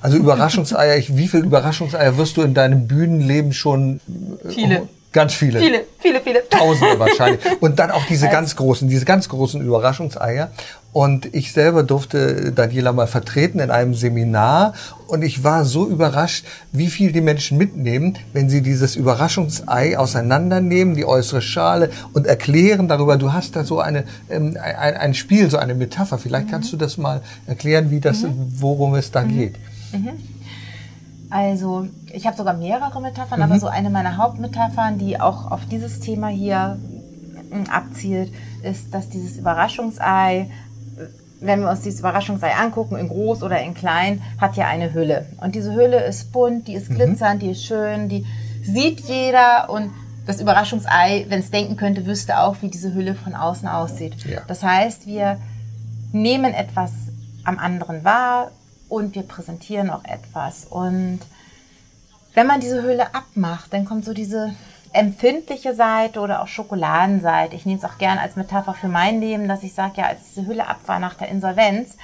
Also 0.02 0.16
Überraschungseier, 0.16 0.96
ich, 0.96 1.16
wie 1.16 1.28
viele 1.28 1.44
Überraschungseier 1.44 2.16
wirst 2.16 2.36
du 2.36 2.42
in 2.42 2.54
deinem 2.54 2.86
Bühnenleben 2.86 3.52
schon? 3.52 4.00
Äh, 4.44 4.48
viele. 4.50 4.88
Ganz 5.12 5.34
viele. 5.34 5.58
Viele, 5.58 5.84
viele, 5.98 6.20
viele. 6.20 6.48
Tausende 6.48 6.98
wahrscheinlich. 6.98 7.40
Und 7.60 7.80
dann 7.80 7.90
auch 7.90 8.04
diese 8.06 8.28
ganz 8.28 8.54
großen, 8.54 8.88
diese 8.88 9.04
ganz 9.04 9.28
großen 9.28 9.60
Überraschungseier. 9.60 10.52
Und 10.92 11.34
ich 11.34 11.52
selber 11.52 11.82
durfte 11.82 12.52
Daniela 12.52 12.92
mal 12.92 13.06
vertreten 13.06 13.60
in 13.60 13.70
einem 13.70 13.94
Seminar 13.94 14.74
und 15.06 15.22
ich 15.22 15.44
war 15.44 15.64
so 15.64 15.86
überrascht, 15.88 16.44
wie 16.72 16.88
viel 16.88 17.12
die 17.12 17.20
Menschen 17.20 17.58
mitnehmen, 17.58 18.18
wenn 18.32 18.50
sie 18.50 18.60
dieses 18.60 18.96
Überraschungsei 18.96 19.96
auseinandernehmen, 19.96 20.96
die 20.96 21.04
äußere 21.04 21.42
Schale 21.42 21.90
und 22.12 22.26
erklären 22.26 22.88
darüber, 22.88 23.18
du 23.18 23.32
hast 23.32 23.54
da 23.54 23.62
so 23.62 23.78
eine, 23.78 24.02
ähm, 24.28 24.56
ein, 24.60 24.96
ein 24.96 25.14
Spiel, 25.14 25.48
so 25.48 25.58
eine 25.58 25.76
Metapher. 25.76 26.18
Vielleicht 26.18 26.46
mhm. 26.46 26.50
kannst 26.50 26.72
du 26.72 26.76
das 26.76 26.98
mal 26.98 27.20
erklären, 27.46 27.92
wie 27.92 28.00
das, 28.00 28.22
mhm. 28.22 28.34
worum 28.58 28.96
es 28.96 29.12
da 29.12 29.22
mhm. 29.22 29.38
geht. 29.38 29.54
Mhm. 29.92 30.18
Also 31.30 31.86
ich 32.12 32.26
habe 32.26 32.36
sogar 32.36 32.54
mehrere 32.54 33.00
Metaphern, 33.00 33.38
mhm. 33.38 33.44
aber 33.44 33.60
so 33.60 33.68
eine 33.68 33.90
meiner 33.90 34.16
Hauptmetaphern, 34.16 34.98
die 34.98 35.20
auch 35.20 35.50
auf 35.50 35.64
dieses 35.66 36.00
Thema 36.00 36.28
hier 36.28 36.76
mm, 37.50 37.70
abzielt, 37.70 38.32
ist, 38.64 38.92
dass 38.92 39.08
dieses 39.08 39.36
Überraschungsei, 39.36 40.50
wenn 41.40 41.60
wir 41.60 41.70
uns 41.70 41.82
dieses 41.82 42.00
Überraschungsei 42.00 42.54
angucken, 42.54 42.96
in 42.96 43.08
groß 43.08 43.44
oder 43.44 43.62
in 43.62 43.74
klein, 43.74 44.22
hat 44.40 44.56
ja 44.56 44.66
eine 44.66 44.92
Hülle. 44.92 45.26
Und 45.40 45.54
diese 45.54 45.72
Hülle 45.72 46.04
ist 46.04 46.32
bunt, 46.32 46.66
die 46.66 46.74
ist 46.74 46.90
mhm. 46.90 46.96
glitzernd, 46.96 47.42
die 47.42 47.50
ist 47.50 47.64
schön, 47.64 48.08
die 48.08 48.26
sieht 48.62 49.00
jeder 49.00 49.70
und 49.70 49.92
das 50.26 50.40
Überraschungsei, 50.40 51.26
wenn 51.28 51.40
es 51.40 51.50
denken 51.50 51.76
könnte, 51.76 52.06
wüsste 52.06 52.40
auch, 52.40 52.56
wie 52.60 52.68
diese 52.68 52.92
Hülle 52.92 53.14
von 53.14 53.34
außen 53.34 53.68
aussieht. 53.68 54.16
Ja. 54.24 54.42
Das 54.46 54.62
heißt, 54.62 55.06
wir 55.06 55.38
nehmen 56.12 56.52
etwas 56.54 56.92
am 57.44 57.58
anderen 57.58 58.04
wahr, 58.04 58.50
und 58.90 59.14
wir 59.14 59.22
präsentieren 59.22 59.88
auch 59.88 60.04
etwas. 60.04 60.66
Und 60.66 61.20
wenn 62.34 62.46
man 62.46 62.60
diese 62.60 62.82
Hülle 62.82 63.14
abmacht, 63.14 63.72
dann 63.72 63.86
kommt 63.86 64.04
so 64.04 64.12
diese 64.12 64.52
empfindliche 64.92 65.74
Seite 65.74 66.20
oder 66.20 66.42
auch 66.42 66.48
Schokoladenseite. 66.48 67.54
Ich 67.54 67.64
nehme 67.64 67.78
es 67.78 67.84
auch 67.84 67.98
gerne 67.98 68.20
als 68.20 68.36
Metapher 68.36 68.74
für 68.74 68.88
mein 68.88 69.20
Leben, 69.20 69.48
dass 69.48 69.62
ich 69.62 69.72
sage, 69.72 69.94
ja, 69.98 70.06
als 70.06 70.18
diese 70.28 70.46
Hülle 70.46 70.66
ab 70.66 70.80
war 70.86 70.98
nach 70.98 71.14
der 71.14 71.28
Insolvenz, 71.28 71.96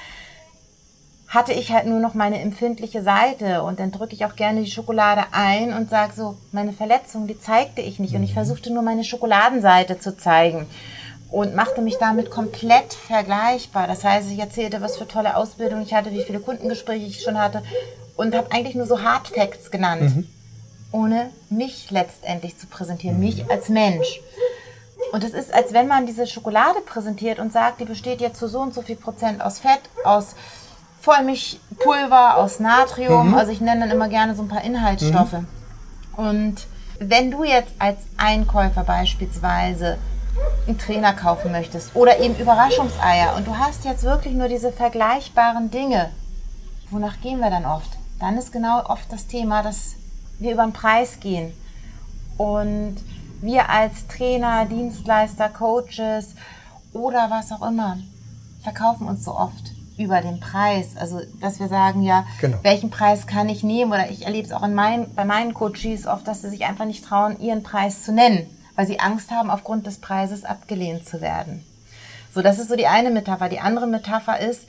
hatte 1.28 1.52
ich 1.52 1.72
halt 1.72 1.86
nur 1.86 1.98
noch 1.98 2.14
meine 2.14 2.40
empfindliche 2.40 3.02
Seite 3.02 3.64
und 3.64 3.80
dann 3.80 3.90
drücke 3.90 4.14
ich 4.14 4.24
auch 4.24 4.36
gerne 4.36 4.62
die 4.62 4.70
Schokolade 4.70 5.24
ein 5.32 5.72
und 5.72 5.90
sage 5.90 6.12
so, 6.14 6.36
meine 6.52 6.72
Verletzung, 6.72 7.26
die 7.26 7.38
zeigte 7.38 7.80
ich 7.80 7.98
nicht 7.98 8.14
und 8.14 8.22
ich 8.22 8.32
versuchte 8.32 8.72
nur 8.72 8.84
meine 8.84 9.02
Schokoladenseite 9.02 9.98
zu 9.98 10.16
zeigen 10.16 10.68
und 11.30 11.54
machte 11.54 11.82
mich 11.82 11.96
damit 11.98 12.30
komplett 12.30 12.94
vergleichbar. 12.94 13.86
Das 13.86 14.04
heißt, 14.04 14.30
ich 14.30 14.38
erzählte, 14.38 14.80
was 14.80 14.96
für 14.96 15.08
tolle 15.08 15.36
Ausbildung 15.36 15.82
ich 15.82 15.94
hatte, 15.94 16.12
wie 16.12 16.22
viele 16.22 16.40
Kundengespräche 16.40 17.06
ich 17.06 17.22
schon 17.22 17.38
hatte 17.38 17.62
und 18.16 18.34
habe 18.34 18.52
eigentlich 18.52 18.74
nur 18.74 18.86
so 18.86 19.02
Hard 19.02 19.28
Facts 19.28 19.70
genannt, 19.70 20.16
mhm. 20.16 20.26
ohne 20.92 21.30
mich 21.50 21.90
letztendlich 21.90 22.56
zu 22.58 22.66
präsentieren, 22.66 23.18
mich 23.18 23.50
als 23.50 23.68
Mensch. 23.68 24.20
Und 25.12 25.24
es 25.24 25.34
ist, 25.34 25.52
als 25.52 25.72
wenn 25.72 25.88
man 25.88 26.06
diese 26.06 26.26
Schokolade 26.26 26.80
präsentiert 26.80 27.38
und 27.38 27.52
sagt, 27.52 27.80
die 27.80 27.84
besteht 27.84 28.20
jetzt 28.20 28.38
zu 28.38 28.48
so 28.48 28.60
und 28.60 28.74
so 28.74 28.82
viel 28.82 28.96
Prozent 28.96 29.42
aus 29.42 29.58
Fett, 29.60 29.80
aus 30.04 30.34
Vollmilchpulver, 31.00 32.36
aus 32.36 32.58
Natrium. 32.58 33.28
Mhm. 33.28 33.34
Also 33.34 33.52
ich 33.52 33.60
nenne 33.60 33.82
dann 33.82 33.90
immer 33.90 34.08
gerne 34.08 34.34
so 34.34 34.42
ein 34.42 34.48
paar 34.48 34.64
Inhaltsstoffe. 34.64 35.32
Mhm. 35.32 35.46
Und 36.16 36.66
wenn 36.98 37.30
du 37.30 37.44
jetzt 37.44 37.72
als 37.78 37.98
Einkäufer 38.16 38.82
beispielsweise 38.82 39.98
einen 40.66 40.78
Trainer 40.78 41.12
kaufen 41.12 41.52
möchtest 41.52 41.94
oder 41.94 42.18
eben 42.18 42.36
Überraschungseier 42.36 43.36
und 43.36 43.46
du 43.46 43.56
hast 43.56 43.84
jetzt 43.84 44.04
wirklich 44.04 44.34
nur 44.34 44.48
diese 44.48 44.72
vergleichbaren 44.72 45.70
Dinge, 45.70 46.10
wonach 46.90 47.20
gehen 47.20 47.40
wir 47.40 47.50
dann 47.50 47.66
oft? 47.66 47.90
Dann 48.20 48.36
ist 48.38 48.52
genau 48.52 48.84
oft 48.86 49.10
das 49.12 49.26
Thema, 49.26 49.62
dass 49.62 49.94
wir 50.38 50.52
über 50.52 50.64
den 50.64 50.72
Preis 50.72 51.20
gehen. 51.20 51.52
Und 52.36 52.96
wir 53.40 53.68
als 53.68 54.06
Trainer, 54.08 54.64
Dienstleister, 54.66 55.48
Coaches 55.48 56.34
oder 56.92 57.28
was 57.30 57.52
auch 57.52 57.66
immer 57.66 57.98
verkaufen 58.62 59.06
uns 59.06 59.24
so 59.24 59.34
oft 59.36 59.72
über 59.98 60.20
den 60.20 60.40
Preis. 60.40 60.96
Also, 60.96 61.20
dass 61.40 61.60
wir 61.60 61.68
sagen, 61.68 62.02
ja, 62.02 62.26
genau. 62.40 62.58
welchen 62.62 62.90
Preis 62.90 63.26
kann 63.26 63.48
ich 63.48 63.62
nehmen? 63.62 63.92
Oder 63.92 64.10
ich 64.10 64.24
erlebe 64.24 64.46
es 64.46 64.52
auch 64.52 64.62
in 64.62 64.74
mein, 64.74 65.14
bei 65.14 65.24
meinen 65.24 65.54
Coaches 65.54 66.06
oft, 66.06 66.26
dass 66.26 66.42
sie 66.42 66.50
sich 66.50 66.64
einfach 66.64 66.84
nicht 66.84 67.04
trauen, 67.04 67.40
ihren 67.40 67.62
Preis 67.62 68.02
zu 68.02 68.12
nennen 68.12 68.46
weil 68.76 68.86
sie 68.86 69.00
Angst 69.00 69.30
haben, 69.30 69.50
aufgrund 69.50 69.86
des 69.86 69.98
Preises 69.98 70.44
abgelehnt 70.44 71.08
zu 71.08 71.20
werden. 71.20 71.64
So, 72.32 72.42
das 72.42 72.58
ist 72.58 72.68
so 72.68 72.76
die 72.76 72.86
eine 72.86 73.10
Metapher. 73.10 73.48
Die 73.48 73.60
andere 73.60 73.86
Metapher 73.86 74.38
ist, 74.38 74.62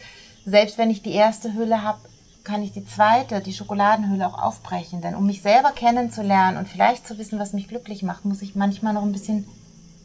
selbst 0.46 0.78
wenn 0.78 0.90
ich 0.90 1.02
die 1.02 1.14
erste 1.14 1.54
Hülle 1.54 1.84
habe, 1.84 2.00
kann 2.46 2.64
ich 2.64 2.72
die 2.72 2.86
zweite, 2.86 3.42
die 3.42 3.52
Schokoladenhülle 3.52 4.26
auch 4.26 4.42
aufbrechen. 4.42 5.02
Denn 5.02 5.16
um 5.16 5.26
mich 5.26 5.42
selber 5.42 5.72
kennenzulernen 5.72 6.58
und 6.58 6.70
vielleicht 6.70 7.06
zu 7.06 7.18
wissen, 7.18 7.40
was 7.40 7.52
mich 7.52 7.68
glücklich 7.68 8.04
macht, 8.04 8.24
muss 8.24 8.42
ich 8.42 8.56
manchmal 8.56 8.94
noch 8.94 9.04
ein 9.04 9.12
bisschen 9.12 9.46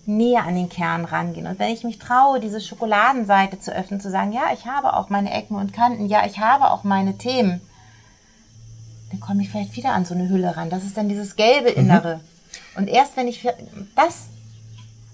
näher 0.04 0.44
an 0.44 0.56
den 0.56 0.68
Kern 0.68 1.04
rangehen. 1.04 1.46
Und 1.46 1.60
wenn 1.60 1.72
ich 1.72 1.84
mich 1.84 2.00
traue, 2.00 2.40
diese 2.40 2.60
Schokoladenseite 2.60 3.60
zu 3.60 3.72
öffnen, 3.72 4.00
zu 4.00 4.10
sagen, 4.10 4.32
ja, 4.32 4.52
ich 4.52 4.66
habe 4.66 4.96
auch 4.96 5.08
meine 5.08 5.32
Ecken 5.32 5.54
und 5.54 5.72
Kanten, 5.72 6.06
ja, 6.06 6.26
ich 6.26 6.40
habe 6.40 6.72
auch 6.72 6.82
meine 6.82 7.16
Themen, 7.16 7.60
dann 9.12 9.20
komme 9.20 9.42
ich 9.42 9.50
vielleicht 9.50 9.76
wieder 9.76 9.92
an 9.92 10.04
so 10.04 10.14
eine 10.14 10.28
Hülle 10.28 10.56
ran. 10.56 10.70
Das 10.70 10.82
ist 10.82 10.96
dann 10.96 11.08
dieses 11.08 11.36
gelbe 11.36 11.70
mhm. 11.70 11.76
Innere. 11.76 12.16
Mhm. 12.16 12.31
Und 12.76 12.88
erst 12.88 13.16
wenn 13.16 13.28
ich 13.28 13.46
das 13.96 14.26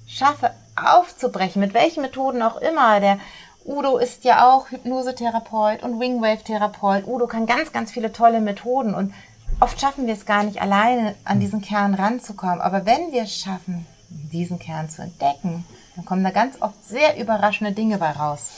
schaffe 0.07 0.51
aufzubrechen, 0.77 1.61
mit 1.61 1.75
welchen 1.75 2.03
Methoden 2.03 2.42
auch 2.42 2.57
immer, 2.57 3.01
der 3.01 3.18
Udo 3.64 3.99
ist 3.99 4.25
ja 4.25 4.49
auch 4.49 4.71
Hypnosetherapeut 4.71 5.83
und 5.83 6.01
Wingwave-Therapeut. 6.01 7.07
Udo 7.07 7.27
kann 7.27 7.47
ganz, 7.47 7.73
ganz 7.73 7.90
viele 7.90 8.12
tolle 8.12 8.40
Methoden 8.40 8.94
und 8.94 9.12
oft 9.61 9.81
schaffen 9.81 10.07
wir 10.07 10.14
es 10.14 10.25
gar 10.25 10.42
nicht 10.42 10.62
alleine 10.62 11.14
an 11.25 11.40
diesen 11.40 11.61
Kern 11.61 11.94
ranzukommen. 11.94 12.61
Aber 12.61 12.87
wenn 12.87 13.12
wir 13.12 13.25
es 13.25 13.37
schaffen, 13.37 13.87
diesen 14.09 14.59
Kern 14.59 14.88
zu 14.88 15.03
entdecken, 15.03 15.66
dann 15.97 16.05
kommen 16.05 16.25
da 16.25 16.31
ganz 16.31 16.62
oft 16.62 16.83
sehr 16.87 17.21
überraschende 17.21 17.73
Dinge 17.73 17.99
bei 17.99 18.11
raus. 18.11 18.51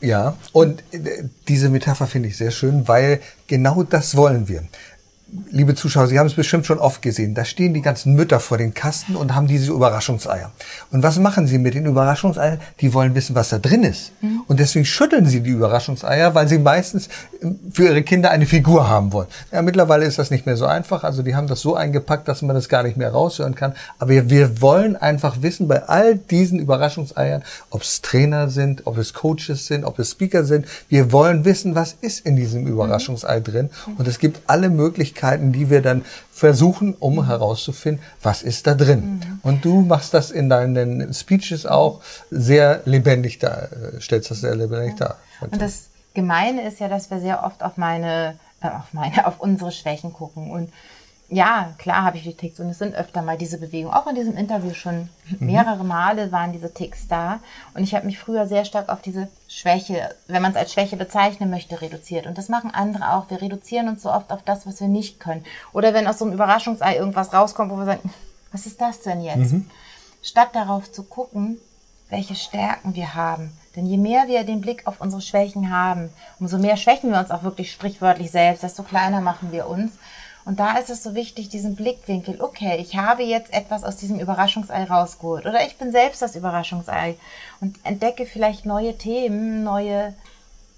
Ja, 0.00 0.34
und 0.52 0.82
äh, 0.92 1.24
diese 1.46 1.68
Metapher 1.68 2.08
finde 2.08 2.28
ich 2.28 2.36
sehr 2.36 2.50
schön, 2.50 2.88
weil 2.88 3.20
genau 3.46 3.84
das 3.84 4.16
wollen 4.16 4.48
wir 4.48 4.64
liebe 5.50 5.74
Zuschauer, 5.74 6.08
Sie 6.08 6.18
haben 6.18 6.26
es 6.26 6.34
bestimmt 6.34 6.66
schon 6.66 6.78
oft 6.78 7.00
gesehen. 7.00 7.34
Da 7.34 7.44
stehen 7.44 7.72
die 7.72 7.80
ganzen 7.80 8.14
Mütter 8.14 8.40
vor 8.40 8.58
den 8.58 8.74
Kasten 8.74 9.16
und 9.16 9.34
haben 9.34 9.46
diese 9.46 9.72
Überraschungseier. 9.72 10.50
Und 10.90 11.02
was 11.02 11.18
machen 11.18 11.46
sie 11.46 11.58
mit 11.58 11.74
den 11.74 11.86
Überraschungseiern? 11.86 12.60
Die 12.80 12.92
wollen 12.92 13.14
wissen, 13.14 13.34
was 13.34 13.48
da 13.48 13.58
drin 13.58 13.82
ist. 13.82 14.12
Mhm. 14.20 14.42
Und 14.46 14.60
deswegen 14.60 14.84
schütteln 14.84 15.26
sie 15.26 15.40
die 15.40 15.50
Überraschungseier, 15.50 16.34
weil 16.34 16.48
sie 16.48 16.58
meistens 16.58 17.08
ähm, 17.40 17.58
für 17.72 17.84
ihre 17.84 18.02
Kinder 18.02 18.30
eine 18.30 18.46
Figur 18.46 18.88
haben 18.88 19.12
wollen. 19.12 19.28
Ja, 19.50 19.62
mittlerweile 19.62 20.04
ist 20.04 20.18
das 20.18 20.30
nicht 20.30 20.44
mehr 20.44 20.56
so 20.56 20.66
einfach. 20.66 21.02
Also 21.02 21.22
die 21.22 21.34
haben 21.34 21.46
das 21.46 21.60
so 21.60 21.74
eingepackt, 21.74 22.28
dass 22.28 22.42
man 22.42 22.54
das 22.54 22.68
gar 22.68 22.82
nicht 22.82 22.96
mehr 22.96 23.10
raushören 23.10 23.54
kann. 23.54 23.74
Aber 23.98 24.10
wir, 24.10 24.28
wir 24.28 24.60
wollen 24.60 24.96
einfach 24.96 25.40
wissen, 25.40 25.66
bei 25.68 25.82
all 25.84 26.16
diesen 26.16 26.58
Überraschungseiern, 26.58 27.42
ob 27.70 27.82
es 27.82 28.02
Trainer 28.02 28.50
sind, 28.50 28.86
ob 28.86 28.98
es 28.98 29.14
Coaches 29.14 29.66
sind, 29.66 29.84
ob 29.84 29.98
es 29.98 30.10
Speaker 30.10 30.44
sind, 30.44 30.66
wir 30.88 31.12
wollen 31.12 31.44
wissen, 31.44 31.74
was 31.74 31.96
ist 32.00 32.26
in 32.26 32.36
diesem 32.36 32.66
Überraschungsei 32.66 33.40
drin. 33.40 33.70
Und 33.96 34.06
es 34.06 34.18
gibt 34.18 34.40
alle 34.46 34.68
Möglichkeiten, 34.68 35.21
Möglichkeiten, 35.22 35.52
die 35.52 35.70
wir 35.70 35.82
dann 35.82 36.04
versuchen, 36.30 36.94
um 36.94 37.26
herauszufinden, 37.26 38.02
was 38.22 38.42
ist 38.42 38.66
da 38.66 38.74
drin. 38.74 39.20
Mhm. 39.20 39.40
Und 39.42 39.64
du 39.64 39.82
machst 39.82 40.14
das 40.14 40.30
in 40.30 40.48
deinen 40.48 41.14
Speeches 41.14 41.66
auch 41.66 42.00
sehr 42.30 42.82
lebendig 42.84 43.38
da, 43.38 43.68
stellst 44.00 44.30
das 44.30 44.40
sehr 44.40 44.56
lebendig 44.56 44.96
dar. 44.96 45.18
Und 45.40 45.60
das 45.60 45.88
Gemeine 46.14 46.66
ist 46.66 46.80
ja, 46.80 46.88
dass 46.88 47.10
wir 47.10 47.20
sehr 47.20 47.44
oft 47.44 47.62
auf 47.62 47.76
meine, 47.76 48.34
äh, 48.60 48.68
auf 48.68 48.92
meine, 48.92 49.26
auf 49.26 49.40
unsere 49.40 49.72
Schwächen 49.72 50.12
gucken 50.12 50.50
und 50.50 50.72
Ja, 51.32 51.72
klar 51.78 52.02
habe 52.02 52.18
ich 52.18 52.24
die 52.24 52.34
Ticks 52.34 52.60
und 52.60 52.68
es 52.68 52.78
sind 52.78 52.94
öfter 52.94 53.22
mal 53.22 53.38
diese 53.38 53.56
Bewegungen. 53.56 53.94
Auch 53.94 54.06
in 54.06 54.14
diesem 54.14 54.36
Interview 54.36 54.74
schon 54.74 55.08
mehrere 55.40 55.82
Male 55.82 56.30
waren 56.30 56.52
diese 56.52 56.74
Ticks 56.74 57.08
da. 57.08 57.40
Und 57.72 57.82
ich 57.84 57.94
habe 57.94 58.04
mich 58.04 58.18
früher 58.18 58.46
sehr 58.46 58.66
stark 58.66 58.90
auf 58.90 59.00
diese 59.00 59.28
Schwäche, 59.48 60.14
wenn 60.26 60.42
man 60.42 60.50
es 60.50 60.58
als 60.58 60.74
Schwäche 60.74 60.98
bezeichnen 60.98 61.48
möchte, 61.48 61.80
reduziert. 61.80 62.26
Und 62.26 62.36
das 62.36 62.50
machen 62.50 62.70
andere 62.70 63.14
auch. 63.14 63.30
Wir 63.30 63.40
reduzieren 63.40 63.88
uns 63.88 64.02
so 64.02 64.12
oft 64.12 64.30
auf 64.30 64.42
das, 64.42 64.66
was 64.66 64.80
wir 64.80 64.88
nicht 64.88 65.20
können. 65.20 65.42
Oder 65.72 65.94
wenn 65.94 66.06
aus 66.06 66.18
so 66.18 66.26
einem 66.26 66.34
Überraschungsei 66.34 66.98
irgendwas 66.98 67.32
rauskommt, 67.32 67.72
wo 67.72 67.76
wir 67.76 67.86
sagen, 67.86 68.12
was 68.52 68.66
ist 68.66 68.82
das 68.82 69.00
denn 69.00 69.22
jetzt? 69.22 69.54
Statt 70.22 70.50
darauf 70.52 70.92
zu 70.92 71.02
gucken, 71.02 71.56
welche 72.10 72.34
Stärken 72.34 72.94
wir 72.94 73.14
haben. 73.14 73.56
Denn 73.74 73.86
je 73.86 73.96
mehr 73.96 74.28
wir 74.28 74.44
den 74.44 74.60
Blick 74.60 74.86
auf 74.86 75.00
unsere 75.00 75.22
Schwächen 75.22 75.74
haben, 75.74 76.10
umso 76.38 76.58
mehr 76.58 76.76
schwächen 76.76 77.10
wir 77.10 77.18
uns 77.18 77.30
auch 77.30 77.42
wirklich 77.42 77.72
sprichwörtlich 77.72 78.30
selbst, 78.30 78.62
desto 78.62 78.82
kleiner 78.82 79.22
machen 79.22 79.50
wir 79.50 79.66
uns. 79.66 79.92
Und 80.44 80.58
da 80.58 80.76
ist 80.78 80.90
es 80.90 81.02
so 81.04 81.14
wichtig, 81.14 81.48
diesen 81.50 81.76
Blickwinkel, 81.76 82.40
okay, 82.40 82.76
ich 82.80 82.96
habe 82.96 83.22
jetzt 83.22 83.52
etwas 83.52 83.84
aus 83.84 83.96
diesem 83.96 84.18
Überraschungsei 84.18 84.84
rausgeholt 84.84 85.46
oder 85.46 85.64
ich 85.64 85.76
bin 85.76 85.92
selbst 85.92 86.20
das 86.20 86.34
Überraschungsei 86.34 87.16
und 87.60 87.76
entdecke 87.84 88.26
vielleicht 88.26 88.66
neue 88.66 88.98
Themen, 88.98 89.62
neue 89.62 90.14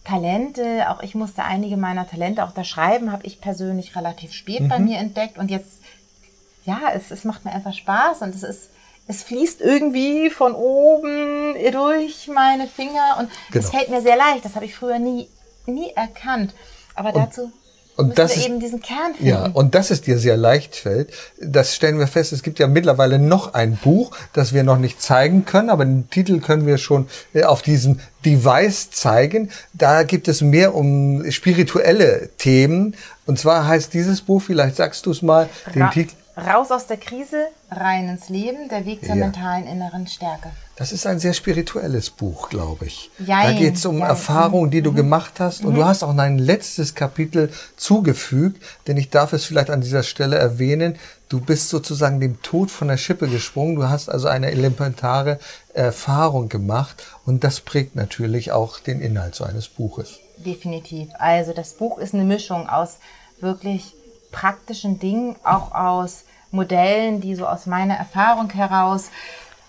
Talente. 0.05 0.90
Auch 0.90 1.03
ich 1.03 1.14
musste 1.14 1.44
einige 1.44 1.77
meiner 1.79 2.07
Talente 2.07 2.44
auch 2.44 2.53
da 2.53 2.62
schreiben, 2.62 3.11
habe 3.11 3.24
ich 3.27 3.40
persönlich 3.40 3.96
relativ 3.96 4.33
spät 4.35 4.68
bei 4.68 4.79
mir 4.79 4.98
entdeckt 4.98 5.38
und 5.38 5.50
jetzt, 5.50 5.81
ja, 6.66 6.81
es, 6.94 7.11
es 7.11 7.24
macht 7.24 7.44
mir 7.46 7.53
einfach 7.53 7.72
Spaß 7.72 8.20
und 8.20 8.35
es 8.35 8.42
ist, 8.42 8.68
es 9.07 9.22
fließt 9.22 9.61
irgendwie 9.62 10.29
von 10.31 10.55
oben 10.55 11.55
durch 11.72 12.29
meine 12.29 12.66
Finger 12.66 13.16
und 13.18 13.31
es 13.48 13.53
Genau. 13.53 13.68
fällt 13.79 13.88
mir 13.90 14.03
sehr 14.03 14.16
leicht. 14.16 14.44
Das 14.44 14.57
habe 14.57 14.64
ich 14.66 14.74
früher 14.74 14.98
nie, 14.98 15.29
nie 15.66 15.90
erkannt. 15.92 16.55
Aber 16.94 17.12
dazu 17.12 17.50
und 17.96 18.18
das 18.18 18.37
ist- 18.37 18.46
eben 18.46 18.61
diesen 18.61 18.80
Kern 18.80 19.14
finden. 19.14 19.26
Ja, 19.26 19.46
und 19.46 19.74
dass 19.74 19.90
es 19.90 20.00
dir 20.00 20.18
sehr 20.18 20.37
leicht 20.37 20.74
fällt, 20.76 21.11
das 21.40 21.74
stellen 21.74 21.98
wir 21.98 22.07
fest. 22.07 22.33
Es 22.33 22.42
gibt 22.42 22.59
ja 22.59 22.66
mittlerweile 22.66 23.18
noch 23.18 23.54
ein 23.54 23.76
Buch, 23.76 24.11
das 24.33 24.52
wir 24.52 24.64
noch 24.64 24.78
nicht 24.78 25.00
zeigen 25.00 25.44
können, 25.44 25.70
aber 25.70 25.85
den 25.85 26.09
Titel 26.11 26.40
können 26.40 26.66
wir 26.66 26.78
schon 26.78 27.07
äh, 27.35 27.44
auf 27.44 27.62
diesem 27.62 28.00
Device 28.24 28.90
zeigen. 28.90 29.50
Da 29.72 30.02
gibt 30.02 30.28
es 30.28 30.40
mehr 30.40 30.74
um 30.74 31.30
spirituelle 31.30 32.30
Themen. 32.38 32.96
Und 33.26 33.38
zwar 33.38 33.66
heißt 33.66 33.94
dieses 33.94 34.22
Buch, 34.22 34.42
vielleicht 34.42 34.76
sagst 34.76 35.07
du 35.07 35.11
es 35.11 35.22
mal, 35.22 35.48
den 35.74 35.83
Ra 35.83 35.90
Titel. 35.90 36.14
Raus 36.37 36.72
aus 36.72 36.88
der 36.88 36.96
Krise, 36.96 37.46
rein 37.70 38.09
ins 38.09 38.28
Leben, 38.28 38.68
der 38.68 38.85
Weg 38.87 39.00
zur 39.07 39.11
Ja. 39.14 39.26
mentalen 39.26 39.66
inneren 39.68 40.09
Stärke. 40.09 40.50
Das 40.77 40.91
ist 40.91 41.07
ein 41.07 41.21
sehr 41.21 41.35
spirituelles 41.35 42.11
Buch, 42.11 42.49
glaube 42.49 42.87
ich. 42.87 43.11
Jein, 43.25 43.55
da 43.55 43.61
geht 43.61 43.77
es 43.77 43.87
um 43.87 43.99
jein. 43.99 44.09
Erfahrungen, 44.09 44.71
die 44.73 44.83
du 44.83 44.93
gemacht 44.93 45.35
hast. 45.39 45.65
Und 45.65 45.75
du 45.75 45.85
hast 45.85 46.03
auch 46.03 46.17
ein 46.17 46.39
letztes 46.39 46.97
Kapitel 46.97 47.53
zugefügt, 47.77 48.61
denn 48.87 48.97
ich 48.97 49.11
darf 49.11 49.33
es 49.33 49.45
vielleicht 49.45 49.71
an 49.71 49.83
dieser 49.83 50.03
Stelle 50.03 50.37
erwähnen. 50.37 50.97
Du 51.29 51.41
bist 51.41 51.69
sozusagen 51.69 52.19
dem 52.19 52.43
Tod 52.43 52.73
von 52.73 52.89
der 52.89 52.97
Schippe 52.97 53.29
gesprungen. 53.29 53.77
Du 53.77 53.89
hast 53.89 54.09
also 54.09 54.27
eine 54.27 54.51
elementare 54.51 55.39
Erfahrung 55.73 56.49
gemacht. 56.49 57.05
Und 57.25 57.45
das 57.45 57.61
prägt 57.61 57.95
natürlich 57.95 58.51
auch 58.51 58.81
den 58.81 59.01
Inhalt 59.01 59.37
so 59.37 59.45
eines 59.45 59.69
Buches. 59.69 60.19
Definitiv. 60.39 61.11
Also 61.19 61.53
das 61.53 61.75
Buch 61.75 61.99
ist 61.99 62.15
eine 62.15 62.25
Mischung 62.25 62.69
aus 62.69 62.99
wirklich 63.41 63.95
praktischen 64.33 64.99
Dingen, 64.99 65.37
auch 65.45 65.73
aus 65.73 66.25
Modellen, 66.51 67.21
die 67.21 67.35
so 67.35 67.47
aus 67.47 67.67
meiner 67.67 67.95
Erfahrung 67.95 68.51
heraus 68.51 69.11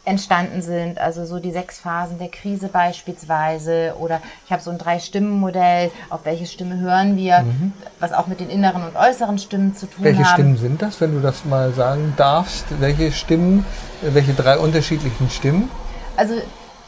entstanden 0.06 0.62
sind. 0.62 1.00
Also 1.00 1.26
so 1.26 1.40
die 1.40 1.52
sechs 1.52 1.80
Phasen 1.80 2.20
der 2.20 2.30
Krise 2.30 2.68
beispielsweise. 2.68 3.96
Oder 4.00 4.22
ich 4.46 4.52
habe 4.52 4.62
so 4.62 4.72
ein 4.72 4.78
Drei-Stimmen-Modell, 4.78 5.92
auf 6.10 6.26
welche 6.26 6.46
Stimme 6.46 6.80
hören 6.80 7.18
wir, 7.18 7.46
was 8.00 8.14
auch 8.14 8.28
mit 8.28 8.40
den 8.40 8.50
inneren 8.50 8.84
und 8.84 8.96
äußeren 8.96 9.38
Stimmen 9.40 9.76
zu 9.76 9.88
tun 9.88 10.04
Welche 10.04 10.24
haben. 10.24 10.34
Stimmen 10.34 10.58
sind 10.58 10.82
das, 10.82 11.02
wenn 11.02 11.14
du 11.14 11.22
das 11.22 11.46
mal 11.46 11.74
sagen 11.74 12.14
darfst? 12.18 12.66
Welche 12.80 13.12
Stimmen, 13.12 13.66
welche 14.02 14.34
drei 14.34 14.58
unterschiedlichen 14.58 15.30
Stimmen? 15.30 15.70
Also 16.18 16.36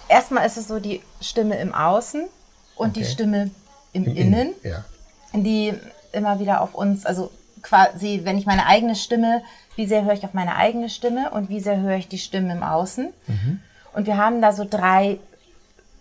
erstmal 0.08 0.46
ist 0.46 0.58
es 0.58 0.68
so 0.68 0.80
die 0.80 1.02
Stimme 1.20 1.58
im 1.58 1.74
Außen 1.74 2.28
und 2.76 2.96
die 2.96 3.02
Okay. 3.02 3.10
Stimme 3.10 3.52
im, 3.94 4.06
Im 4.06 4.16
Innen. 4.16 4.54
Ja. 4.64 4.84
die 5.34 5.74
immer 6.14 6.40
wieder 6.40 6.62
auf 6.62 6.74
uns, 6.76 7.06
also 7.06 7.32
quasi, 7.62 8.22
wenn 8.24 8.38
ich 8.38 8.46
meine 8.46 8.66
eigene 8.66 8.96
Stimme, 8.96 9.42
wie 9.78 9.86
sehr 9.88 10.04
höre 10.04 10.14
ich 10.14 10.26
auf 10.26 10.34
meine 10.34 10.58
eigene 10.58 10.90
Stimme 10.90 11.30
und 11.32 11.48
wie 11.48 11.62
sehr 11.62 11.80
höre 11.80 11.96
ich 11.96 12.10
die 12.10 12.18
Stimme 12.18 12.52
im 12.52 12.64
Außen. 12.64 13.14
Und 13.94 14.06
wir 14.08 14.18
haben 14.18 14.42
da 14.42 14.52
so 14.52 14.66
drei, 14.70 15.20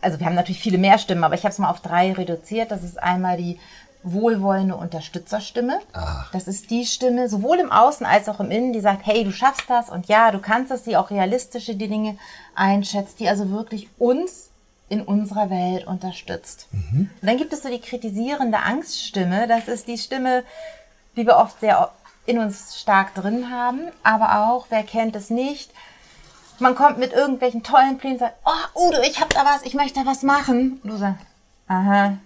also 0.01 0.19
wir 0.19 0.27
haben 0.27 0.35
natürlich 0.35 0.61
viele 0.61 0.79
mehr 0.79 0.99
Stimmen, 0.99 1.23
aber 1.25 1.35
ich 1.35 1.43
habe 1.45 1.53
es 1.53 1.59
mal 1.59 1.71
auf 1.71 1.81
drei 1.81 2.13
reduziert. 2.13 2.71
Das 2.71 2.83
ist 2.83 3.01
einmal 3.01 3.37
die 3.37 3.59
wohlwollende 4.03 4.77
Unterstützerstimme. 4.77 5.81
Das 6.33 6.49
ist 6.49 6.71
die 6.71 6.87
Stimme, 6.87 7.29
sowohl 7.29 7.59
im 7.59 7.73
Außen 7.73 8.07
als 8.07 8.29
auch 8.29 8.41
im 8.41 8.51
Innen, 8.51 8.73
die 8.73 8.81
sagt, 8.81 9.05
hey, 9.05 9.25
du 9.25 9.33
schaffst 9.33 9.69
das 9.69 9.91
und 9.91 10.07
ja, 10.07 10.31
du 10.31 10.39
kannst 10.39 10.71
das, 10.71 10.85
die 10.85 10.97
auch 10.97 11.11
realistische 11.11 11.75
die 11.75 11.89
Dinge 11.89 12.17
einschätzt, 12.55 13.21
die 13.21 13.29
also 13.29 13.51
wirklich 13.51 13.89
uns 13.99 14.51
in 14.89 15.03
unserer 15.03 15.51
Welt 15.51 15.87
unterstützt. 15.87 16.69
Und 17.21 17.29
dann 17.29 17.37
gibt 17.37 17.53
es 17.53 17.63
so 17.63 17.69
die 17.69 17.81
kritisierende 17.81 18.59
Angststimme. 18.59 19.49
Das 19.49 19.67
ist 19.69 19.89
die 19.89 19.99
Stimme, 19.99 20.45
die 21.17 21.27
wir 21.27 21.37
oft 21.37 21.59
sehr 21.61 21.91
in 22.27 22.39
uns 22.39 22.79
stark 22.81 23.15
drin 23.15 23.51
haben, 23.51 23.81
aber 24.03 24.47
auch, 24.49 24.67
wer 24.71 24.83
kennt 24.83 25.17
es 25.17 25.31
nicht, 25.31 25.71
man 26.59 26.75
kommt 26.75 26.99
mit 26.99 27.13
irgendwelchen 27.13 27.63
tollen 27.63 27.99
Plänen 27.99 28.17
und 28.17 28.21
sagt, 28.21 28.35
oh 28.45 28.87
Udo, 28.89 28.99
ich 29.03 29.21
hab 29.21 29.31
da 29.31 29.45
was, 29.45 29.63
ich 29.63 29.75
möchte 29.75 30.01
da 30.01 30.07
was 30.07 30.23
machen. 30.23 30.81
Und 30.83 30.91
du 30.91 30.97
sagst, 30.97 31.25
aha, 31.69 32.17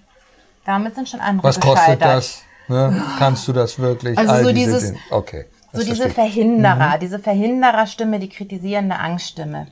damit 0.65 0.95
sind 0.95 1.09
schon 1.09 1.21
andere 1.21 1.49
Was 1.49 1.59
kostet 1.61 2.01
das? 2.01 2.43
Ne? 2.69 3.03
Kannst 3.19 3.49
du 3.49 3.53
das 3.53 3.79
wirklich? 3.81 4.17
Also 4.17 4.33
All 4.33 4.45
so 4.45 4.53
diese 4.53 4.67
dieses- 4.67 4.85
Dinge. 4.93 4.99
Okay. 5.11 5.47
So 5.73 5.81
diese 5.83 5.97
verstehe. 6.09 6.11
Verhinderer, 6.25 6.97
Mhm. 6.97 7.01
diese 7.01 7.19
Verhindererstimme, 7.21 8.19
die 8.21 8.29
kritisierende 8.29 8.97
Angststimme. 8.97 9.67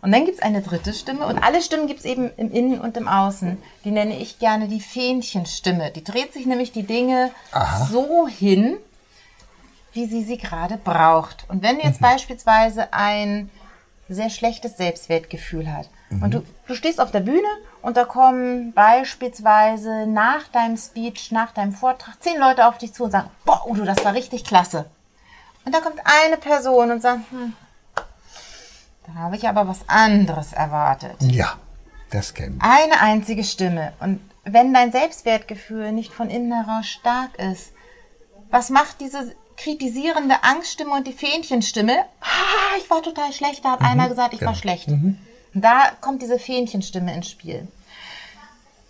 Und 0.00 0.12
dann 0.12 0.24
gibt's 0.24 0.40
eine 0.42 0.62
dritte 0.62 0.92
Stimme 0.94 1.26
und 1.26 1.38
alle 1.42 1.60
Stimmen 1.60 1.88
gibt's 1.88 2.04
eben 2.04 2.30
im 2.36 2.52
Innen 2.52 2.80
und 2.80 2.96
im 2.96 3.08
Außen. 3.08 3.58
Die 3.84 3.90
nenne 3.90 4.16
ich 4.18 4.38
gerne 4.38 4.68
die 4.68 4.80
Fähnchenstimme. 4.80 5.90
Die 5.90 6.04
dreht 6.04 6.32
sich 6.32 6.46
nämlich 6.46 6.70
die 6.70 6.84
Dinge 6.84 7.30
Aha. 7.52 7.84
so 7.86 8.28
hin, 8.28 8.76
wie 9.98 10.06
sie 10.06 10.22
sie 10.22 10.38
gerade 10.38 10.76
braucht. 10.76 11.44
Und 11.48 11.60
wenn 11.64 11.76
Mhm. 11.76 11.82
jetzt 11.82 12.00
beispielsweise 12.00 12.92
ein 12.92 13.50
sehr 14.08 14.30
schlechtes 14.30 14.76
Selbstwertgefühl 14.76 15.72
hat 15.72 15.88
Mhm. 16.10 16.22
und 16.22 16.34
du, 16.34 16.44
du 16.68 16.74
stehst 16.76 17.00
auf 17.00 17.10
der 17.10 17.20
Bühne 17.20 17.48
und 17.82 17.96
da 17.96 18.04
kommen 18.04 18.72
beispielsweise 18.74 20.06
nach 20.06 20.46
deinem 20.48 20.76
Speech, 20.76 21.32
nach 21.32 21.50
deinem 21.52 21.72
Vortrag 21.72 22.14
zehn 22.22 22.38
Leute 22.38 22.66
auf 22.68 22.78
dich 22.78 22.94
zu 22.94 23.04
und 23.04 23.10
sagen, 23.10 23.28
boah, 23.44 23.66
Udo, 23.68 23.84
das 23.84 24.04
war 24.04 24.14
richtig 24.14 24.44
klasse. 24.44 24.86
Und 25.64 25.74
da 25.74 25.80
kommt 25.80 26.00
eine 26.24 26.36
Person 26.36 26.92
und 26.92 27.02
sagt, 27.02 27.20
hm, 27.30 27.52
da 29.06 29.14
habe 29.14 29.36
ich 29.36 29.48
aber 29.48 29.66
was 29.66 29.80
anderes 29.88 30.52
erwartet. 30.52 31.16
Ja, 31.20 31.54
das 32.10 32.32
kennen 32.34 32.58
wir. 32.60 32.70
Eine 32.70 33.00
einzige 33.00 33.42
Stimme. 33.44 33.92
Und 34.00 34.20
wenn 34.44 34.72
dein 34.72 34.92
Selbstwertgefühl 34.92 35.90
nicht 35.92 36.12
von 36.12 36.30
innen 36.30 36.52
heraus 36.64 36.86
stark 36.86 37.36
ist, 37.38 37.72
was 38.50 38.70
macht 38.70 39.00
diese 39.00 39.34
kritisierende 39.58 40.42
Angststimme 40.44 40.92
und 40.92 41.06
die 41.06 41.12
Fähnchenstimme? 41.12 42.04
Ah, 42.20 42.78
ich 42.78 42.88
war 42.88 43.02
total 43.02 43.32
schlecht, 43.32 43.64
da 43.64 43.72
hat 43.72 43.80
einer 43.80 44.08
gesagt, 44.08 44.32
ich 44.32 44.40
war 44.40 44.48
genau. 44.48 44.60
schlecht. 44.60 44.88
Und 44.88 45.18
da 45.52 45.90
kommt 46.00 46.22
diese 46.22 46.38
Fähnchenstimme 46.38 47.12
ins 47.12 47.28
Spiel. 47.28 47.66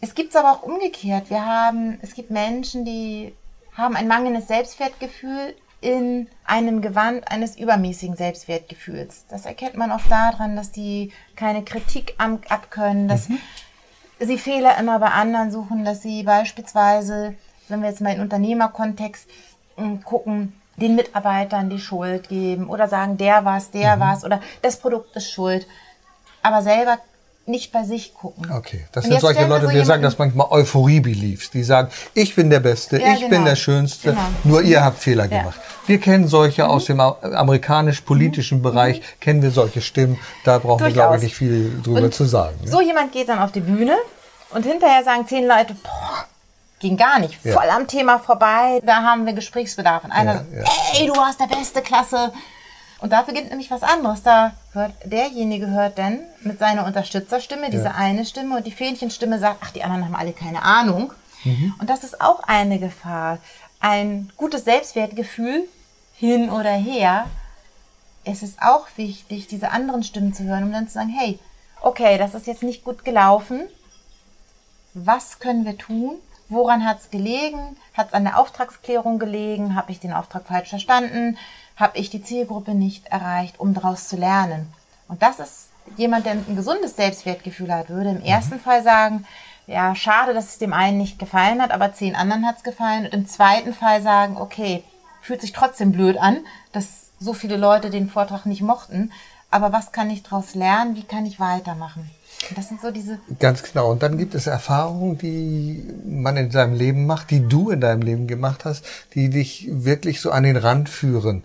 Es 0.00 0.14
gibt 0.14 0.30
es 0.30 0.36
aber 0.36 0.52
auch 0.52 0.62
umgekehrt. 0.62 1.30
Wir 1.30 1.44
haben, 1.44 1.98
es 2.02 2.14
gibt 2.14 2.30
Menschen, 2.30 2.84
die 2.84 3.34
haben 3.76 3.96
ein 3.96 4.06
mangelndes 4.06 4.46
Selbstwertgefühl 4.46 5.54
in 5.80 6.28
einem 6.44 6.82
Gewand 6.82 7.30
eines 7.30 7.56
übermäßigen 7.56 8.16
Selbstwertgefühls. 8.16 9.24
Das 9.28 9.46
erkennt 9.46 9.76
man 9.76 9.92
oft 9.92 10.10
daran, 10.10 10.56
dass 10.56 10.72
die 10.72 11.12
keine 11.36 11.64
Kritik 11.64 12.14
abkönnen, 12.18 13.08
dass 13.08 13.28
sie 14.18 14.38
Fehler 14.38 14.76
immer 14.78 14.98
bei 14.98 15.10
anderen 15.10 15.50
suchen, 15.50 15.84
dass 15.84 16.02
sie 16.02 16.24
beispielsweise, 16.24 17.34
wenn 17.68 17.80
wir 17.80 17.88
jetzt 17.88 18.00
mal 18.00 18.14
in 18.14 18.20
Unternehmerkontext 18.20 19.28
ähm, 19.76 20.02
gucken, 20.02 20.57
den 20.80 20.94
Mitarbeitern 20.94 21.68
die 21.70 21.78
Schuld 21.80 22.28
geben 22.28 22.68
oder 22.68 22.88
sagen, 22.88 23.16
der 23.18 23.44
war's, 23.44 23.70
der 23.70 23.98
war's 24.00 24.24
oder 24.24 24.40
das 24.62 24.78
Produkt 24.78 25.14
ist 25.16 25.30
schuld, 25.30 25.66
aber 26.42 26.62
selber 26.62 26.98
nicht 27.46 27.72
bei 27.72 27.82
sich 27.84 28.12
gucken. 28.12 28.52
Okay, 28.52 28.84
das 28.92 29.04
Und 29.06 29.12
sind 29.12 29.20
solche 29.22 29.46
Leute, 29.46 29.68
so 29.68 29.72
wir 29.72 29.84
sagen 29.86 30.02
das 30.02 30.18
manchmal 30.18 30.48
Euphorie-Beliefs. 30.50 31.50
Die 31.50 31.62
sagen, 31.62 31.88
ich 32.12 32.34
bin 32.34 32.50
der 32.50 32.60
Beste, 32.60 33.00
Ja, 33.00 33.14
ich 33.14 33.20
bin 33.20 33.30
genau. 33.30 33.44
der 33.46 33.56
Schönste, 33.56 34.10
Genau. 34.10 34.20
nur 34.44 34.60
ihr 34.62 34.84
habt 34.84 34.98
Fehler 34.98 35.24
Ja. 35.24 35.28
Mhm. 35.30 35.40
gemacht. 35.44 35.60
Wir 35.86 35.98
kennen 35.98 36.28
solche 36.28 36.68
aus 36.68 36.84
dem 36.84 37.00
amerikanisch-politischen 37.00 38.60
Bereich, 38.62 39.00
kennen 39.20 39.40
wir 39.42 39.50
solche 39.50 39.80
Stimmen. 39.80 40.18
Da 40.44 40.58
brauchen 40.58 40.84
wir, 40.84 40.92
glaube 40.92 41.16
ich, 41.16 41.20
Durchaus. 41.20 41.22
nicht 41.22 41.36
viel 41.36 41.80
drüber 41.82 42.02
Und 42.02 42.14
zu 42.14 42.24
sagen. 42.24 42.56
ne? 42.62 42.70
So 42.70 42.80
jemand 42.80 43.12
geht 43.12 43.28
dann 43.30 43.38
auf 43.38 43.52
die 43.52 43.60
Bühne 43.60 43.96
und 44.50 44.66
hinterher 44.66 45.02
sagen 45.02 45.26
zehn 45.26 45.46
Leute, 45.46 45.74
boah, 45.82 46.26
ging 46.80 46.96
gar 46.96 47.18
nicht, 47.18 47.42
Ja. 47.44 47.54
voll 47.54 47.68
am 47.70 47.86
Thema 47.86 48.18
vorbei, 48.18 48.80
da 48.84 49.02
haben 49.02 49.26
wir 49.26 49.32
Gesprächsbedarf. 49.32 50.04
Und 50.04 50.12
einer 50.12 50.32
Ja, 50.34 50.38
sagt, 50.38 50.52
ja. 50.94 51.00
ey, 51.00 51.06
du 51.06 51.16
warst 51.16 51.40
der 51.40 51.46
beste 51.46 51.82
Klasse. 51.82 52.32
Und 53.00 53.12
da 53.12 53.22
beginnt 53.22 53.50
nämlich 53.50 53.70
was 53.70 53.82
anderes. 53.82 54.22
Da 54.24 54.54
hört 54.72 54.92
derjenige 55.04 55.68
hört 55.70 55.98
dann 55.98 56.18
mit 56.40 56.58
seiner 56.58 56.84
Unterstützerstimme, 56.84 57.70
diese 57.70 57.94
eine 57.94 58.24
Stimme 58.24 58.56
und 58.56 58.66
die 58.66 58.72
Fähnchenstimme 58.72 59.38
sagt, 59.38 59.58
ach, 59.62 59.70
die 59.70 59.84
anderen 59.84 60.04
haben 60.04 60.16
alle 60.16 60.32
keine 60.32 60.62
Ahnung. 60.62 61.12
Mhm. 61.44 61.74
Und 61.80 61.90
das 61.90 62.02
ist 62.02 62.20
auch 62.20 62.40
eine 62.40 62.78
Gefahr. 62.80 63.38
Ein 63.80 64.32
gutes 64.36 64.64
Selbstwertgefühl 64.64 65.68
hin 66.16 66.50
oder 66.50 66.72
her, 66.72 67.26
es 68.24 68.42
ist 68.42 68.60
auch 68.60 68.86
wichtig, 68.96 69.46
diese 69.46 69.70
anderen 69.70 70.02
Stimmen 70.02 70.34
zu 70.34 70.42
hören, 70.42 70.64
um 70.64 70.72
dann 70.72 70.88
zu 70.88 70.94
sagen, 70.94 71.08
hey, 71.16 71.38
okay, 71.80 72.18
das 72.18 72.34
ist 72.34 72.48
jetzt 72.48 72.64
nicht 72.64 72.82
gut 72.84 73.04
gelaufen. 73.04 73.60
Was 74.94 75.38
können 75.38 75.64
wir 75.64 75.78
tun? 75.78 76.16
Woran 76.48 76.86
hat 76.86 77.00
es 77.00 77.10
gelegen? 77.10 77.76
Hat 77.94 78.08
es 78.08 78.14
an 78.14 78.24
der 78.24 78.38
Auftragsklärung 78.38 79.18
gelegen? 79.18 79.74
Habe 79.74 79.92
ich 79.92 80.00
den 80.00 80.12
Auftrag 80.12 80.46
falsch 80.46 80.70
verstanden? 80.70 81.36
Habe 81.76 81.98
ich 81.98 82.08
die 82.10 82.22
Zielgruppe 82.22 82.74
nicht 82.74 83.06
erreicht, 83.08 83.60
um 83.60 83.74
daraus 83.74 84.08
zu 84.08 84.16
lernen? 84.16 84.72
Und 85.08 85.22
das 85.22 85.40
ist 85.40 85.68
jemand, 85.96 86.26
der 86.26 86.32
ein 86.32 86.56
gesundes 86.56 86.96
Selbstwertgefühl 86.96 87.72
hat, 87.72 87.90
würde 87.90 88.10
im 88.10 88.22
ersten 88.22 88.54
mhm. 88.54 88.60
Fall 88.60 88.82
sagen, 88.82 89.26
ja, 89.66 89.94
schade, 89.94 90.32
dass 90.32 90.46
es 90.46 90.58
dem 90.58 90.72
einen 90.72 90.96
nicht 90.96 91.18
gefallen 91.18 91.60
hat, 91.60 91.70
aber 91.70 91.92
zehn 91.92 92.16
anderen 92.16 92.46
hat 92.46 92.56
es 92.56 92.62
gefallen. 92.62 93.04
Und 93.04 93.12
im 93.12 93.26
zweiten 93.26 93.74
Fall 93.74 94.00
sagen, 94.00 94.38
okay, 94.38 94.82
fühlt 95.20 95.42
sich 95.42 95.52
trotzdem 95.52 95.92
blöd 95.92 96.16
an, 96.16 96.38
dass 96.72 97.10
so 97.20 97.34
viele 97.34 97.58
Leute 97.58 97.90
den 97.90 98.08
Vortrag 98.08 98.46
nicht 98.46 98.62
mochten. 98.62 99.12
Aber 99.50 99.72
was 99.72 99.92
kann 99.92 100.08
ich 100.08 100.22
daraus 100.22 100.54
lernen? 100.54 100.96
Wie 100.96 101.02
kann 101.02 101.26
ich 101.26 101.40
weitermachen? 101.40 102.10
Das 102.54 102.68
sind 102.68 102.80
so 102.80 102.90
diese. 102.90 103.18
Ganz 103.40 103.62
genau. 103.62 103.90
Und 103.90 104.02
dann 104.02 104.16
gibt 104.16 104.34
es 104.34 104.46
Erfahrungen, 104.46 105.18
die 105.18 105.84
man 106.06 106.36
in 106.36 106.50
seinem 106.50 106.74
Leben 106.74 107.06
macht, 107.06 107.30
die 107.30 107.46
du 107.46 107.70
in 107.70 107.80
deinem 107.80 108.02
Leben 108.02 108.26
gemacht 108.26 108.64
hast, 108.64 108.84
die 109.14 109.28
dich 109.28 109.68
wirklich 109.70 110.20
so 110.20 110.30
an 110.30 110.44
den 110.44 110.56
Rand 110.56 110.88
führen 110.88 111.42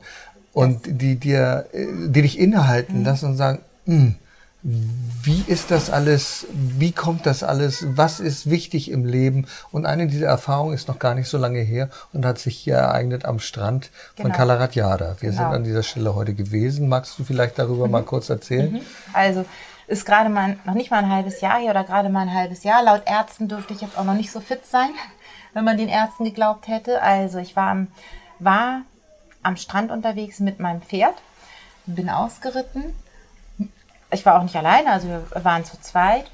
und 0.53 0.81
die 1.01 1.15
dir, 1.15 1.65
die 1.73 2.21
dich 2.21 2.39
innehalten 2.39 2.99
mhm. 2.99 3.05
lassen 3.05 3.25
und 3.25 3.37
sagen, 3.37 3.59
hm, 3.85 4.15
wie 4.63 5.43
ist 5.47 5.71
das 5.71 5.89
alles, 5.89 6.47
wie 6.53 6.93
kommt 6.93 7.25
das 7.25 7.43
alles, 7.43 7.85
was 7.97 8.21
ist 8.21 8.49
wichtig 8.49 8.89
im 8.91 9.03
Leben. 9.03 9.45
Und 9.71 9.85
eine 9.85 10.07
dieser 10.07 10.27
Erfahrungen 10.27 10.73
ist 10.73 10.87
noch 10.87 10.99
gar 10.99 11.15
nicht 11.15 11.27
so 11.27 11.37
lange 11.37 11.59
her 11.59 11.89
und 12.13 12.25
hat 12.25 12.39
sich 12.39 12.57
hier 12.57 12.75
ereignet 12.75 13.25
am 13.25 13.39
Strand 13.39 13.89
genau. 14.15 14.29
von 14.29 14.37
Kalaratjada. 14.37 15.17
Wir 15.19 15.31
genau. 15.31 15.41
sind 15.41 15.53
an 15.53 15.63
dieser 15.65 15.83
Stelle 15.83 16.15
heute 16.15 16.33
gewesen. 16.33 16.87
Magst 16.87 17.19
du 17.19 17.25
vielleicht 17.25 17.59
darüber 17.59 17.87
mhm. 17.87 17.91
mal 17.91 18.03
kurz 18.03 18.29
erzählen? 18.29 18.73
Mhm. 18.73 18.81
Also 19.11 19.43
ist 19.87 20.05
gerade 20.05 20.29
mal 20.29 20.57
noch 20.65 20.73
nicht 20.73 20.91
mal 20.91 21.03
ein 21.03 21.09
halbes 21.09 21.41
Jahr 21.41 21.59
hier 21.59 21.71
oder 21.71 21.83
gerade 21.83 22.09
mal 22.09 22.21
ein 22.21 22.33
halbes 22.33 22.63
Jahr. 22.63 22.83
Laut 22.83 23.03
Ärzten 23.05 23.47
dürfte 23.47 23.73
ich 23.73 23.81
jetzt 23.81 23.97
auch 23.97 24.05
noch 24.05 24.13
nicht 24.13 24.31
so 24.31 24.39
fit 24.39 24.65
sein, 24.65 24.89
wenn 25.53 25.65
man 25.65 25.77
den 25.77 25.89
Ärzten 25.89 26.25
geglaubt 26.25 26.67
hätte. 26.67 27.01
Also 27.01 27.39
ich 27.39 27.55
war 27.55 27.69
am, 27.69 27.87
war 28.39 28.81
am 29.41 29.57
Strand 29.57 29.91
unterwegs 29.91 30.39
mit 30.39 30.59
meinem 30.59 30.81
Pferd, 30.81 31.15
bin 31.85 32.09
ausgeritten 32.09 32.93
ich 34.13 34.25
war 34.25 34.37
auch 34.37 34.43
nicht 34.43 34.55
alleine, 34.55 34.91
also 34.91 35.07
wir 35.07 35.23
waren 35.43 35.65
zu 35.65 35.79
zweit. 35.81 36.25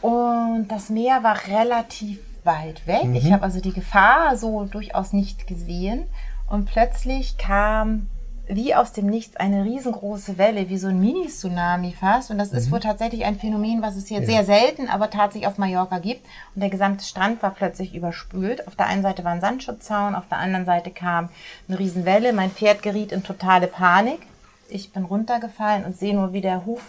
Und 0.00 0.68
das 0.68 0.88
Meer 0.88 1.22
war 1.22 1.36
relativ 1.46 2.20
weit 2.44 2.86
weg. 2.86 3.04
Mhm. 3.04 3.14
Ich 3.14 3.32
habe 3.32 3.44
also 3.44 3.60
die 3.60 3.72
Gefahr 3.72 4.36
so 4.36 4.64
durchaus 4.64 5.12
nicht 5.12 5.46
gesehen. 5.46 6.06
Und 6.48 6.66
plötzlich 6.66 7.38
kam 7.38 8.08
wie 8.56 8.74
aus 8.74 8.92
dem 8.92 9.06
Nichts 9.06 9.36
eine 9.36 9.64
riesengroße 9.64 10.38
Welle, 10.38 10.68
wie 10.68 10.78
so 10.78 10.88
ein 10.88 11.00
Mini-Tsunami 11.00 11.94
fast. 11.98 12.30
Und 12.30 12.38
das 12.38 12.52
mhm. 12.52 12.58
ist 12.58 12.70
wohl 12.70 12.80
tatsächlich 12.80 13.24
ein 13.24 13.38
Phänomen, 13.38 13.82
was 13.82 13.96
es 13.96 14.08
hier 14.08 14.20
ja. 14.20 14.26
sehr 14.26 14.44
selten, 14.44 14.88
aber 14.88 15.10
tatsächlich 15.10 15.48
auf 15.48 15.58
Mallorca 15.58 15.98
gibt. 15.98 16.26
Und 16.54 16.60
der 16.60 16.70
gesamte 16.70 17.04
Strand 17.04 17.42
war 17.42 17.50
plötzlich 17.50 17.94
überspült. 17.94 18.66
Auf 18.66 18.76
der 18.76 18.86
einen 18.86 19.02
Seite 19.02 19.24
war 19.24 19.32
ein 19.32 19.40
Sandschutzzaun, 19.40 20.14
auf 20.14 20.28
der 20.28 20.38
anderen 20.38 20.66
Seite 20.66 20.90
kam 20.90 21.28
eine 21.68 21.78
Riesenwelle. 21.78 22.32
Mein 22.32 22.50
Pferd 22.50 22.82
geriet 22.82 23.12
in 23.12 23.22
totale 23.22 23.66
Panik. 23.66 24.20
Ich 24.68 24.92
bin 24.92 25.04
runtergefallen 25.04 25.84
und 25.84 25.96
sehe 25.96 26.14
nur, 26.14 26.32
wie 26.32 26.40
der 26.40 26.66
Huf 26.66 26.82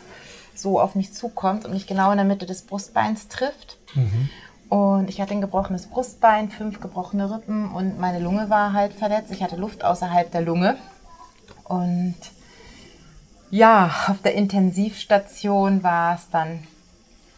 so 0.56 0.80
auf 0.80 0.96
mich 0.96 1.14
zukommt 1.14 1.66
und 1.66 1.74
mich 1.74 1.88
genau 1.88 2.12
in 2.12 2.18
der 2.18 2.26
Mitte 2.26 2.46
des 2.46 2.62
Brustbeins 2.62 3.28
trifft. 3.28 3.78
Mhm. 3.96 4.30
Und 4.70 5.10
ich 5.10 5.22
hatte 5.22 5.34
ein 5.34 5.42
gebrochenes 5.42 5.88
Brustbein, 5.88 6.50
fünf 6.50 6.80
gebrochene 6.80 7.30
Rippen 7.30 7.72
und 7.72 8.00
meine 8.00 8.20
Lunge 8.20 8.50
war 8.50 8.74
halt 8.74 8.94
verletzt. 8.94 9.32
Ich 9.32 9.44
hatte 9.44 9.56
Luft 9.56 9.84
außerhalb 9.84 10.32
der 10.32 10.42
Lunge. 10.42 10.78
Und 11.64 12.16
ja, 13.50 13.92
auf 14.08 14.22
der 14.24 14.34
Intensivstation 14.34 15.84
war 15.84 16.16
es 16.16 16.30
dann, 16.32 16.60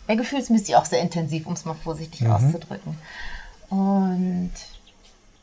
ja, 0.08 0.16
gefühlsmäßig 0.16 0.76
auch 0.76 0.86
sehr 0.86 1.02
intensiv, 1.02 1.46
um 1.46 1.54
es 1.54 1.66
mal 1.66 1.76
vorsichtig 1.76 2.22
mhm. 2.22 2.32
auszudrücken. 2.32 2.98
Und 3.70 4.52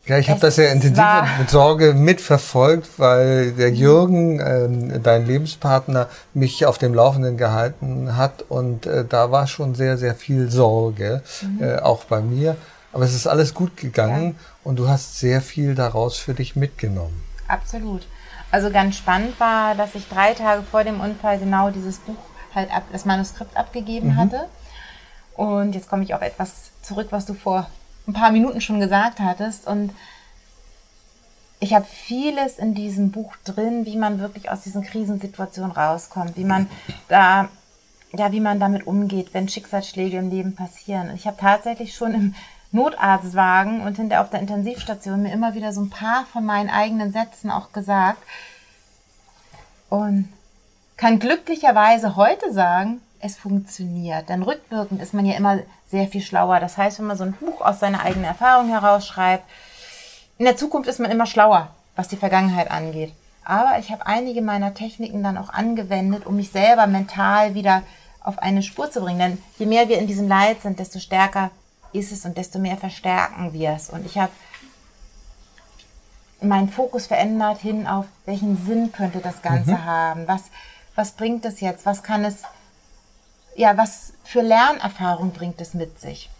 ja, 0.06 0.18
ich 0.18 0.28
habe 0.30 0.40
das 0.40 0.56
sehr 0.56 0.72
intensiv 0.72 1.04
mit 1.38 1.48
Sorge 1.48 1.94
mitverfolgt, 1.94 2.98
weil 2.98 3.52
der 3.52 3.70
Jürgen, 3.70 4.40
äh, 4.40 4.98
dein 4.98 5.26
Lebenspartner, 5.26 6.08
mich 6.34 6.66
auf 6.66 6.76
dem 6.78 6.92
Laufenden 6.92 7.36
gehalten 7.36 8.16
hat 8.16 8.42
und 8.48 8.86
äh, 8.86 9.04
da 9.04 9.30
war 9.30 9.46
schon 9.46 9.76
sehr, 9.76 9.98
sehr 9.98 10.16
viel 10.16 10.50
Sorge, 10.50 11.22
mhm. 11.42 11.62
äh, 11.62 11.76
auch 11.76 12.04
bei 12.04 12.20
mir. 12.20 12.56
Aber 12.92 13.04
es 13.04 13.14
ist 13.14 13.28
alles 13.28 13.54
gut 13.54 13.76
gegangen 13.76 14.34
ja. 14.36 14.46
und 14.64 14.76
du 14.76 14.88
hast 14.88 15.20
sehr 15.20 15.40
viel 15.40 15.76
daraus 15.76 16.18
für 16.18 16.34
dich 16.34 16.56
mitgenommen. 16.56 17.22
Absolut. 17.46 18.06
Also 18.52 18.70
ganz 18.70 18.96
spannend 18.96 19.40
war, 19.40 19.74
dass 19.74 19.94
ich 19.94 20.06
drei 20.08 20.34
Tage 20.34 20.62
vor 20.62 20.84
dem 20.84 21.00
Unfall 21.00 21.38
genau 21.38 21.70
dieses 21.70 21.98
Buch 21.98 22.18
halt 22.54 22.70
ab, 22.70 22.84
das 22.92 23.06
Manuskript 23.06 23.56
abgegeben 23.56 24.08
mhm. 24.08 24.16
hatte. 24.16 24.46
Und 25.34 25.74
jetzt 25.74 25.88
komme 25.88 26.04
ich 26.04 26.14
auf 26.14 26.20
etwas 26.20 26.70
zurück, 26.82 27.08
was 27.10 27.24
du 27.24 27.32
vor 27.32 27.66
ein 28.06 28.12
paar 28.12 28.30
Minuten 28.30 28.60
schon 28.60 28.78
gesagt 28.78 29.20
hattest. 29.20 29.66
Und 29.66 29.94
ich 31.60 31.72
habe 31.72 31.86
vieles 31.86 32.58
in 32.58 32.74
diesem 32.74 33.10
Buch 33.10 33.34
drin, 33.44 33.86
wie 33.86 33.96
man 33.96 34.18
wirklich 34.18 34.50
aus 34.50 34.60
diesen 34.60 34.82
Krisensituationen 34.82 35.72
rauskommt, 35.72 36.36
wie 36.36 36.44
man 36.44 36.68
da, 37.08 37.48
ja, 38.12 38.32
wie 38.32 38.40
man 38.40 38.60
damit 38.60 38.86
umgeht, 38.86 39.32
wenn 39.32 39.48
Schicksalsschläge 39.48 40.18
im 40.18 40.28
Leben 40.28 40.54
passieren. 40.54 41.08
Und 41.08 41.14
ich 41.14 41.26
habe 41.26 41.38
tatsächlich 41.40 41.94
schon 41.94 42.14
im 42.14 42.34
Notarztwagen 42.72 43.82
und 43.82 43.96
hinter 43.96 44.20
auf 44.20 44.30
der 44.30 44.40
Intensivstation 44.40 45.22
mir 45.22 45.32
immer 45.32 45.54
wieder 45.54 45.72
so 45.72 45.82
ein 45.82 45.90
paar 45.90 46.24
von 46.32 46.44
meinen 46.44 46.70
eigenen 46.70 47.12
Sätzen 47.12 47.50
auch 47.50 47.72
gesagt. 47.72 48.22
Und 49.88 50.32
kann 50.96 51.18
glücklicherweise 51.18 52.16
heute 52.16 52.52
sagen, 52.52 53.00
es 53.20 53.36
funktioniert. 53.36 54.28
Denn 54.28 54.42
rückwirkend 54.42 55.00
ist 55.02 55.14
man 55.14 55.26
ja 55.26 55.36
immer 55.36 55.58
sehr 55.86 56.08
viel 56.08 56.22
schlauer. 56.22 56.60
Das 56.60 56.76
heißt, 56.76 56.98
wenn 56.98 57.06
man 57.06 57.16
so 57.16 57.24
ein 57.24 57.34
Buch 57.34 57.60
aus 57.60 57.80
seiner 57.80 58.02
eigenen 58.02 58.24
Erfahrung 58.24 58.68
herausschreibt, 58.68 59.44
in 60.38 60.44
der 60.44 60.56
Zukunft 60.56 60.88
ist 60.88 60.98
man 60.98 61.10
immer 61.10 61.26
schlauer, 61.26 61.68
was 61.94 62.08
die 62.08 62.16
Vergangenheit 62.16 62.70
angeht. 62.70 63.12
Aber 63.44 63.78
ich 63.78 63.90
habe 63.90 64.06
einige 64.06 64.42
meiner 64.42 64.74
Techniken 64.74 65.22
dann 65.22 65.38
auch 65.38 65.50
angewendet, 65.50 66.26
um 66.26 66.36
mich 66.36 66.50
selber 66.50 66.86
mental 66.86 67.54
wieder 67.54 67.82
auf 68.22 68.38
eine 68.38 68.62
Spur 68.62 68.90
zu 68.90 69.00
bringen. 69.00 69.18
Denn 69.18 69.38
je 69.58 69.66
mehr 69.66 69.88
wir 69.88 69.98
in 69.98 70.06
diesem 70.06 70.28
Leid 70.28 70.62
sind, 70.62 70.78
desto 70.78 70.98
stärker 70.98 71.50
ist 71.92 72.12
es 72.12 72.24
und 72.24 72.36
desto 72.36 72.58
mehr 72.58 72.76
verstärken 72.76 73.52
wir 73.52 73.70
es. 73.70 73.90
Und 73.90 74.06
ich 74.06 74.18
habe 74.18 74.32
meinen 76.40 76.68
Fokus 76.68 77.06
verändert 77.06 77.60
hin 77.60 77.86
auf, 77.86 78.06
welchen 78.24 78.64
Sinn 78.64 78.92
könnte 78.92 79.20
das 79.20 79.42
Ganze 79.42 79.72
mhm. 79.72 79.84
haben? 79.84 80.28
Was, 80.28 80.44
was 80.94 81.12
bringt 81.12 81.44
es 81.44 81.60
jetzt? 81.60 81.86
Was 81.86 82.02
kann 82.02 82.24
es 82.24 82.42
ja, 83.54 83.76
was 83.76 84.14
für 84.24 84.40
Lernerfahrung 84.40 85.32
bringt 85.32 85.60
es 85.60 85.74
mit 85.74 86.00
sich? 86.00 86.30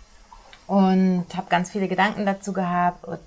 Und 0.66 1.26
habe 1.36 1.48
ganz 1.48 1.70
viele 1.70 1.88
Gedanken 1.88 2.24
dazu 2.24 2.52
gehabt. 2.52 3.04
Und 3.04 3.18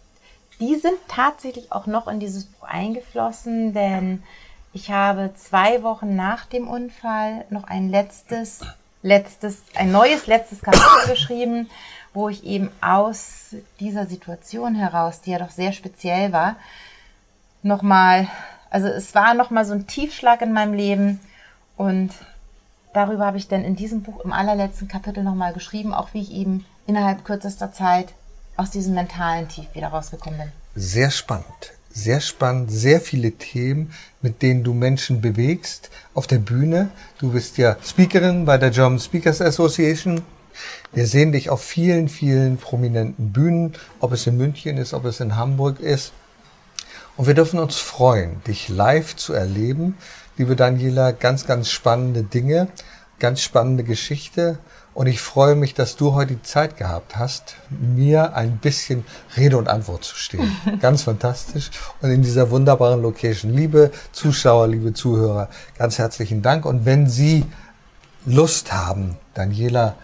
die 0.60 0.76
sind 0.76 0.98
tatsächlich 1.08 1.72
auch 1.72 1.86
noch 1.86 2.08
in 2.08 2.20
dieses 2.20 2.46
Buch 2.46 2.64
eingeflossen, 2.64 3.74
denn 3.74 4.24
ich 4.74 4.90
habe 4.92 5.34
zwei 5.36 5.84
Wochen 5.84 6.16
nach 6.16 6.46
dem 6.46 6.68
Unfall 6.68 7.46
noch 7.50 7.66
ein 7.66 7.90
letztes, 7.90 8.62
letztes, 9.04 9.62
ein 9.76 9.92
neues 9.92 10.28
letztes 10.28 10.62
Kapitel 10.62 11.10
geschrieben, 11.10 11.70
wo 12.16 12.30
ich 12.30 12.44
eben 12.46 12.72
aus 12.82 13.56
dieser 13.80 14.06
Situation 14.06 14.74
heraus, 14.74 15.22
die 15.22 15.32
ja 15.32 15.40
doch 15.40 15.52
sehr 15.52 15.74
speziell 15.74 16.32
war, 16.32 16.56
nochmal, 17.62 18.28
also 18.70 18.88
es 18.88 19.14
war 19.14 19.34
nochmal 19.34 19.66
so 19.66 19.74
ein 19.74 19.88
Tiefschlag 19.88 20.42
in 20.42 20.54
meinem 20.54 20.74
Leben 20.74 21.20
und 21.78 22.12
darüber 22.94 23.26
habe 23.26 23.38
ich 23.38 23.48
dann 23.48 23.64
in 23.64 23.76
diesem 23.76 24.02
Buch 24.02 24.22
im 24.24 24.32
allerletzten 24.32 24.88
Kapitel 24.88 25.24
nochmal 25.24 25.54
geschrieben, 25.54 25.94
auch 25.94 26.14
wie 26.14 26.22
ich 26.22 26.32
eben 26.32 26.66
innerhalb 26.88 27.26
kürzester 27.26 27.72
Zeit 27.72 28.14
aus 28.56 28.72
diesem 28.72 28.94
mentalen 28.94 29.50
Tief 29.50 29.68
wieder 29.74 29.88
rausgekommen 29.90 30.40
bin. 30.40 30.52
Sehr 30.76 31.12
spannend. 31.12 31.74
Sehr 31.98 32.20
spannend, 32.20 32.72
sehr 32.72 33.00
viele 33.00 33.32
Themen, 33.32 33.94
mit 34.22 34.42
denen 34.42 34.66
du 34.66 34.74
Menschen 34.74 35.22
bewegst 35.22 35.90
auf 36.14 36.28
der 36.28 36.40
Bühne. 36.40 36.90
Du 37.20 37.32
bist 37.32 37.58
ja 37.58 37.78
Speakerin 37.82 38.44
bei 38.44 38.58
der 38.58 38.70
German 38.70 39.00
Speakers 39.00 39.42
Association. 39.42 40.22
Wir 40.94 41.08
sehen 41.08 41.32
dich 41.32 41.50
auf 41.50 41.62
vielen, 41.62 42.10
vielen 42.10 42.58
prominenten 42.58 43.32
Bühnen, 43.32 43.74
ob 44.00 44.12
es 44.12 44.28
in 44.28 44.38
München 44.38 44.78
ist, 44.78 44.94
ob 44.94 45.06
es 45.06 45.20
in 45.20 45.36
Hamburg 45.36 45.80
ist. 45.80 46.14
Und 47.18 47.28
wir 47.28 47.34
dürfen 47.34 47.60
uns 47.60 47.78
freuen, 47.78 48.44
dich 48.44 48.70
live 48.70 49.16
zu 49.16 49.34
erleben 49.34 49.96
liebe 50.38 50.56
Daniela, 50.56 51.12
ganz, 51.12 51.46
ganz 51.46 51.70
spannende 51.70 52.24
Dinge, 52.24 52.68
ganz 53.20 53.42
spannende 53.42 53.84
Geschichte. 53.84 54.58
Und 54.94 55.08
ich 55.08 55.20
freue 55.20 55.56
mich, 55.56 55.74
dass 55.74 55.98
du 55.98 56.14
heute 56.14 56.36
die 56.36 56.42
Zeit 56.42 56.78
gehabt 56.78 57.18
hast, 57.18 57.58
mir 57.70 58.36
ein 58.36 58.58
bisschen 58.58 59.06
Rede 59.36 59.58
und 59.58 59.68
Antwort 59.68 60.06
zu 60.06 60.16
stehen. 60.16 60.56
Ganz 60.80 61.04
fantastisch. 61.04 61.70
Und 62.02 62.12
in 62.12 62.22
dieser 62.22 62.50
wunderbaren 62.50 63.02
Location. 63.02 63.54
Liebe 63.54 63.92
Zuschauer, 64.14 64.70
liebe 64.70 64.94
Zuhörer, 64.94 65.50
ganz 65.78 65.98
herzlichen 65.98 66.42
Dank. 66.42 66.66
Und 66.66 66.86
wenn 66.86 67.10
Sie 67.10 67.46
Lust 68.26 68.72
haben, 68.72 69.18
Daniela 69.34 69.96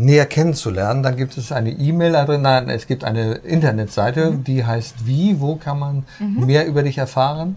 näher 0.00 0.26
kennenzulernen, 0.26 1.02
dann 1.02 1.16
gibt 1.16 1.36
es 1.36 1.52
eine 1.52 1.70
E-Mail-Adresse, 1.70 2.40
nein, 2.40 2.68
es 2.70 2.86
gibt 2.86 3.04
eine 3.04 3.34
Internetseite, 3.34 4.30
Mhm. 4.30 4.44
die 4.44 4.64
heißt 4.64 5.06
wie, 5.06 5.40
wo 5.40 5.56
kann 5.56 5.78
man 5.78 6.04
mehr 6.18 6.66
über 6.66 6.82
dich 6.82 6.98
erfahren? 6.98 7.56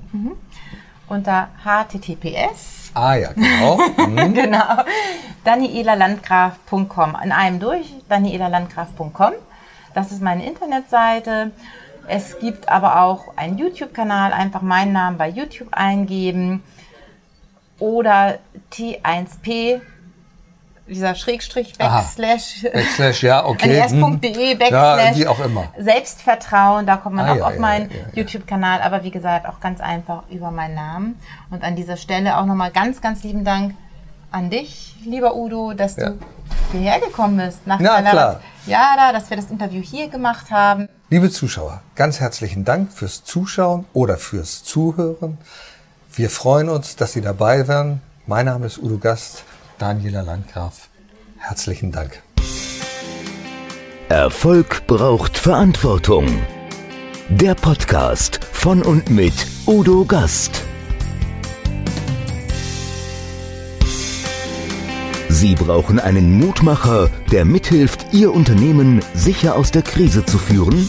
Unter 1.08 1.50
https 1.64 2.91
Ah 2.96 3.16
ja, 3.16 3.32
genau. 3.34 3.78
Mhm. 4.08 4.34
genau. 4.34 4.84
danieelalandgraf.com. 5.44 7.16
In 7.24 7.32
einem 7.32 7.60
durch, 7.60 7.94
danieelalandgraf.com. 8.10 9.34
Das 9.94 10.12
ist 10.12 10.22
meine 10.22 10.46
Internetseite. 10.46 11.52
Es 12.08 12.39
gibt 12.39 12.70
aber 12.70 13.02
auch 13.02 13.36
einen 13.38 13.58
YouTube-Kanal. 13.58 14.34
Einfach 14.34 14.62
meinen 14.62 14.91
Namen 14.94 15.18
bei 15.18 15.30
YouTube 15.30 15.70
eingeben. 15.72 16.64
Oder 17.80 18.39
T1P, 18.72 19.82
dieser 20.88 21.16
Schrägstrich, 21.16 21.74
Aha. 21.80 22.02
Backslash, 22.02 22.66
Backslash, 22.74 23.24
ja, 23.24 23.46
okay. 23.46 23.82
ns.de, 23.88 24.52
Ja, 24.52 24.56
Backslash, 24.58 25.16
wie 25.18 25.28
auch 25.28 25.40
immer. 25.40 25.66
Selbstvertrauen, 25.78 26.86
da 26.86 26.98
kommt 26.98 27.16
man 27.16 27.26
Ah, 27.28 27.32
auch 27.34 27.38
ja, 27.38 27.46
auf 27.46 27.54
ja, 27.56 27.60
meinen 27.60 27.90
ja, 27.90 27.98
ja. 27.98 28.04
YouTube-Kanal, 28.14 28.82
aber 28.82 29.04
wie 29.04 29.12
gesagt, 29.12 29.46
auch 29.48 29.60
ganz 29.60 29.80
einfach 29.80 30.24
über 30.30 30.52
meinen 30.52 30.76
Namen. 30.76 31.20
Und 31.52 31.64
an 31.64 31.76
dieser 31.76 31.98
Stelle 31.98 32.38
auch 32.38 32.46
nochmal 32.46 32.72
ganz, 32.72 33.02
ganz 33.02 33.24
lieben 33.24 33.44
Dank 33.46 33.76
an 34.32 34.50
dich, 34.50 34.96
lieber 35.06 35.36
Udo, 35.36 35.74
dass 35.74 35.96
Ja. 35.96 36.10
du 36.12 36.20
hierher 36.72 37.00
gekommen 37.00 37.38
bist. 37.38 37.66
Nach 37.68 37.80
Na, 37.80 37.96
deiner- 37.98 38.10
klar. 38.12 38.40
Ja, 38.66 38.94
da, 38.98 39.12
dass 39.14 39.30
wir 39.30 39.38
das 39.38 39.52
Interview 39.52 39.82
hier 39.82 40.08
gemacht 40.10 40.50
haben. 40.52 40.88
Liebe 41.10 41.30
Zuschauer, 41.30 41.82
ganz 41.96 42.20
herzlichen 42.20 42.66
Dank 42.66 42.92
fürs 42.92 43.24
Zuschauen 43.24 43.86
oder 43.94 44.18
fürs 44.18 44.64
Zuhören. 44.64 45.38
Wir 46.16 46.30
freuen 46.30 46.70
uns, 46.70 46.96
dass 46.96 47.14
Sie 47.14 47.22
dabei 47.22 47.68
waren. 47.68 48.02
Mein 48.26 48.46
Name 48.46 48.66
ist 48.68 48.78
Udo 48.78 48.98
Gast, 48.98 49.44
Daniela 49.78 50.21
Landgraf. 50.21 50.89
Herzlichen 51.38 51.91
Dank. 51.91 52.21
Erfolg 54.09 54.86
braucht 54.88 55.38
Verantwortung. 55.38 56.28
Der 57.30 57.55
Podcast 57.55 58.39
von 58.43 58.82
und 58.82 59.09
mit 59.09 59.34
Udo 59.65 60.05
Gast. 60.05 60.63
Sie 65.30 65.55
brauchen 65.55 65.99
einen 65.99 66.38
Mutmacher, 66.38 67.09
der 67.32 67.43
mithilft, 67.43 68.13
Ihr 68.13 68.34
Unternehmen 68.34 69.01
sicher 69.13 69.55
aus 69.55 69.71
der 69.71 69.82
Krise 69.82 70.24
zu 70.24 70.38
führen? 70.38 70.88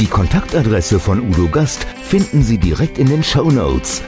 Die 0.00 0.06
Kontaktadresse 0.06 0.98
von 0.98 1.20
Udo 1.20 1.48
Gast 1.48 1.86
finden 2.02 2.42
Sie 2.42 2.58
direkt 2.58 2.98
in 2.98 3.06
den 3.06 3.22
Show 3.22 3.50
Notes. 3.50 4.02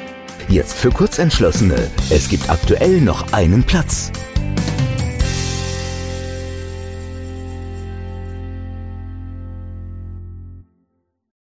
Jetzt 0.50 0.76
für 0.76 0.90
Kurzentschlossene. 0.90 1.76
Es 2.10 2.28
gibt 2.28 2.50
aktuell 2.50 3.00
noch 3.00 3.32
einen 3.32 3.62
Platz. 3.62 4.10